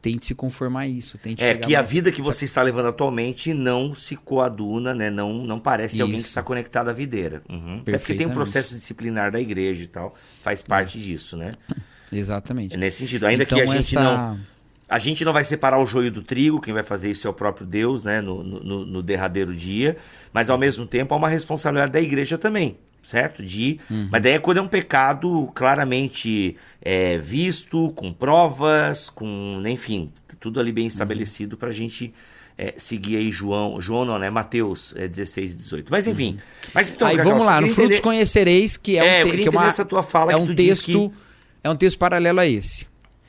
Tente 0.00 0.26
se 0.26 0.34
conformar 0.34 0.80
a 0.80 0.86
isso. 0.86 1.16
Tente 1.16 1.42
É 1.42 1.54
que 1.54 1.74
a 1.74 1.78
mais- 1.78 1.90
vida 1.90 2.12
que 2.12 2.20
você 2.20 2.44
está 2.44 2.62
levando 2.62 2.86
atualmente 2.88 3.54
não 3.54 3.94
se 3.94 4.16
coaduna, 4.16 4.92
né? 4.92 5.10
Não, 5.10 5.32
não 5.32 5.58
parece 5.58 5.98
alguém 6.00 6.16
que 6.16 6.20
Isso. 6.20 6.28
está 6.28 6.42
conectado 6.42 6.90
à 6.90 6.92
videira. 6.92 7.42
Uhum. 7.48 7.78
Até 7.80 7.96
porque 7.96 8.14
tem 8.14 8.26
um 8.26 8.30
processo 8.30 8.74
disciplinar 8.74 9.32
da 9.32 9.40
igreja 9.40 9.82
e 9.82 9.86
tal. 9.86 10.14
Faz 10.42 10.60
parte 10.60 11.00
disso, 11.00 11.38
né? 11.38 11.54
Exatamente. 12.12 12.74
É 12.74 12.78
nesse 12.78 12.98
sentido. 12.98 13.26
Ainda 13.26 13.44
então, 13.44 13.56
que 13.56 13.62
a 13.62 13.66
gente 13.66 13.96
essa... 13.96 14.02
não. 14.02 14.40
A 14.86 14.98
gente 14.98 15.24
não 15.24 15.32
vai 15.32 15.42
separar 15.42 15.80
o 15.82 15.86
joio 15.86 16.10
do 16.10 16.20
trigo, 16.20 16.60
quem 16.60 16.74
vai 16.74 16.82
fazer 16.82 17.10
isso 17.10 17.26
é 17.26 17.30
o 17.30 17.32
próprio 17.32 17.66
Deus, 17.66 18.04
né? 18.04 18.20
No, 18.20 18.44
no, 18.44 18.84
no 18.84 19.02
derradeiro 19.02 19.56
dia. 19.56 19.96
Mas 20.34 20.50
ao 20.50 20.58
mesmo 20.58 20.86
tempo 20.86 21.14
há 21.14 21.16
uma 21.16 21.30
responsabilidade 21.30 21.92
da 21.92 22.00
igreja 22.00 22.36
também, 22.36 22.76
certo? 23.04 23.42
De. 23.42 23.78
Uhum. 23.90 24.08
Mas 24.10 24.22
daí 24.22 24.32
é 24.32 24.38
quando 24.38 24.58
é 24.58 24.62
um 24.62 24.66
pecado 24.68 25.50
claramente 25.54 26.56
é, 26.82 27.18
visto, 27.18 27.90
com 27.92 28.12
provas, 28.12 29.08
com. 29.10 29.62
Enfim, 29.66 30.10
tudo 30.40 30.58
ali 30.58 30.70
Uhum. 30.70 30.74
bem 30.74 30.86
estabelecido 30.86 31.56
pra 31.56 31.70
gente. 31.70 32.12
é, 32.56 32.72
seguir 32.76 33.16
aí 33.16 33.32
João, 33.32 33.80
João 33.80 34.04
não, 34.04 34.16
né? 34.16 34.30
Mateus 34.30 34.94
é, 34.96 35.08
16 35.08 35.54
e 35.54 35.56
18. 35.56 35.88
Mas 35.90 36.06
enfim. 36.06 36.38
Mas 36.72 36.92
então, 36.92 37.08
Uhum. 37.08 37.10
Aí 37.10 37.16
Cacau, 37.16 37.32
vamos 37.32 37.46
lá, 37.46 37.54
no 37.60 37.62
queria 37.62 37.74
Frutos 37.74 37.90
entender- 37.98 38.02
Conhecereis, 38.02 38.76
que 38.76 38.96
é, 38.96 39.00
É, 39.22 39.24
um, 39.24 39.26
te- 39.26 39.30
que 39.30 39.36
é, 39.36 39.40
entender 39.40 39.56
uma, 39.56 39.66
essa 39.66 39.84
tua 39.84 40.04
fala 40.04 40.30
é 40.30 40.36
que 40.36 40.40
um 40.40 40.54
texto, 40.54 41.12
é 41.64 41.68
um 41.70 41.74
texto 41.74 41.98
paralelo 41.98 42.38
a 42.38 42.46
esse. 42.46 42.86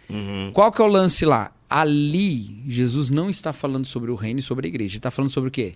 Uhum. 0.07 0.51
Qual 0.53 0.71
que 0.71 0.79
é 0.79 0.85
o 0.85 0.87
lance 0.87 1.25
lá? 1.25 1.51
Ali, 1.67 2.61
Jesus 2.67 3.09
não 3.09 3.27
está 3.27 3.51
falando 3.51 3.85
sobre 3.87 4.11
o 4.11 4.15
reino 4.15 4.39
e 4.39 4.43
sobre 4.43 4.67
a 4.67 4.69
igreja. 4.69 4.91
Ele 4.93 4.97
está 4.99 5.09
falando 5.09 5.31
sobre 5.31 5.47
o 5.47 5.51
quê? 5.51 5.73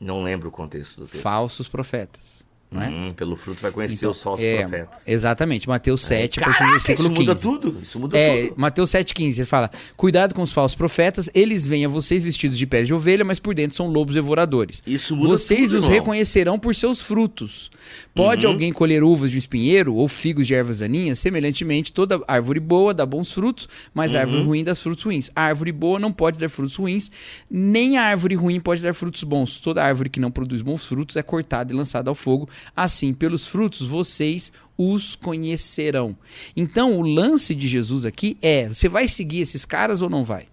Não 0.00 0.22
lembro 0.22 0.48
o 0.48 0.52
contexto 0.52 1.02
do 1.02 1.06
texto. 1.06 1.22
Falsos 1.22 1.68
profetas. 1.68 2.42
Não 2.70 2.80
é? 2.82 2.88
Hum, 2.88 3.12
pelo 3.16 3.34
fruto 3.34 3.60
vai 3.60 3.72
conhecer 3.72 3.96
Então, 3.96 4.12
os 4.12 4.22
falsos 4.22 4.44
é, 4.46 4.60
profetas. 4.60 5.02
Exatamente, 5.04 5.68
Mateus 5.68 6.02
7, 6.02 6.38
a 6.38 6.44
partir 6.44 6.54
do 6.54 6.58
Caraca, 6.58 6.72
versículo 6.72 7.08
isso 7.08 7.16
15. 7.16 7.26
muda 7.26 7.40
tudo? 7.40 7.80
Isso 7.82 7.98
muda 7.98 8.16
É, 8.16 8.46
tudo. 8.46 8.60
Mateus 8.60 8.90
7,15, 8.90 9.38
ele 9.38 9.44
fala: 9.44 9.70
Cuidado 9.96 10.34
com 10.34 10.42
os 10.42 10.52
falsos 10.52 10.76
profetas, 10.76 11.28
eles 11.34 11.66
vêm 11.66 11.84
a 11.84 11.88
vocês 11.88 12.22
vestidos 12.22 12.56
de 12.56 12.66
pele 12.66 12.86
de 12.86 12.94
ovelha, 12.94 13.24
mas 13.24 13.40
por 13.40 13.54
dentro 13.56 13.76
são 13.76 13.88
lobos 13.88 14.14
devoradores. 14.14 14.82
Isso 14.86 15.16
muda 15.16 15.30
Vocês 15.30 15.62
tudo, 15.70 15.78
os 15.78 15.84
irmão. 15.84 15.98
reconhecerão 15.98 16.58
por 16.60 16.72
seus 16.74 17.02
frutos. 17.02 17.70
Pode 18.14 18.46
Uhum. 18.46 18.52
alguém 18.52 18.72
colher 18.72 19.02
uvas 19.02 19.32
de 19.32 19.38
espinheiro 19.38 19.94
ou 19.96 20.06
figos 20.06 20.46
de 20.46 20.54
ervas 20.54 20.78
daninhas? 20.78 21.18
Semelhantemente, 21.18 21.92
toda 21.92 22.20
árvore 22.28 22.60
boa 22.60 22.94
dá 22.94 23.04
bons 23.04 23.32
frutos, 23.32 23.68
mas 23.92 24.14
a 24.14 24.18
Uhum. 24.18 24.22
árvore 24.24 24.42
ruim 24.44 24.64
dá 24.64 24.74
frutos 24.76 25.02
ruins. 25.04 25.30
A 25.34 25.42
árvore 25.42 25.72
boa 25.72 25.98
não 25.98 26.12
pode 26.12 26.38
dar 26.38 26.48
frutos 26.48 26.76
ruins, 26.76 27.10
nem 27.50 27.98
a 27.98 28.04
árvore 28.04 28.36
ruim 28.36 28.60
pode 28.60 28.80
dar 28.80 28.92
frutos 28.94 29.24
bons. 29.24 29.58
Toda 29.58 29.82
árvore 29.82 30.08
que 30.08 30.20
não 30.20 30.30
produz 30.30 30.62
bons 30.62 30.84
frutos 30.86 31.16
é 31.16 31.22
cortada 31.22 31.72
e 31.72 31.76
lançada 31.76 32.08
ao 32.08 32.14
fogo. 32.14 32.48
Assim, 32.76 33.12
pelos 33.12 33.46
frutos, 33.46 33.86
vocês 33.86 34.52
os 34.76 35.14
conhecerão. 35.14 36.16
Então, 36.56 36.96
o 36.96 37.02
lance 37.02 37.54
de 37.54 37.68
Jesus 37.68 38.04
aqui 38.04 38.36
é: 38.40 38.68
você 38.68 38.88
vai 38.88 39.06
seguir 39.08 39.40
esses 39.40 39.64
caras 39.64 40.00
ou 40.02 40.08
não 40.10 40.24
vai? 40.24 40.46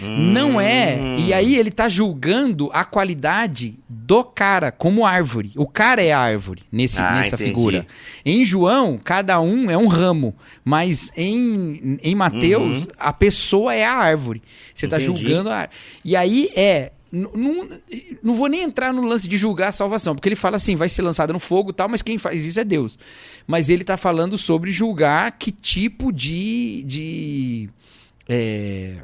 Não 0.00 0.60
é. 0.60 0.96
Hum. 0.96 1.16
E 1.18 1.32
aí 1.32 1.56
ele 1.56 1.72
tá 1.72 1.88
julgando 1.88 2.70
a 2.72 2.84
qualidade 2.84 3.74
do 3.88 4.22
cara 4.22 4.70
como 4.70 5.04
árvore. 5.04 5.50
O 5.56 5.66
cara 5.66 6.00
é 6.00 6.12
a 6.12 6.20
árvore 6.20 6.62
nesse, 6.70 7.00
Ah, 7.00 7.16
nessa 7.16 7.34
entendi. 7.34 7.50
figura. 7.50 7.86
Em 8.24 8.44
João, 8.44 8.96
cada 9.02 9.40
um 9.40 9.68
é 9.68 9.76
um 9.76 9.88
ramo. 9.88 10.36
Mas 10.64 11.10
em, 11.16 11.98
em 12.00 12.14
Mateus, 12.14 12.86
a 12.96 13.12
pessoa 13.12 13.74
é 13.74 13.84
a 13.84 13.92
árvore. 13.94 14.40
Você 14.72 14.86
tá 14.86 14.98
Uhum. 14.98 15.02
Entendi. 15.02 15.20
julgando 15.22 15.50
a 15.50 15.56
árvore. 15.62 15.76
E 16.04 16.14
aí 16.14 16.48
é. 16.54 16.92
Não, 17.10 17.30
não 18.22 18.34
vou 18.34 18.48
nem 18.48 18.62
entrar 18.62 18.92
no 18.92 19.02
lance 19.02 19.26
de 19.26 19.36
julgar 19.38 19.68
a 19.68 19.72
salvação, 19.72 20.14
porque 20.14 20.28
ele 20.28 20.36
fala 20.36 20.56
assim: 20.56 20.76
vai 20.76 20.88
ser 20.88 21.02
lançada 21.02 21.32
no 21.32 21.38
fogo 21.38 21.70
e 21.70 21.72
tal, 21.72 21.88
mas 21.88 22.02
quem 22.02 22.18
faz 22.18 22.44
isso 22.44 22.60
é 22.60 22.64
Deus. 22.64 22.98
Mas 23.46 23.68
ele 23.70 23.82
tá 23.84 23.96
falando 23.96 24.36
sobre 24.36 24.70
julgar 24.70 25.32
que 25.38 25.50
tipo 25.50 26.12
de. 26.12 26.82
de 26.84 27.70
é, 28.28 28.96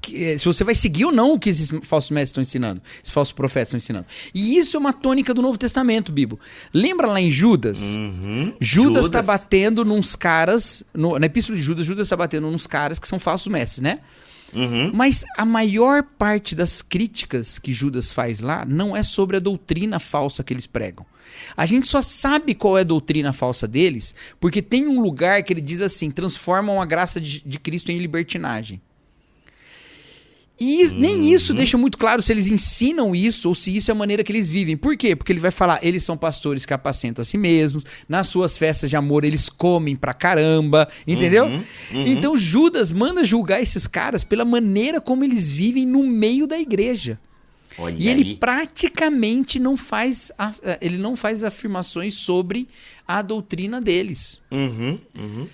que, 0.00 0.22
eh, 0.22 0.36
se 0.38 0.44
você 0.44 0.62
vai 0.62 0.74
seguir 0.74 1.06
ou 1.06 1.12
não 1.12 1.32
o 1.32 1.38
que 1.38 1.48
esses 1.48 1.70
falsos 1.82 2.10
mestres 2.10 2.28
estão 2.30 2.42
ensinando, 2.42 2.82
esses 3.02 3.10
falsos 3.12 3.32
profetas 3.32 3.68
estão 3.68 3.78
ensinando. 3.78 4.06
E 4.34 4.58
isso 4.58 4.76
é 4.76 4.80
uma 4.80 4.92
tônica 4.92 5.32
do 5.32 5.40
Novo 5.40 5.56
Testamento, 5.56 6.12
Bibo. 6.12 6.38
Lembra 6.74 7.06
lá 7.06 7.20
em 7.20 7.30
Judas? 7.30 7.94
Uhum. 7.96 8.52
Judas 8.60 9.06
está 9.06 9.22
batendo 9.22 9.82
nos 9.84 10.14
caras, 10.14 10.84
no- 10.92 11.18
na 11.18 11.24
epístola 11.26 11.56
de 11.56 11.64
Judas, 11.64 11.86
Judas 11.86 12.06
está 12.06 12.16
batendo 12.16 12.50
nos 12.50 12.66
caras 12.66 12.98
que 12.98 13.08
são 13.08 13.18
falsos 13.18 13.48
mestres, 13.48 13.80
né? 13.82 14.00
Uhum. 14.52 14.90
Mas 14.94 15.24
a 15.36 15.44
maior 15.44 16.02
parte 16.02 16.54
das 16.54 16.82
críticas 16.82 17.58
que 17.58 17.72
Judas 17.72 18.12
faz 18.12 18.40
lá 18.40 18.64
não 18.64 18.96
é 18.96 19.02
sobre 19.02 19.36
a 19.36 19.40
doutrina 19.40 19.98
falsa 19.98 20.44
que 20.44 20.52
eles 20.52 20.66
pregam. 20.66 21.06
A 21.56 21.66
gente 21.66 21.86
só 21.86 22.00
sabe 22.00 22.54
qual 22.54 22.78
é 22.78 22.82
a 22.82 22.84
doutrina 22.84 23.32
falsa 23.32 23.66
deles 23.66 24.14
porque 24.38 24.62
tem 24.62 24.86
um 24.86 25.00
lugar 25.00 25.42
que 25.42 25.52
ele 25.52 25.60
diz 25.60 25.80
assim: 25.80 26.10
transformam 26.10 26.80
a 26.80 26.86
graça 26.86 27.20
de, 27.20 27.42
de 27.44 27.58
Cristo 27.58 27.90
em 27.90 27.98
libertinagem. 27.98 28.80
E 30.58 30.86
nem 30.94 31.32
isso 31.32 31.52
deixa 31.52 31.76
muito 31.76 31.98
claro 31.98 32.22
se 32.22 32.32
eles 32.32 32.46
ensinam 32.46 33.14
isso 33.14 33.48
ou 33.48 33.54
se 33.56 33.74
isso 33.74 33.90
é 33.90 33.92
a 33.92 33.94
maneira 33.94 34.22
que 34.22 34.30
eles 34.30 34.48
vivem. 34.48 34.76
Por 34.76 34.96
quê? 34.96 35.16
Porque 35.16 35.32
ele 35.32 35.40
vai 35.40 35.50
falar, 35.50 35.80
eles 35.84 36.04
são 36.04 36.16
pastores 36.16 36.64
que 36.64 36.72
apacentam 36.72 37.22
a 37.22 37.24
si 37.24 37.36
mesmos, 37.36 37.84
nas 38.08 38.28
suas 38.28 38.56
festas 38.56 38.88
de 38.88 38.96
amor 38.96 39.24
eles 39.24 39.48
comem 39.48 39.96
pra 39.96 40.14
caramba, 40.14 40.86
entendeu? 41.06 41.46
Então 41.90 42.36
Judas 42.36 42.92
manda 42.92 43.24
julgar 43.24 43.60
esses 43.60 43.88
caras 43.88 44.22
pela 44.22 44.44
maneira 44.44 45.00
como 45.00 45.24
eles 45.24 45.48
vivem 45.50 45.84
no 45.84 46.04
meio 46.04 46.46
da 46.46 46.58
igreja. 46.58 47.18
Olha 47.76 47.96
E 47.98 48.08
ele 48.08 48.22
aí. 48.22 48.36
praticamente 48.36 49.58
não 49.58 49.76
faz, 49.76 50.30
a- 50.38 50.52
ele 50.80 50.98
não 50.98 51.16
faz 51.16 51.42
afirmações 51.42 52.14
sobre 52.14 52.68
a 53.06 53.20
doutrina 53.22 53.80
deles. 53.80 54.38
Uhum, 54.52 54.98
uhum, 55.18 55.48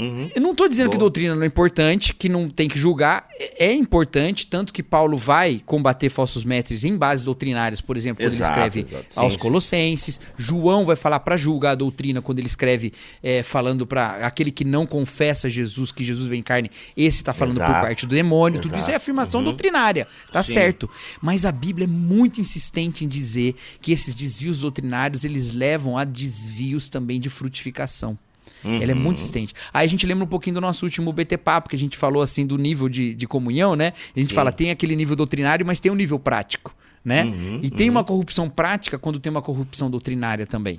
uhum. 0.00 0.30
Eu 0.34 0.40
não 0.42 0.50
estou 0.52 0.68
dizendo 0.68 0.90
que 0.90 0.96
Boa. 0.96 1.04
doutrina 1.04 1.34
não 1.34 1.42
é 1.42 1.46
importante, 1.46 2.14
que 2.14 2.28
não 2.28 2.48
tem 2.48 2.68
que 2.68 2.78
julgar. 2.78 3.28
É 3.38 3.70
é 3.70 3.72
importante, 3.74 4.46
tanto 4.46 4.72
que 4.72 4.82
Paulo 4.82 5.16
vai 5.16 5.62
combater 5.64 6.08
falsos 6.08 6.42
mestres 6.44 6.82
em 6.82 6.96
bases 6.96 7.24
doutrinárias, 7.24 7.80
por 7.80 7.96
exemplo, 7.96 8.24
quando 8.24 8.32
Exato, 8.32 8.58
ele 8.58 8.68
escreve 8.68 8.80
exato. 8.80 9.12
Sim, 9.12 9.20
aos 9.20 9.34
sim. 9.34 9.38
Colossenses. 9.38 10.20
João 10.36 10.84
vai 10.84 10.96
falar 10.96 11.20
para 11.20 11.36
julgar 11.36 11.72
a 11.72 11.74
doutrina 11.74 12.20
quando 12.20 12.38
ele 12.38 12.48
escreve 12.48 12.92
é, 13.22 13.42
falando 13.42 13.86
para 13.86 14.26
aquele 14.26 14.50
que 14.50 14.64
não 14.64 14.86
confessa 14.86 15.48
Jesus, 15.48 15.92
que 15.92 16.02
Jesus 16.02 16.28
vem 16.28 16.40
em 16.40 16.42
carne. 16.42 16.70
Esse 16.96 17.18
está 17.18 17.32
falando 17.32 17.56
por 17.58 17.64
Exato. 17.64 17.80
parte 17.86 18.06
do 18.06 18.14
demônio. 18.14 18.60
Tudo 18.60 18.76
isso 18.76 18.90
é 18.90 18.94
afirmação 18.94 19.40
Uhum. 19.40 19.44
doutrinária, 19.44 20.08
tá 20.32 20.42
Sim. 20.42 20.54
certo. 20.54 20.90
Mas 21.20 21.44
a 21.44 21.52
Bíblia 21.52 21.84
é 21.84 21.88
muito 21.88 22.40
insistente 22.40 23.04
em 23.04 23.08
dizer 23.08 23.54
que 23.80 23.92
esses 23.92 24.14
desvios 24.14 24.60
doutrinários 24.60 25.24
eles 25.24 25.50
levam 25.54 25.96
a 25.96 26.04
desvios 26.04 26.88
também 26.88 27.20
de 27.20 27.28
frutificação. 27.28 28.18
Ela 28.64 28.92
é 28.92 28.94
muito 28.94 29.06
Uhum. 29.06 29.12
insistente. 29.14 29.54
Aí 29.72 29.84
a 29.86 29.88
gente 29.88 30.06
lembra 30.06 30.24
um 30.24 30.28
pouquinho 30.28 30.54
do 30.54 30.60
nosso 30.60 30.84
último 30.84 31.12
BT 31.12 31.36
Papo, 31.38 31.68
que 31.70 31.76
a 31.76 31.78
gente 31.78 31.96
falou 31.96 32.22
assim 32.22 32.46
do 32.46 32.58
nível 32.58 32.88
de, 32.88 33.14
de 33.14 33.26
comunhão, 33.26 33.74
né? 33.76 33.92
A 34.14 34.20
gente 34.20 34.28
Sim. 34.30 34.34
fala, 34.34 34.52
tem 34.52 34.70
aquele 34.70 34.94
nível 34.96 35.16
doutrinário, 35.16 35.64
mas 35.64 35.80
tem 35.80 35.90
um 35.90 35.94
nível 35.94 36.18
prático, 36.18 36.74
né? 37.04 37.24
Uhum, 37.24 37.60
e 37.62 37.70
tem 37.70 37.88
uma 37.88 38.04
corrupção 38.04 38.48
prática 38.48 38.98
quando 38.98 39.18
tem 39.18 39.30
uma 39.30 39.42
corrupção 39.42 39.90
doutrinária 39.90 40.46
também. 40.46 40.78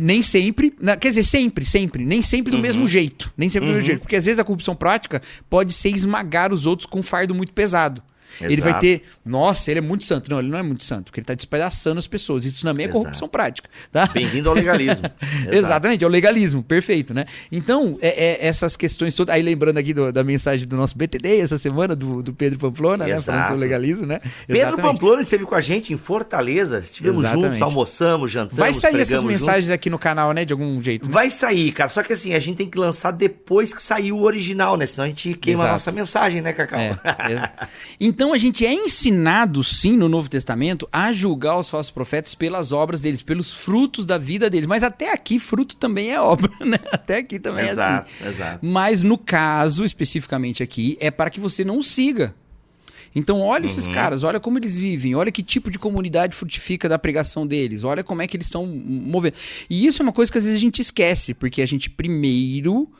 Nem 0.00 0.22
sempre, 0.22 0.72
quer 1.00 1.08
dizer, 1.08 1.24
sempre, 1.24 1.64
sempre, 1.64 2.04
nem 2.04 2.22
sempre 2.22 2.52
do 2.52 2.58
mesmo 2.58 2.86
jeito. 2.86 3.32
Nem 3.36 3.48
sempre 3.48 3.68
do 3.68 3.74
mesmo 3.74 3.86
jeito. 3.86 4.00
Porque 4.02 4.14
às 4.14 4.24
vezes 4.24 4.38
a 4.38 4.44
corrupção 4.44 4.76
prática 4.76 5.20
pode 5.50 5.72
ser 5.72 5.88
esmagar 5.88 6.52
os 6.52 6.64
outros 6.64 6.86
com 6.86 7.00
um 7.00 7.02
fardo 7.02 7.34
muito 7.34 7.52
pesado. 7.52 8.00
Ele 8.40 8.60
vai 8.60 8.70
Exato. 8.70 8.80
ter, 8.80 9.02
nossa, 9.24 9.70
ele 9.70 9.78
é 9.78 9.82
muito 9.82 10.04
santo. 10.04 10.30
Não, 10.30 10.38
ele 10.38 10.48
não 10.48 10.58
é 10.58 10.62
muito 10.62 10.84
santo, 10.84 11.04
porque 11.06 11.20
ele 11.20 11.24
está 11.24 11.34
despedaçando 11.34 11.98
as 11.98 12.06
pessoas. 12.06 12.44
Isso 12.44 12.62
também 12.62 12.86
é 12.86 12.88
Exato. 12.88 13.02
corrupção 13.02 13.28
prática, 13.28 13.68
tá? 13.92 14.06
Bem-vindo 14.06 14.48
ao 14.48 14.54
legalismo. 14.54 15.06
Exato. 15.22 15.54
Exatamente, 15.68 16.04
é 16.04 16.06
o 16.06 16.10
legalismo, 16.10 16.62
perfeito, 16.62 17.12
né? 17.12 17.26
Então, 17.50 17.98
é, 18.00 18.24
é 18.44 18.46
essas 18.46 18.76
questões 18.76 19.14
todas. 19.14 19.34
Aí 19.34 19.42
lembrando 19.42 19.78
aqui 19.78 19.92
do- 19.92 20.12
da 20.12 20.22
mensagem 20.24 20.66
do 20.66 20.76
nosso 20.76 20.96
BTD 20.96 21.40
essa 21.40 21.58
semana, 21.58 21.94
do, 21.96 22.22
do 22.22 22.32
Pedro 22.32 22.58
Pamplona, 22.58 23.04
né? 23.06 23.10
Falando 23.20 23.22
Exato. 23.22 23.42
sobre 23.48 23.54
o 23.56 23.60
legalismo, 23.60 24.06
né? 24.06 24.20
Pedro 24.46 24.62
Exatamente. 24.62 24.82
Pamplona 24.82 25.22
esteve 25.22 25.44
com 25.44 25.54
a 25.54 25.60
gente 25.60 25.92
em 25.92 25.96
Fortaleza. 25.96 26.78
Estivemos 26.78 27.20
Exatamente. 27.24 27.46
juntos, 27.46 27.62
almoçamos, 27.62 28.30
jantamos, 28.30 28.58
Vai 28.58 28.72
sair 28.74 29.00
essas 29.00 29.22
mensagens 29.22 29.70
aqui 29.70 29.90
no 29.90 29.98
canal, 29.98 30.32
né? 30.32 30.44
De 30.44 30.52
algum 30.52 30.82
jeito. 30.82 31.02
juntos. 31.04 31.14
Vai 31.14 31.28
sair, 31.30 31.72
cara. 31.72 31.88
Só 31.88 32.02
que 32.02 32.12
assim, 32.12 32.34
a 32.34 32.38
gente 32.40 32.56
tem 32.56 32.68
que 32.68 32.78
lançar 32.78 33.10
depois 33.10 33.72
que 33.74 33.82
sair 33.82 34.12
o 34.12 34.20
original, 34.22 34.76
né? 34.76 34.86
Senão 34.86 35.04
a 35.04 35.08
gente 35.08 35.34
queima 35.34 35.62
a 35.62 35.66
Exato. 35.66 35.72
nossa 35.74 35.92
mensagem, 35.92 36.40
né, 36.42 36.52
Cacau? 36.52 36.78
É, 36.80 36.90
é. 37.32 37.50
Então 38.18 38.32
a 38.32 38.36
gente 38.36 38.66
é 38.66 38.74
ensinado, 38.74 39.62
sim, 39.62 39.96
no 39.96 40.08
Novo 40.08 40.28
Testamento, 40.28 40.88
a 40.92 41.12
julgar 41.12 41.56
os 41.56 41.70
falsos 41.70 41.92
profetas 41.92 42.34
pelas 42.34 42.72
obras 42.72 43.00
deles, 43.00 43.22
pelos 43.22 43.54
frutos 43.54 44.04
da 44.04 44.18
vida 44.18 44.50
deles. 44.50 44.66
Mas 44.66 44.82
até 44.82 45.12
aqui, 45.12 45.38
fruto 45.38 45.76
também 45.76 46.10
é 46.10 46.20
obra, 46.20 46.50
né? 46.66 46.80
Até 46.90 47.18
aqui 47.18 47.38
também 47.38 47.66
é 47.66 47.70
exato, 47.70 48.10
assim. 48.20 48.28
exato. 48.28 48.66
Mas 48.66 49.04
no 49.04 49.16
caso, 49.16 49.84
especificamente 49.84 50.64
aqui, 50.64 50.96
é 50.98 51.12
para 51.12 51.30
que 51.30 51.38
você 51.38 51.64
não 51.64 51.78
os 51.78 51.92
siga. 51.92 52.34
Então, 53.14 53.40
olha 53.40 53.66
esses 53.66 53.86
Uhum. 53.86 53.92
caras, 53.92 54.24
olha 54.24 54.40
como 54.40 54.58
eles 54.58 54.76
vivem, 54.76 55.14
olha 55.14 55.30
que 55.30 55.40
tipo 55.44 55.70
de 55.70 55.78
comunidade 55.78 56.34
frutifica 56.34 56.88
da 56.88 56.98
pregação 56.98 57.46
deles, 57.46 57.84
olha 57.84 58.02
como 58.02 58.20
é 58.20 58.26
que 58.26 58.36
eles 58.36 58.48
estão 58.48 58.66
movendo. 58.66 59.34
E 59.70 59.86
isso 59.86 60.02
é 60.02 60.04
uma 60.04 60.12
coisa 60.12 60.32
que 60.32 60.38
às 60.38 60.44
vezes 60.44 60.58
a 60.58 60.60
gente 60.60 60.80
esquece, 60.80 61.34
porque 61.34 61.62
a 61.62 61.66
gente 61.66 61.88
primeiro 61.88 62.90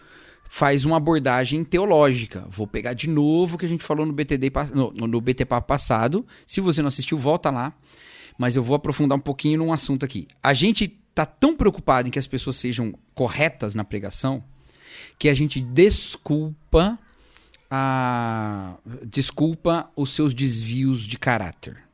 faz 0.48 0.84
uma 0.84 0.96
abordagem 0.96 1.62
teológica. 1.64 2.46
Vou 2.50 2.66
pegar 2.66 2.94
de 2.94 3.08
novo 3.08 3.56
o 3.56 3.58
que 3.58 3.66
a 3.66 3.68
gente 3.68 3.84
falou 3.84 4.06
no 4.06 4.12
BTD 4.12 4.50
no, 4.74 4.90
no 4.92 5.20
BT 5.20 5.44
Papo 5.44 5.66
passado. 5.66 6.26
Se 6.46 6.60
você 6.60 6.80
não 6.80 6.88
assistiu, 6.88 7.18
volta 7.18 7.50
lá. 7.50 7.72
Mas 8.36 8.56
eu 8.56 8.62
vou 8.62 8.76
aprofundar 8.76 9.18
um 9.18 9.20
pouquinho 9.20 9.58
num 9.58 9.72
assunto 9.72 10.04
aqui. 10.04 10.28
A 10.42 10.54
gente 10.54 10.88
tá 11.14 11.26
tão 11.26 11.56
preocupado 11.56 12.08
em 12.08 12.10
que 12.10 12.18
as 12.18 12.26
pessoas 12.26 12.56
sejam 12.56 12.94
corretas 13.14 13.74
na 13.74 13.84
pregação 13.84 14.42
que 15.18 15.28
a 15.28 15.34
gente 15.34 15.60
desculpa 15.60 16.98
a 17.70 18.76
desculpa 19.04 19.90
os 19.94 20.10
seus 20.10 20.32
desvios 20.32 21.06
de 21.06 21.18
caráter. 21.18 21.87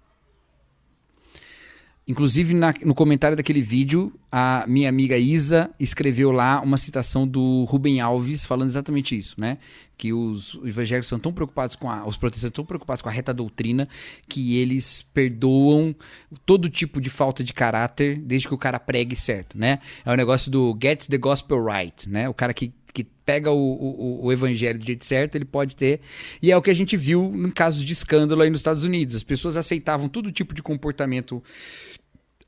Inclusive, 2.07 2.53
na- 2.53 2.75
no 2.85 2.95
comentário 2.95 3.35
daquele 3.35 3.63
vídeo, 3.63 4.13
a 4.31 4.67
minha 4.69 4.91
amiga 4.91 5.17
Isa 5.17 5.71
escreveu 5.81 6.31
lá 6.33 6.61
uma 6.61 6.77
citação 6.77 7.27
do 7.27 7.65
Rubem 7.65 7.99
Alves 7.99 8.45
falando 8.45 8.69
exatamente 8.69 9.17
isso, 9.17 9.35
né? 9.39 9.57
Que 9.97 10.13
os 10.13 10.59
evangélicos 10.65 11.09
são 11.09 11.19
tão 11.19 11.33
preocupados 11.33 11.77
com 11.77 11.91
a. 11.91 12.07
Os 12.07 12.19
protestantes 12.19 12.55
tão 12.55 12.65
preocupados 12.65 13.01
com 13.01 13.09
a 13.09 13.13
reta 13.13 13.33
doutrina 13.33 13.89
que 14.29 14.57
eles 14.59 15.01
perdoam 15.15 15.97
todo 16.45 16.69
tipo 16.69 17.01
de 17.01 17.09
falta 17.09 17.43
de 17.43 17.55
caráter 17.55 18.19
desde 18.21 18.49
que 18.49 18.55
o 18.55 18.59
cara 18.59 18.79
pregue 18.79 19.17
certo, 19.17 19.57
né? 19.57 19.79
É 20.05 20.13
o 20.13 20.17
negócio 20.17 20.51
do 20.51 20.77
gets 20.83 21.07
the 21.07 21.17
gospel 21.17 21.65
right, 21.65 22.07
né? 22.07 22.29
O 22.29 22.35
cara 22.35 22.53
que, 22.53 22.71
que 22.93 23.05
pega 23.25 23.51
o, 23.51 23.57
o, 23.57 24.27
o 24.27 24.33
evangelho 24.33 24.79
do 24.79 24.85
jeito 24.85 25.07
certo, 25.07 25.37
ele 25.37 25.47
pode 25.47 25.75
ter. 25.75 26.01
E 26.43 26.53
é 26.53 26.57
o 26.57 26.61
que 26.61 26.71
a 26.71 26.75
gente 26.75 26.99
viu 26.99 27.33
em 27.35 27.51
casos 27.51 27.83
de 27.83 27.95
escândalo 27.95 28.43
aí 28.43 28.51
nos 28.51 28.61
Estados 28.61 28.85
Unidos. 28.85 29.15
As 29.15 29.23
pessoas 29.23 29.57
aceitavam 29.57 30.07
todo 30.09 30.31
tipo 30.31 30.53
de 30.55 30.63
comportamento 30.63 31.43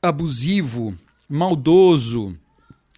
abusivo, 0.06 0.96
maldoso, 1.28 2.36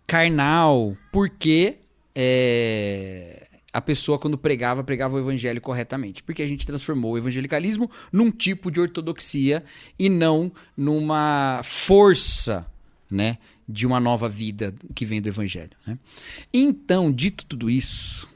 carnal, 0.07 0.97
porque 1.13 1.79
é, 2.15 3.47
a 3.73 3.81
pessoa, 3.81 4.19
quando 4.19 4.37
pregava, 4.37 4.83
pregava 4.83 5.17
o 5.17 5.19
evangelho 5.19 5.61
corretamente. 5.61 6.23
Porque 6.23 6.43
a 6.43 6.47
gente 6.47 6.67
transformou 6.67 7.13
o 7.13 7.19
evangelicalismo 7.19 7.91
num 8.13 8.31
tipo 8.31 8.71
de 8.71 8.81
ortodoxia 8.81 9.65
e 9.99 10.09
não 10.09 10.51
numa 10.77 11.61
força, 11.65 12.67
né? 13.11 13.39
De 13.69 13.87
uma 13.87 14.01
nova 14.01 14.29
vida 14.29 14.75
que 14.95 15.05
vem 15.05 15.21
do 15.21 15.29
evangelho. 15.29 15.73
Né? 15.87 15.99
Então, 16.53 17.13
dito 17.13 17.45
tudo 17.45 17.69
isso, 17.69 18.27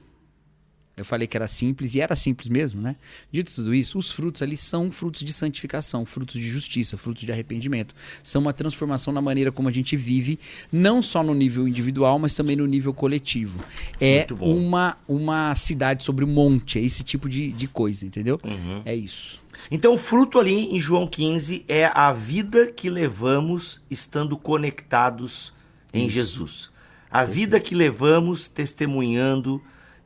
eu 0.95 1.05
falei 1.07 1.27
que 1.27 1.37
era 1.37 1.49
simples 1.49 1.95
e 1.95 2.01
era 2.01 2.15
simples 2.15 2.49
mesmo, 2.49 2.81
né? 2.81 2.97
Dito 3.31 3.55
tudo 3.55 3.75
isso, 3.75 3.99
os 3.99 4.11
frutos 4.11 4.43
ali 4.43 4.59
são 4.59 4.93
frutos 4.93 5.23
de 5.23 5.33
santificação, 5.33 6.05
frutos 6.05 6.35
de 6.35 6.47
justiça, 6.47 6.99
frutos 6.99 7.23
de 7.23 7.33
arrependimento. 7.33 7.95
São 8.23 8.43
uma 8.43 8.53
transformação 8.53 9.13
na 9.13 9.23
maneira 9.23 9.51
como 9.51 9.69
a 9.69 9.73
gente 9.73 9.97
vive, 9.97 10.39
não 10.71 11.01
só 11.01 11.23
no 11.23 11.33
nível 11.35 11.67
individual, 11.67 12.19
mas 12.19 12.35
também 12.35 12.57
no 12.57 12.67
nível 12.67 12.93
coletivo. 12.93 13.65
É 13.99 14.27
uma, 14.39 14.99
uma 15.09 15.55
cidade 15.55 16.05
sobre 16.05 16.27
um 16.27 16.29
monte, 16.29 16.79
é 16.79 16.83
esse 16.83 17.03
tipo 17.03 17.27
de, 17.27 17.53
de 17.53 17.67
coisa, 17.67 18.05
entendeu? 18.05 18.39
Uhum. 18.45 18.83
É 18.85 18.95
isso. 18.95 19.41
Então, 19.71 19.95
o 19.95 19.99
fruto 19.99 20.39
ali 20.39 20.77
em 20.77 20.81
João 20.81 21.07
15 21.07 21.65
é 21.69 21.87
a 21.87 22.13
vida 22.13 22.67
que 22.67 22.91
levamos 22.91 23.81
estando 23.91 24.37
conectados 24.37 25.55
em 25.93 26.09
Jesus. 26.09 26.71
A 27.11 27.25
vida 27.25 27.61
que 27.61 27.75
levamos 27.75 28.49
testemunhando 28.49 29.63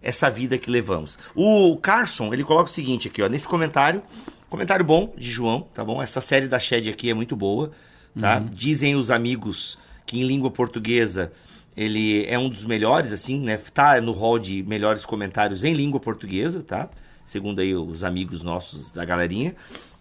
essa 0.06 0.30
vida 0.30 0.56
que 0.56 0.70
levamos. 0.70 1.18
O 1.34 1.76
Carson, 1.76 2.32
ele 2.32 2.44
coloca 2.44 2.70
o 2.70 2.72
seguinte 2.72 3.08
aqui, 3.08 3.20
ó, 3.20 3.28
nesse 3.28 3.48
comentário, 3.48 4.00
comentário 4.48 4.84
bom 4.84 5.12
de 5.18 5.28
João, 5.28 5.66
tá 5.74 5.84
bom? 5.84 6.00
Essa 6.00 6.20
série 6.20 6.46
da 6.46 6.60
Shed 6.60 6.88
aqui 6.88 7.10
é 7.10 7.14
muito 7.14 7.34
boa, 7.34 7.72
tá? 8.18 8.38
Dizem 8.38 8.94
os 8.94 9.10
amigos 9.10 9.76
que 10.06 10.20
em 10.20 10.24
língua 10.24 10.48
portuguesa 10.48 11.32
ele 11.76 12.24
é 12.26 12.38
um 12.38 12.48
dos 12.48 12.64
melhores, 12.64 13.12
assim, 13.12 13.40
né? 13.40 13.56
Tá 13.74 14.00
no 14.00 14.12
hall 14.12 14.38
de 14.38 14.62
melhores 14.62 15.04
comentários 15.04 15.64
em 15.64 15.74
língua 15.74 15.98
portuguesa, 15.98 16.62
tá? 16.62 16.88
Segundo 17.24 17.58
aí 17.58 17.74
os 17.74 18.04
amigos 18.04 18.42
nossos 18.42 18.92
da 18.92 19.04
galerinha. 19.04 19.56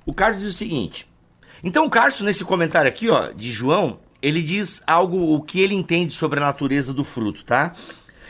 O 0.05 0.13
Carlos 0.13 0.41
diz 0.41 0.53
o 0.53 0.57
seguinte. 0.57 1.07
Então 1.63 1.83
o 1.83 1.89
Carlos, 1.89 2.21
nesse 2.21 2.45
comentário 2.45 2.87
aqui, 2.87 3.09
ó, 3.09 3.31
de 3.31 3.51
João, 3.51 3.99
ele 4.21 4.43
diz 4.43 4.83
algo, 4.85 5.33
o 5.33 5.41
que 5.41 5.61
ele 5.61 5.73
entende 5.73 6.13
sobre 6.13 6.39
a 6.39 6.43
natureza 6.43 6.93
do 6.93 7.03
fruto, 7.03 7.43
tá? 7.43 7.73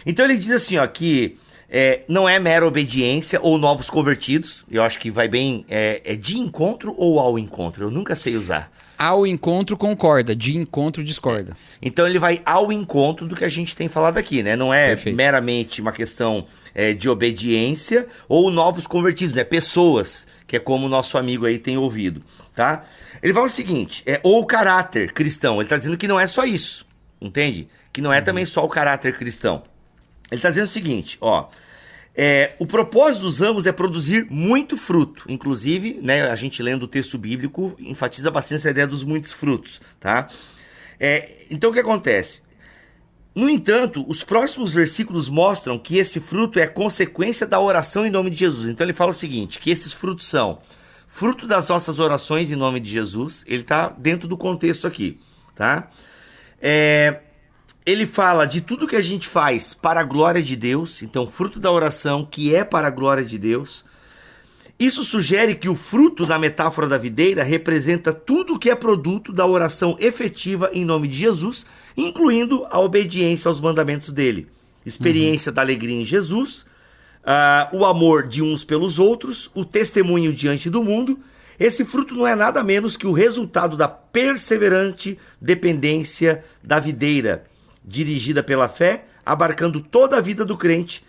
Então 0.06 0.24
ele 0.24 0.38
diz 0.38 0.52
assim, 0.52 0.78
ó, 0.78 0.88
que 0.88 1.38
é, 1.70 2.03
não 2.07 2.28
é 2.28 2.39
mera 2.39 2.66
obediência 2.66 3.39
ou 3.41 3.57
novos 3.57 3.89
convertidos. 3.89 4.63
Eu 4.70 4.84
acho 4.84 4.99
que 4.99 5.09
vai 5.09 5.28
bem. 5.28 5.66
É, 5.70 6.01
é 6.05 6.16
de 6.16 6.38
encontro 6.38 6.93
ou 6.97 7.20
ao 7.20 7.38
encontro? 7.39 7.86
Eu 7.86 7.91
nunca 7.91 8.16
sei 8.16 8.36
usar. 8.36 8.72
Ao 8.97 9.26
encontro 9.28 9.76
concorda, 9.76 10.36
de 10.36 10.57
encontro 10.57 11.03
discorda. 11.03 11.55
Então 11.82 12.07
ele 12.07 12.20
vai 12.20 12.41
ao 12.45 12.72
encontro 12.72 13.28
do 13.28 13.36
que 13.36 13.43
a 13.43 13.49
gente 13.49 13.76
tem 13.76 13.88
falado 13.88 14.18
aqui, 14.18 14.41
né? 14.41 14.55
Não 14.55 14.74
é 14.74 14.89
Perfeito. 14.89 15.16
meramente 15.16 15.82
uma 15.82 15.91
questão 15.91 16.45
é, 16.74 16.93
de 16.93 17.09
obediência 17.09 18.07
ou 18.28 18.51
novos 18.51 18.86
convertidos, 18.86 19.38
é 19.38 19.43
pessoas, 19.43 20.28
que 20.45 20.57
é 20.57 20.59
como 20.59 20.86
o 20.86 20.89
nosso 20.89 21.18
amigo 21.18 21.45
aí 21.45 21.57
tem 21.57 21.78
ouvido, 21.78 22.22
tá? 22.53 22.84
Ele 23.24 23.34
fala 23.34 23.45
o 23.45 23.49
seguinte, 23.49 24.03
é 24.05 24.20
ou 24.22 24.41
o 24.41 24.45
caráter 24.45 25.13
cristão, 25.13 25.59
ele 25.59 25.70
tá 25.70 25.78
dizendo 25.78 25.97
que 25.97 26.07
não 26.07 26.20
é 26.20 26.28
só 26.28 26.43
isso, 26.43 26.86
entende? 27.20 27.68
Que 27.93 28.01
não 28.01 28.11
é 28.11 28.20
também 28.20 28.43
só 28.43 28.63
o 28.63 28.70
caráter 28.70 29.18
cristão. 29.18 29.63
Ele 30.32 30.42
tá 30.42 30.50
dizendo 30.50 30.66
o 30.66 30.70
seguinte, 30.70 31.18
ó, 31.22 31.50
é, 32.16 32.54
o 32.60 32.66
propósito 32.66 33.24
dos 33.24 33.40
ramos 33.40 33.66
é 33.66 33.72
produzir 33.72 34.26
muito 34.30 34.78
fruto. 34.78 35.26
Inclusive, 35.28 36.00
né, 36.02 36.30
a 36.30 36.36
gente 36.36 36.64
lendo 36.64 36.84
o 36.84 36.88
texto 36.88 37.18
bíblico 37.18 37.76
enfatiza 37.80 38.32
bastante 38.32 38.60
essa 38.60 38.70
ideia 38.70 38.88
dos 38.88 39.04
muitos 39.04 39.34
frutos, 39.34 39.82
tá? 40.00 40.28
É, 41.00 41.46
então 41.52 41.70
o 41.70 41.74
que 41.74 41.80
acontece? 41.80 42.42
No 43.36 43.50
entanto, 43.50 44.06
os 44.08 44.24
próximos 44.24 44.74
versículos 44.74 45.28
mostram 45.28 45.78
que 45.78 45.98
esse 45.98 46.22
fruto 46.22 46.58
é 46.58 46.66
consequência 46.66 47.46
da 47.46 47.60
oração 47.60 48.06
em 48.06 48.10
nome 48.10 48.30
de 48.30 48.38
Jesus. 48.38 48.70
Então 48.70 48.86
ele 48.86 48.94
fala 48.94 49.12
o 49.12 49.14
seguinte, 49.14 49.60
que 49.60 49.70
esses 49.70 49.92
frutos 49.92 50.26
são 50.28 50.60
fruto 51.06 51.46
das 51.46 51.68
nossas 51.68 52.00
orações 52.00 52.50
em 52.50 52.56
nome 52.56 52.80
de 52.80 52.90
Jesus. 52.90 53.44
Ele 53.46 53.62
está 53.62 53.90
dentro 53.90 54.26
do 54.26 54.38
contexto 54.38 54.88
aqui, 54.88 55.20
tá? 55.54 55.90
É, 56.62 57.20
ele 57.86 58.08
fala 58.08 58.46
de 58.46 58.62
tudo 58.62 58.88
que 58.88 58.96
a 58.96 59.02
gente 59.02 59.28
faz 59.28 59.74
para 59.74 60.00
a 60.00 60.04
glória 60.04 60.42
de 60.42 60.56
Deus, 60.56 61.04
então 61.04 61.30
fruto 61.30 61.60
da 61.60 61.72
oração 61.72 62.26
que 62.26 62.56
é 62.56 62.64
para 62.64 62.88
a 62.88 62.92
glória 62.92 63.24
de 63.24 63.38
Deus. 63.38 63.86
Isso 64.78 65.04
sugere 65.04 65.56
que 65.56 65.70
o 65.70 65.76
fruto 65.76 66.26
na 66.26 66.38
metáfora 66.38 66.88
da 66.88 66.98
videira 66.98 67.44
representa 67.44 68.12
tudo 68.12 68.60
que 68.60 68.70
é 68.70 68.76
produto 68.76 69.32
da 69.32 69.46
oração 69.46 69.96
efetiva 70.00 70.70
em 70.74 70.84
nome 70.84 71.08
de 71.08 71.18
Jesus, 71.18 71.66
incluindo 71.96 72.66
a 72.70 72.80
obediência 72.80 73.48
aos 73.48 73.62
mandamentos 73.62 74.12
dele, 74.12 74.48
experiência 74.86 75.52
da 75.52 75.62
alegria 75.62 75.96
em 75.96 76.04
Jesus, 76.04 76.66
ah, 77.24 77.70
o 77.72 77.86
amor 77.86 78.28
de 78.28 78.42
uns 78.42 78.66
pelos 78.66 79.00
outros, 79.00 79.50
o 79.54 79.64
testemunho 79.64 80.34
diante 80.34 80.70
do 80.70 80.84
mundo. 80.84 81.20
Esse 81.58 81.86
fruto 81.86 82.14
não 82.14 82.28
é 82.28 82.36
nada 82.36 82.62
menos 82.62 82.98
que 82.98 83.08
o 83.08 83.14
resultado 83.14 83.78
da 83.78 83.88
perseverante 83.88 85.18
dependência 85.40 86.44
da 86.62 86.80
videira, 86.80 87.46
dirigida 87.86 88.42
pela 88.44 88.68
fé, 88.68 89.06
abarcando 89.26 89.80
toda 89.82 90.18
a 90.18 90.22
vida 90.22 90.44
do 90.46 90.58
crente 90.58 91.04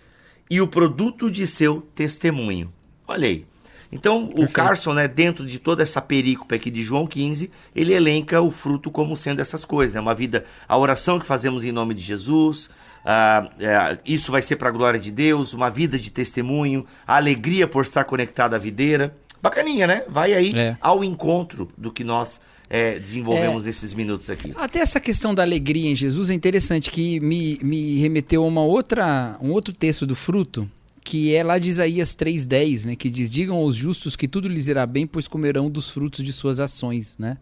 e 0.50 0.60
o 0.60 0.68
produto 0.68 1.30
de 1.30 1.46
seu 1.46 1.80
testemunho. 1.94 2.72
Olha 3.06 3.26
aí. 3.26 3.46
Então, 3.90 4.24
o 4.24 4.28
Perfeito. 4.28 4.52
Carson, 4.52 4.92
né, 4.94 5.06
dentro 5.06 5.46
de 5.46 5.58
toda 5.60 5.82
essa 5.82 6.02
perícope 6.02 6.54
aqui 6.54 6.70
de 6.70 6.82
João 6.82 7.06
15, 7.06 7.50
ele 7.74 7.94
elenca 7.94 8.40
o 8.40 8.50
fruto 8.50 8.90
como 8.90 9.16
sendo 9.16 9.40
essas 9.40 9.64
coisas. 9.64 9.94
É 9.94 10.00
uma 10.00 10.14
vida, 10.14 10.44
a 10.68 10.76
oração 10.76 11.20
que 11.20 11.26
fazemos 11.26 11.64
em 11.64 11.70
nome 11.70 11.94
de 11.94 12.02
Jesus, 12.02 12.68
ah, 13.04 13.48
é, 13.60 13.96
isso 14.04 14.32
vai 14.32 14.42
ser 14.42 14.56
para 14.56 14.68
a 14.68 14.72
glória 14.72 14.98
de 14.98 15.12
Deus, 15.12 15.54
uma 15.54 15.70
vida 15.70 15.96
de 15.98 16.10
testemunho, 16.10 16.84
a 17.06 17.16
alegria 17.16 17.68
por 17.68 17.84
estar 17.84 18.02
conectado 18.04 18.54
à 18.54 18.58
videira. 18.58 19.16
Bacaninha, 19.40 19.86
né? 19.86 20.02
Vai 20.08 20.32
aí 20.34 20.50
É. 20.54 20.76
ao 20.80 21.04
encontro 21.04 21.70
do 21.78 21.92
que 21.92 22.02
nós 22.02 22.40
é, 22.68 22.98
desenvolvemos 22.98 23.64
nesses 23.64 23.94
minutos 23.94 24.28
aqui. 24.30 24.52
Até 24.56 24.80
essa 24.80 25.00
questão 25.00 25.34
da 25.34 25.42
alegria 25.42 25.90
em 25.90 25.94
Jesus 25.94 26.30
é 26.30 26.34
interessante, 26.34 26.90
que 26.90 27.20
me, 27.20 27.58
me 27.62 27.98
remeteu 27.98 28.44
a 28.44 28.46
uma 28.46 28.62
outra, 28.62 29.36
um 29.40 29.50
outro 29.50 29.72
texto 29.72 30.06
do 30.06 30.16
fruto, 30.16 30.68
que 31.04 31.34
é 31.34 31.44
lá 31.44 31.58
de 31.58 31.68
Isaías 31.68 32.16
3,10, 32.16 32.86
né? 32.86 32.96
Que 32.96 33.08
diz, 33.08 33.30
digam 33.30 33.56
aos 33.56 33.76
justos 33.76 34.16
que 34.16 34.26
tudo 34.26 34.48
lhes 34.48 34.68
irá 34.68 34.84
bem, 34.84 35.06
pois 35.06 35.28
comerão 35.28 35.70
dos 35.70 35.90
frutos 35.90 36.24
de 36.24 36.32
suas 36.32 36.58
ações, 36.58 37.14
né? 37.18 37.38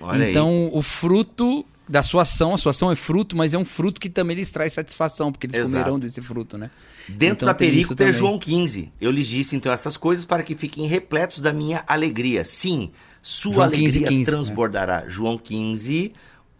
Olha 0.00 0.26
aí. 0.26 0.30
então, 0.30 0.70
o 0.72 0.82
fruto 0.82 1.64
da 1.88 2.02
sua 2.02 2.22
ação, 2.22 2.52
a 2.52 2.58
sua 2.58 2.70
ação 2.70 2.92
é 2.92 2.94
fruto, 2.94 3.34
mas 3.34 3.54
é 3.54 3.58
um 3.58 3.64
fruto 3.64 3.98
que 3.98 4.10
também 4.10 4.36
lhes 4.36 4.50
traz 4.50 4.74
satisfação, 4.74 5.32
porque 5.32 5.46
eles 5.46 5.56
Exato. 5.56 5.72
comerão 5.72 5.98
desse 5.98 6.20
fruto, 6.20 6.58
né? 6.58 6.70
Dentro 7.08 7.36
Então 7.36 7.46
da 7.46 7.54
perícope 7.54 8.02
é. 8.02 8.12
João 8.12 8.38
15. 8.38 8.92
Eu 9.00 9.10
lhes 9.10 9.26
disse 9.26 9.56
então 9.56 9.72
essas 9.72 9.96
coisas 9.96 10.26
para 10.26 10.42
que 10.42 10.54
fiquem 10.54 10.86
repletos 10.86 11.40
da 11.40 11.52
minha 11.52 11.82
alegria. 11.86 12.44
Sim, 12.44 12.90
sua 13.22 13.52
João 13.52 13.66
alegria 13.66 13.88
15, 13.88 14.04
15, 14.04 14.30
transbordará. 14.30 15.04
João 15.08 15.38
15, 15.38 16.12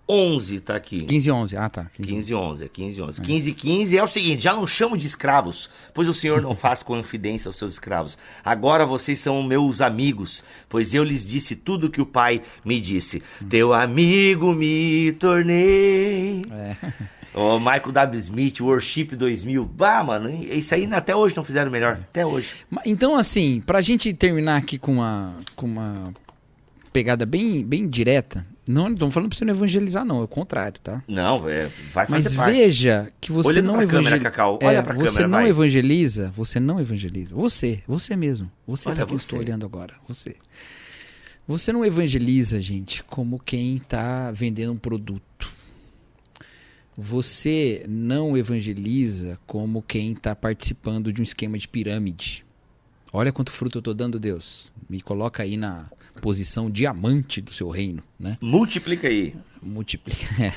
11 0.08 0.60
tá 0.60 0.74
aqui. 0.74 1.04
15 1.04 1.28
e 1.28 1.32
11, 1.32 1.56
ah 1.58 1.68
tá. 1.68 1.86
15 2.00 2.34
11, 2.34 2.64
é 2.64 2.68
15 2.68 3.02
11. 3.02 3.20
15 3.20 3.52
15 3.52 3.98
é 3.98 4.02
o 4.02 4.06
seguinte, 4.06 4.42
já 4.42 4.54
não 4.54 4.66
chamo 4.66 4.96
de 4.96 5.06
escravos, 5.06 5.68
pois 5.92 6.08
o 6.08 6.14
Senhor 6.14 6.40
não 6.40 6.56
faz 6.56 6.82
confidência 6.82 7.48
aos 7.48 7.56
seus 7.56 7.72
escravos. 7.72 8.16
Agora 8.42 8.86
vocês 8.86 9.18
são 9.18 9.42
meus 9.42 9.82
amigos, 9.82 10.42
pois 10.68 10.94
eu 10.94 11.04
lhes 11.04 11.26
disse 11.26 11.54
tudo 11.54 11.90
que 11.90 12.00
o 12.00 12.06
Pai 12.06 12.40
me 12.64 12.80
disse. 12.80 13.22
Teu 13.50 13.74
amigo 13.74 14.54
me 14.54 15.12
tornei. 15.12 16.42
É. 16.50 16.76
O 17.34 17.58
Michael 17.58 17.92
W. 17.92 18.18
Smith, 18.18 18.60
Worship 18.60 19.14
2000. 19.14 19.64
Bah, 19.66 20.02
mano, 20.02 20.30
isso 20.30 20.74
aí 20.74 20.88
até 20.90 21.14
hoje 21.14 21.36
não 21.36 21.44
fizeram 21.44 21.70
melhor. 21.70 22.00
Até 22.00 22.24
hoje. 22.24 22.54
Então, 22.86 23.14
assim, 23.14 23.62
pra 23.64 23.82
gente 23.82 24.12
terminar 24.14 24.56
aqui 24.56 24.78
com 24.78 24.94
uma, 24.94 25.36
com 25.54 25.66
uma 25.66 26.12
pegada 26.98 27.24
bem, 27.24 27.64
bem 27.64 27.88
direta, 27.88 28.44
não 28.68 28.92
estamos 28.92 29.14
falando 29.14 29.28
pra 29.28 29.38
você 29.38 29.44
não 29.44 29.54
evangelizar, 29.54 30.04
não, 30.04 30.20
é 30.20 30.24
o 30.24 30.26
contrário, 30.26 30.80
tá? 30.80 31.00
Não, 31.06 31.48
é, 31.48 31.70
vai 31.92 32.06
Mas 32.08 32.24
fazer 32.24 32.34
parte. 32.36 32.56
veja 32.56 33.12
que 33.20 33.30
você 33.30 33.50
Olhando 33.50 33.66
não 33.66 33.74
pra 33.74 33.86
câmera, 33.86 34.00
evangeliza. 34.16 34.24
Cacau. 34.24 34.58
Olha 34.60 34.82
pra 34.82 34.94
você 34.94 35.06
câmera, 35.06 35.28
não 35.28 35.38
vai. 35.38 35.48
evangeliza, 35.48 36.32
você 36.34 36.58
não 36.58 36.80
evangeliza. 36.80 37.32
Você, 37.36 37.84
você 37.86 38.16
mesmo. 38.16 38.50
Você 38.66 38.88
Olha 38.88 38.96
que 38.96 39.02
eu 39.02 39.06
você. 39.16 39.26
estou 39.26 39.38
olhando 39.38 39.64
agora. 39.64 39.94
Você. 40.08 40.34
Você 41.46 41.72
não 41.72 41.84
evangeliza, 41.84 42.60
gente, 42.60 43.04
como 43.04 43.38
quem 43.38 43.78
tá 43.78 44.32
vendendo 44.32 44.72
um 44.72 44.76
produto. 44.76 45.52
Você 46.96 47.86
não 47.88 48.36
evangeliza 48.36 49.38
como 49.46 49.82
quem 49.82 50.14
está 50.14 50.34
participando 50.34 51.12
de 51.12 51.20
um 51.20 51.22
esquema 51.22 51.56
de 51.56 51.68
pirâmide. 51.68 52.44
Olha 53.12 53.30
quanto 53.30 53.52
fruto 53.52 53.78
eu 53.78 53.80
estou 53.80 53.94
dando, 53.94 54.18
Deus. 54.18 54.72
Me 54.90 55.00
coloca 55.00 55.44
aí 55.44 55.56
na 55.56 55.86
posição 56.20 56.70
diamante 56.70 57.40
do 57.40 57.52
seu 57.52 57.68
reino, 57.68 58.02
né? 58.18 58.36
Multiplica 58.40 59.08
aí. 59.08 59.34
multiplica. 59.62 60.26
É, 60.42 60.52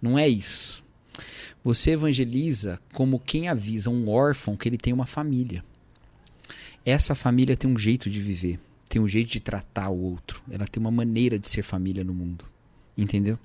não 0.00 0.18
é 0.18 0.28
isso. 0.28 0.82
Você 1.62 1.92
evangeliza 1.92 2.78
como 2.92 3.18
quem 3.18 3.48
avisa 3.48 3.88
um 3.88 4.08
órfão 4.08 4.56
que 4.56 4.68
ele 4.68 4.76
tem 4.76 4.92
uma 4.92 5.06
família. 5.06 5.64
Essa 6.84 7.14
família 7.14 7.56
tem 7.56 7.70
um 7.70 7.78
jeito 7.78 8.10
de 8.10 8.20
viver, 8.20 8.60
tem 8.88 9.00
um 9.00 9.08
jeito 9.08 9.30
de 9.30 9.40
tratar 9.40 9.88
o 9.88 9.98
outro. 9.98 10.42
Ela 10.50 10.66
tem 10.66 10.78
uma 10.80 10.90
maneira 10.90 11.38
de 11.38 11.48
ser 11.48 11.62
família 11.62 12.04
no 12.04 12.12
mundo. 12.12 12.44
Entendeu? 12.96 13.38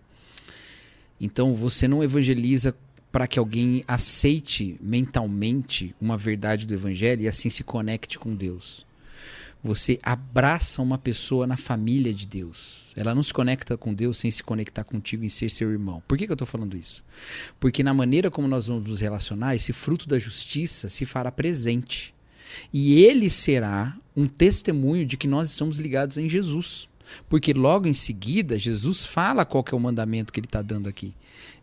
Então 1.19 1.55
você 1.55 1.87
não 1.87 2.03
evangeliza 2.03 2.75
para 3.11 3.27
que 3.27 3.39
alguém 3.39 3.83
aceite 3.87 4.77
mentalmente 4.81 5.95
uma 5.99 6.17
verdade 6.17 6.65
do 6.67 6.73
evangelho 6.73 7.23
e 7.23 7.27
assim 7.27 7.49
se 7.49 7.63
conecte 7.63 8.19
com 8.19 8.35
Deus. 8.35 8.85
Você 9.61 9.99
abraça 10.01 10.81
uma 10.81 10.97
pessoa 10.97 11.45
na 11.45 11.57
família 11.57 12.13
de 12.13 12.25
Deus. 12.25 12.93
Ela 12.95 13.13
não 13.13 13.21
se 13.21 13.33
conecta 13.33 13.77
com 13.77 13.93
Deus 13.93 14.17
sem 14.17 14.31
se 14.31 14.41
conectar 14.41 14.85
contigo 14.85 15.25
e 15.25 15.29
ser 15.29 15.51
seu 15.51 15.69
irmão. 15.69 16.01
Por 16.07 16.17
que, 16.17 16.25
que 16.25 16.31
eu 16.31 16.35
estou 16.35 16.47
falando 16.47 16.77
isso? 16.77 17.03
Porque 17.59 17.83
na 17.83 17.93
maneira 17.93 18.31
como 18.31 18.47
nós 18.47 18.67
vamos 18.67 18.87
nos 18.87 19.01
relacionar, 19.01 19.55
esse 19.55 19.73
fruto 19.73 20.07
da 20.07 20.17
justiça 20.17 20.87
se 20.87 21.05
fará 21.05 21.29
presente. 21.29 22.13
E 22.73 23.01
ele 23.03 23.29
será 23.29 23.97
um 24.15 24.27
testemunho 24.27 25.05
de 25.05 25.17
que 25.17 25.27
nós 25.27 25.49
estamos 25.49 25.77
ligados 25.77 26.17
em 26.17 26.29
Jesus. 26.29 26.87
Porque 27.27 27.53
logo 27.53 27.87
em 27.87 27.93
seguida, 27.93 28.57
Jesus 28.57 29.05
fala 29.05 29.45
qual 29.45 29.65
é 29.69 29.75
o 29.75 29.79
mandamento 29.79 30.31
que 30.31 30.39
ele 30.39 30.47
está 30.47 30.61
dando 30.61 30.87
aqui. 30.87 31.13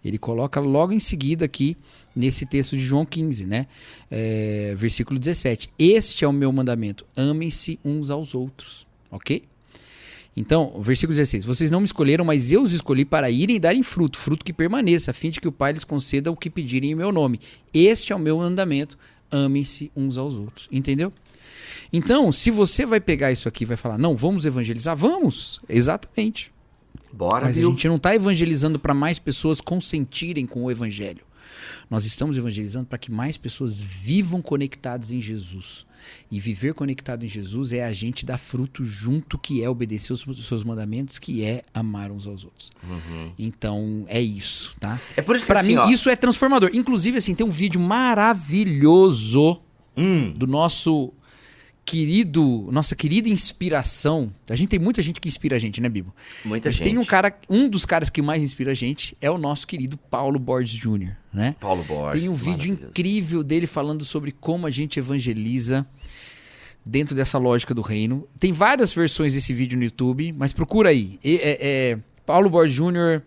Ele 0.05 0.19
coloca 0.19 0.61
logo 0.61 0.93
em 0.93 1.01
seguida 1.01 1.45
aqui, 1.45 1.77
nesse 2.17 2.47
texto 2.47 2.77
de 2.77 2.83
João 2.83 3.05
15, 3.05 3.45
né? 3.45 3.67
É, 4.11 4.75
versículo 4.77 5.19
17. 5.19 5.69
Este 5.79 6.25
é 6.25 6.29
o 6.29 6.33
meu 6.33 6.51
mandamento: 6.51 7.05
amem-se 7.15 7.79
uns 7.85 8.11
aos 8.11 8.35
outros. 8.35 8.87
Ok? 9.11 9.45
Então, 10.37 10.81
versículo 10.81 11.17
16: 11.17 11.45
Vocês 11.45 11.71
não 11.71 11.81
me 11.81 11.87
escolheram, 11.87 12.25
mas 12.25 12.51
eu 12.51 12.63
os 12.63 12.73
escolhi 12.73 13.05
para 13.05 13.31
irem 13.31 13.57
e 13.57 13.61
darem 13.61 13.83
fruto, 13.83 14.19
fruto 14.19 14.45
que 14.45 14.53
permaneça, 14.53 15.11
a 15.11 15.15
fim 15.15 15.31
de 15.31 15.41
que 15.41 15.49
o 15.49 15.53
Pai 15.53 15.73
lhes 15.73 15.85
conceda 15.85 16.31
o 16.31 16.37
que 16.37 16.51
pedirem 16.51 16.91
em 16.93 16.95
meu 16.95 17.13
nome. 17.13 17.41
Este 17.73 18.13
é 18.13 18.17
o 18.17 18.19
meu 18.19 18.39
mandamento: 18.39 18.99
amem-se 19.31 19.91
uns 19.95 20.17
aos 20.17 20.35
outros. 20.35 20.69
Entendeu? 20.73 21.13
Então, 21.93 22.33
se 22.33 22.51
você 22.51 22.85
vai 22.85 23.01
pegar 23.01 23.33
isso 23.33 23.49
aqui 23.49 23.63
e 23.63 23.67
vai 23.67 23.77
falar, 23.77 23.97
não, 23.97 24.17
vamos 24.17 24.45
evangelizar, 24.45 24.97
vamos, 24.97 25.61
exatamente. 25.69 26.53
Bora, 27.13 27.47
Mas 27.47 27.57
a 27.57 27.61
viu? 27.61 27.71
gente 27.71 27.89
não 27.89 27.97
está 27.97 28.15
evangelizando 28.15 28.79
para 28.79 28.93
mais 28.93 29.19
pessoas 29.19 29.61
consentirem 29.61 30.47
com 30.47 30.65
o 30.65 30.71
evangelho. 30.71 31.26
Nós 31.89 32.05
estamos 32.05 32.37
evangelizando 32.37 32.87
para 32.87 32.99
que 32.99 33.11
mais 33.13 33.37
pessoas 33.37 33.81
vivam 33.81 34.43
conectadas 34.43 35.13
em 35.13 35.21
Jesus. 35.21 35.87
E 36.31 36.41
viver 36.41 36.75
conectado 36.75 37.25
em 37.25 37.29
Jesus 37.29 37.73
é 37.73 37.85
a 37.85 37.93
gente 37.93 38.27
dar 38.27 38.39
fruto 38.39 38.85
junto, 38.85 39.39
que 39.39 39.63
é 39.63 39.71
obedecer 39.71 40.13
os 40.13 40.47
seus 40.47 40.65
mandamentos, 40.65 41.19
que 41.19 41.45
é 41.45 41.63
amar 41.73 42.11
uns 42.11 42.27
aos 42.27 42.45
outros. 42.45 42.71
Então, 43.39 44.05
é 44.09 44.21
isso, 44.21 44.75
tá? 44.81 45.01
É 45.17 45.23
por 45.23 45.37
isso 45.37 45.45
que 45.45 45.53
Para 45.53 45.61
assim, 45.61 45.71
mim, 45.71 45.77
ó, 45.77 45.89
isso 45.89 46.11
é 46.11 46.17
transformador. 46.17 46.71
Inclusive, 46.73 47.19
assim, 47.19 47.35
tem 47.35 47.47
um 47.47 47.51
vídeo 47.51 47.81
maravilhoso 47.81 49.61
hum, 49.97 50.33
do 50.33 50.47
nosso 50.47 51.13
querido, 51.87 52.69
nossa 52.73 52.97
querida 52.97 53.29
inspiração. 53.29 54.31
A 54.51 54.57
gente 54.57 54.71
tem 54.71 54.79
muita 54.79 55.01
gente 55.01 55.21
que 55.21 55.29
inspira 55.29 55.55
a 55.57 55.59
gente, 55.59 55.81
né, 55.81 55.89
Bibo? 55.89 56.13
muita 56.45 56.69
Mas 56.69 56.75
gente. 56.77 56.85
tem 56.91 56.99
um 56.99 57.05
cara, 57.05 57.35
um 57.49 57.69
dos 57.69 57.87
caras 57.87 58.11
que 58.11 58.21
mais 58.21 58.43
inspira 58.43 58.73
a 58.73 58.75
gente 58.75 59.17
é 59.21 59.31
o 59.31 59.39
nosso 59.39 59.67
querido 59.67 59.97
Paulo 59.97 60.39
Borges 60.39 60.75
Jr., 60.79 61.13
né? 61.33 61.55
Paulo 61.61 61.85
Borges. 61.85 62.21
Tem 62.21 62.29
um 62.31 62.35
vídeo 62.35 62.73
incrível 62.73 63.45
dele 63.45 63.67
falando 63.69 64.05
sobre 64.05 64.33
como 64.33 64.67
a 64.67 64.71
gente 64.71 64.99
evangeliza 64.99 65.87
dentro 66.85 67.15
dessa 67.15 67.39
lógica 67.39 67.73
do 67.73 67.83
reino. 67.83 68.27
Tem 68.39 68.53
várias 68.53 68.93
versões 68.93 69.33
desse 69.33 69.53
vídeo 69.53 69.79
no 69.79 69.85
YouTube, 69.85 70.33
mas 70.37 70.53
procura 70.53 70.89
aí. 70.91 71.19
E- 71.23 71.37
é- 71.37 71.59
é 71.93 71.99
Paulo 72.27 72.51
Borges 72.51 72.75
Jr., 72.75 73.23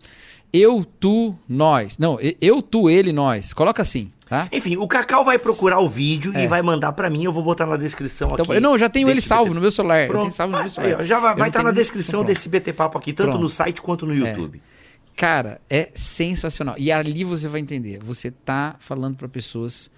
eu, 0.52 0.84
tu, 0.84 1.34
nós. 1.48 1.96
Não, 1.96 2.18
eu, 2.40 2.60
tu, 2.60 2.90
ele, 2.90 3.12
nós. 3.12 3.52
Coloca 3.52 3.80
assim, 3.80 4.10
tá? 4.30 4.48
Enfim, 4.50 4.76
o 4.78 4.88
Cacau 4.88 5.24
vai 5.24 5.38
procurar 5.38 5.80
o 5.80 5.88
vídeo 5.90 6.32
e 6.34 6.42
É. 6.44 6.46
vai 6.48 6.62
mandar 6.62 6.92
pra 6.92 7.10
mim, 7.10 7.24
eu 7.24 7.32
vou 7.32 7.42
botar 7.42 7.66
na 7.66 7.76
descrição 7.76 8.30
Então, 8.32 8.44
aqui. 8.44 8.54
eu- 8.54 8.60
não, 8.62 8.72
eu 8.72 8.78
já 8.78 8.88
tenho 8.88 9.10
ele 9.10 9.20
salvo 9.20 9.46
BT. 9.46 9.54
no 9.56 9.60
meu 9.60 9.70
celular. 9.70 10.00
Eu 10.02 10.06
Pronto. 10.06 10.22
tenho 10.22 10.32
salvo 10.34 10.52
no 10.56 10.60
meu 10.62 10.70
celular. 10.70 11.04
já 11.04 11.18
vai 11.20 11.32
Eu 11.32 11.44
estar 11.46 11.58
na 11.62 11.70
tenho- 11.70 11.74
descrição 11.74 12.20
Pronto. 12.20 12.28
desse 12.28 12.48
BT 12.48 12.72
Papo 12.72 12.96
aqui, 12.96 13.12
tanto 13.12 13.30
Pronto. 13.30 13.42
no 13.42 13.50
site 13.50 13.82
quanto 13.82 14.06
no 14.06 14.14
YouTube. 14.14 14.62
Cara, 15.16 15.60
é 15.68 15.90
sensacional. 15.94 16.76
E 16.78 16.90
ali 16.90 17.24
você 17.24 17.46
vai 17.48 17.60
entender. 17.60 17.98
Você 18.02 18.30
tá 18.30 18.76
falando 18.78 19.16
para 19.16 19.28
pessoas 19.28 19.90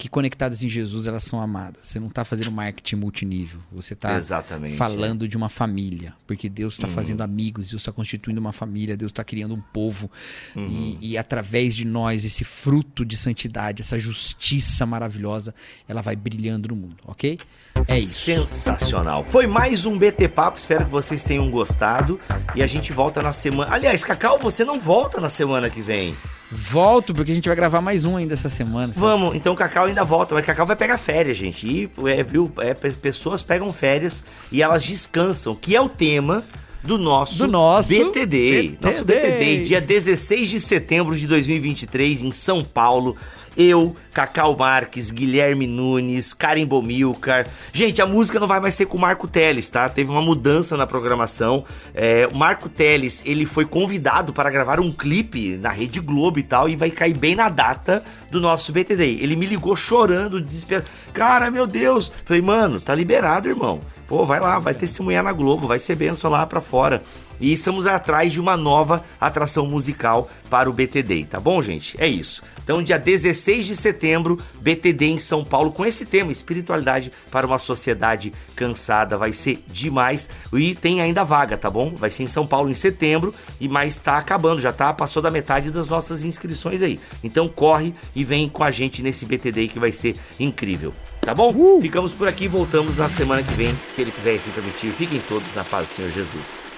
que 0.00 0.08
conectadas 0.08 0.62
em 0.62 0.68
Jesus 0.68 1.06
elas 1.06 1.24
são 1.24 1.42
amadas. 1.42 1.86
Você 1.86 2.00
não 2.00 2.08
tá 2.08 2.24
fazendo 2.24 2.50
marketing 2.50 2.96
multinível. 2.96 3.60
Você 3.70 3.94
tá 3.94 4.16
Exatamente. 4.16 4.74
falando 4.76 5.28
de 5.28 5.36
uma 5.36 5.50
família. 5.50 6.14
Porque 6.26 6.48
Deus 6.48 6.78
Uhum. 6.78 6.86
está 6.86 6.94
fazendo 6.94 7.20
amigos, 7.20 7.68
Deus 7.68 7.82
está 7.82 7.92
constituindo 7.92 8.40
uma 8.40 8.50
família, 8.52 8.96
Deus 8.96 9.10
está 9.12 9.22
criando 9.22 9.54
um 9.54 9.60
povo. 9.60 10.10
Uhum. 10.56 10.96
E, 11.00 11.10
e 11.10 11.18
através 11.18 11.76
de 11.76 11.84
nós, 11.84 12.24
esse 12.24 12.44
fruto 12.44 13.04
de 13.04 13.14
santidade, 13.14 13.82
essa 13.82 13.98
justiça 13.98 14.86
maravilhosa, 14.86 15.54
ela 15.86 16.00
vai 16.00 16.16
brilhando 16.16 16.68
no 16.70 16.76
mundo, 16.76 16.96
ok? 17.04 17.38
É 17.86 17.98
isso. 17.98 18.24
Sensacional. 18.24 19.22
Foi 19.22 19.46
mais 19.46 19.84
um 19.84 19.98
BT 19.98 20.28
Papo, 20.30 20.56
espero 20.56 20.86
que 20.86 20.90
vocês 20.90 21.22
tenham 21.22 21.50
gostado. 21.50 22.18
E 22.54 22.62
a 22.62 22.66
gente 22.66 22.90
volta 22.90 23.22
na 23.22 23.32
semana. 23.32 23.70
Aliás, 23.74 24.02
Cacau, 24.02 24.38
você 24.38 24.64
não 24.64 24.80
volta 24.80 25.20
na 25.20 25.28
semana 25.28 25.68
que 25.68 25.82
vem. 25.82 26.16
Volto, 26.50 27.14
porque 27.14 27.30
a 27.30 27.34
gente 27.34 27.48
vai 27.48 27.54
gravar 27.56 27.80
mais 27.80 28.04
um 28.04 28.16
ainda 28.16 28.34
essa 28.34 28.48
semana. 28.48 28.92
Vamos, 28.96 29.36
então 29.36 29.52
o 29.52 29.56
Cacau 29.56 29.84
ainda 29.86 30.04
volta, 30.04 30.34
mas 30.34 30.44
Cacau 30.44 30.66
vai 30.66 30.74
pegar 30.76 30.98
férias, 30.98 31.36
gente. 31.36 31.66
E, 31.66 31.90
é, 32.08 32.22
viu, 32.24 32.50
é, 32.58 32.74
pe- 32.74 32.90
pessoas 32.90 33.42
pegam 33.42 33.72
férias 33.72 34.24
e 34.50 34.62
elas 34.62 34.82
descansam, 34.82 35.54
que 35.54 35.76
é 35.76 35.80
o 35.80 35.88
tema 35.88 36.42
do 36.82 36.98
nosso, 36.98 37.38
Do 37.38 37.46
nosso 37.46 37.88
BTD. 37.90 38.78
Nosso 38.80 39.04
BTD. 39.04 39.30
BTD, 39.30 39.64
dia 39.64 39.80
16 39.80 40.48
de 40.48 40.58
setembro 40.58 41.14
de 41.16 41.26
2023, 41.26 42.22
em 42.22 42.32
São 42.32 42.64
Paulo. 42.64 43.16
Eu, 43.62 43.94
Cacau 44.14 44.56
Marques, 44.56 45.10
Guilherme 45.10 45.66
Nunes, 45.66 46.32
Karen 46.32 46.64
Bomilcar. 46.64 47.46
Gente, 47.74 48.00
a 48.00 48.06
música 48.06 48.40
não 48.40 48.46
vai 48.46 48.58
mais 48.58 48.74
ser 48.74 48.86
com 48.86 48.96
o 48.96 49.00
Marco 49.00 49.28
Teles, 49.28 49.68
tá? 49.68 49.86
Teve 49.86 50.10
uma 50.10 50.22
mudança 50.22 50.78
na 50.78 50.86
programação. 50.86 51.62
É, 51.94 52.26
o 52.32 52.34
Marco 52.34 52.70
Teles, 52.70 53.22
ele 53.26 53.44
foi 53.44 53.66
convidado 53.66 54.32
para 54.32 54.48
gravar 54.48 54.80
um 54.80 54.90
clipe 54.90 55.58
na 55.58 55.68
Rede 55.68 56.00
Globo 56.00 56.38
e 56.38 56.42
tal, 56.42 56.70
e 56.70 56.74
vai 56.74 56.90
cair 56.90 57.18
bem 57.18 57.34
na 57.34 57.50
data 57.50 58.02
do 58.30 58.40
nosso 58.40 58.72
BTD. 58.72 59.18
Ele 59.20 59.36
me 59.36 59.44
ligou 59.44 59.76
chorando, 59.76 60.40
desesperado. 60.40 60.88
Cara, 61.12 61.50
meu 61.50 61.66
Deus. 61.66 62.10
Falei, 62.24 62.40
mano, 62.40 62.80
tá 62.80 62.94
liberado, 62.94 63.50
irmão. 63.50 63.82
Pô, 64.08 64.24
vai 64.24 64.40
lá, 64.40 64.58
vai 64.58 64.72
testemunhar 64.72 65.22
na 65.22 65.32
Globo, 65.34 65.68
vai 65.68 65.78
ser 65.78 65.96
benção 65.96 66.30
lá 66.30 66.46
pra 66.46 66.62
fora. 66.62 67.02
E 67.40 67.52
estamos 67.52 67.86
atrás 67.86 68.32
de 68.32 68.40
uma 68.40 68.56
nova 68.56 69.04
atração 69.18 69.66
musical 69.66 70.28
para 70.50 70.68
o 70.68 70.72
BTD, 70.72 71.24
tá 71.24 71.40
bom, 71.40 71.62
gente? 71.62 71.96
É 71.98 72.06
isso. 72.06 72.42
Então, 72.62 72.82
dia 72.82 72.98
16 72.98 73.66
de 73.66 73.74
setembro, 73.74 74.38
BTD 74.60 75.06
em 75.06 75.18
São 75.18 75.42
Paulo, 75.42 75.72
com 75.72 75.84
esse 75.84 76.04
tema, 76.04 76.30
espiritualidade 76.30 77.10
para 77.30 77.46
uma 77.46 77.58
sociedade 77.58 78.32
cansada. 78.54 79.16
Vai 79.16 79.32
ser 79.32 79.64
demais. 79.66 80.28
E 80.52 80.74
tem 80.74 81.00
ainda 81.00 81.24
vaga, 81.24 81.56
tá 81.56 81.70
bom? 81.70 81.94
Vai 81.94 82.10
ser 82.10 82.24
em 82.24 82.26
São 82.26 82.46
Paulo 82.46 82.70
em 82.70 82.74
setembro, 82.74 83.34
e 83.58 83.68
mas 83.68 83.98
tá 83.98 84.18
acabando, 84.18 84.60
já 84.60 84.72
tá, 84.72 84.92
passou 84.92 85.22
da 85.22 85.30
metade 85.30 85.70
das 85.70 85.88
nossas 85.88 86.24
inscrições 86.24 86.82
aí. 86.82 87.00
Então 87.24 87.48
corre 87.48 87.94
e 88.14 88.22
vem 88.22 88.48
com 88.48 88.62
a 88.62 88.70
gente 88.70 89.02
nesse 89.02 89.24
BTD 89.24 89.68
que 89.68 89.78
vai 89.78 89.92
ser 89.92 90.14
incrível. 90.38 90.92
Tá 91.20 91.34
bom? 91.34 91.52
Uh! 91.52 91.80
Ficamos 91.80 92.12
por 92.12 92.28
aqui, 92.28 92.48
voltamos 92.48 92.98
na 92.98 93.08
semana 93.08 93.42
que 93.42 93.52
vem, 93.54 93.74
se 93.88 94.00
ele 94.00 94.10
quiser 94.10 94.38
se 94.38 94.50
permitir. 94.50 94.92
Fiquem 94.92 95.20
todos 95.28 95.54
na 95.54 95.64
paz 95.64 95.88
do 95.88 95.94
Senhor 95.94 96.10
Jesus. 96.10 96.69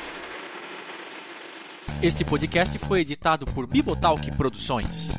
Este 2.03 2.25
podcast 2.25 2.77
foi 2.81 3.03
editado 3.03 3.47
por 3.47 3.65
Bibotalk 3.65 4.29
Produções. 4.33 5.17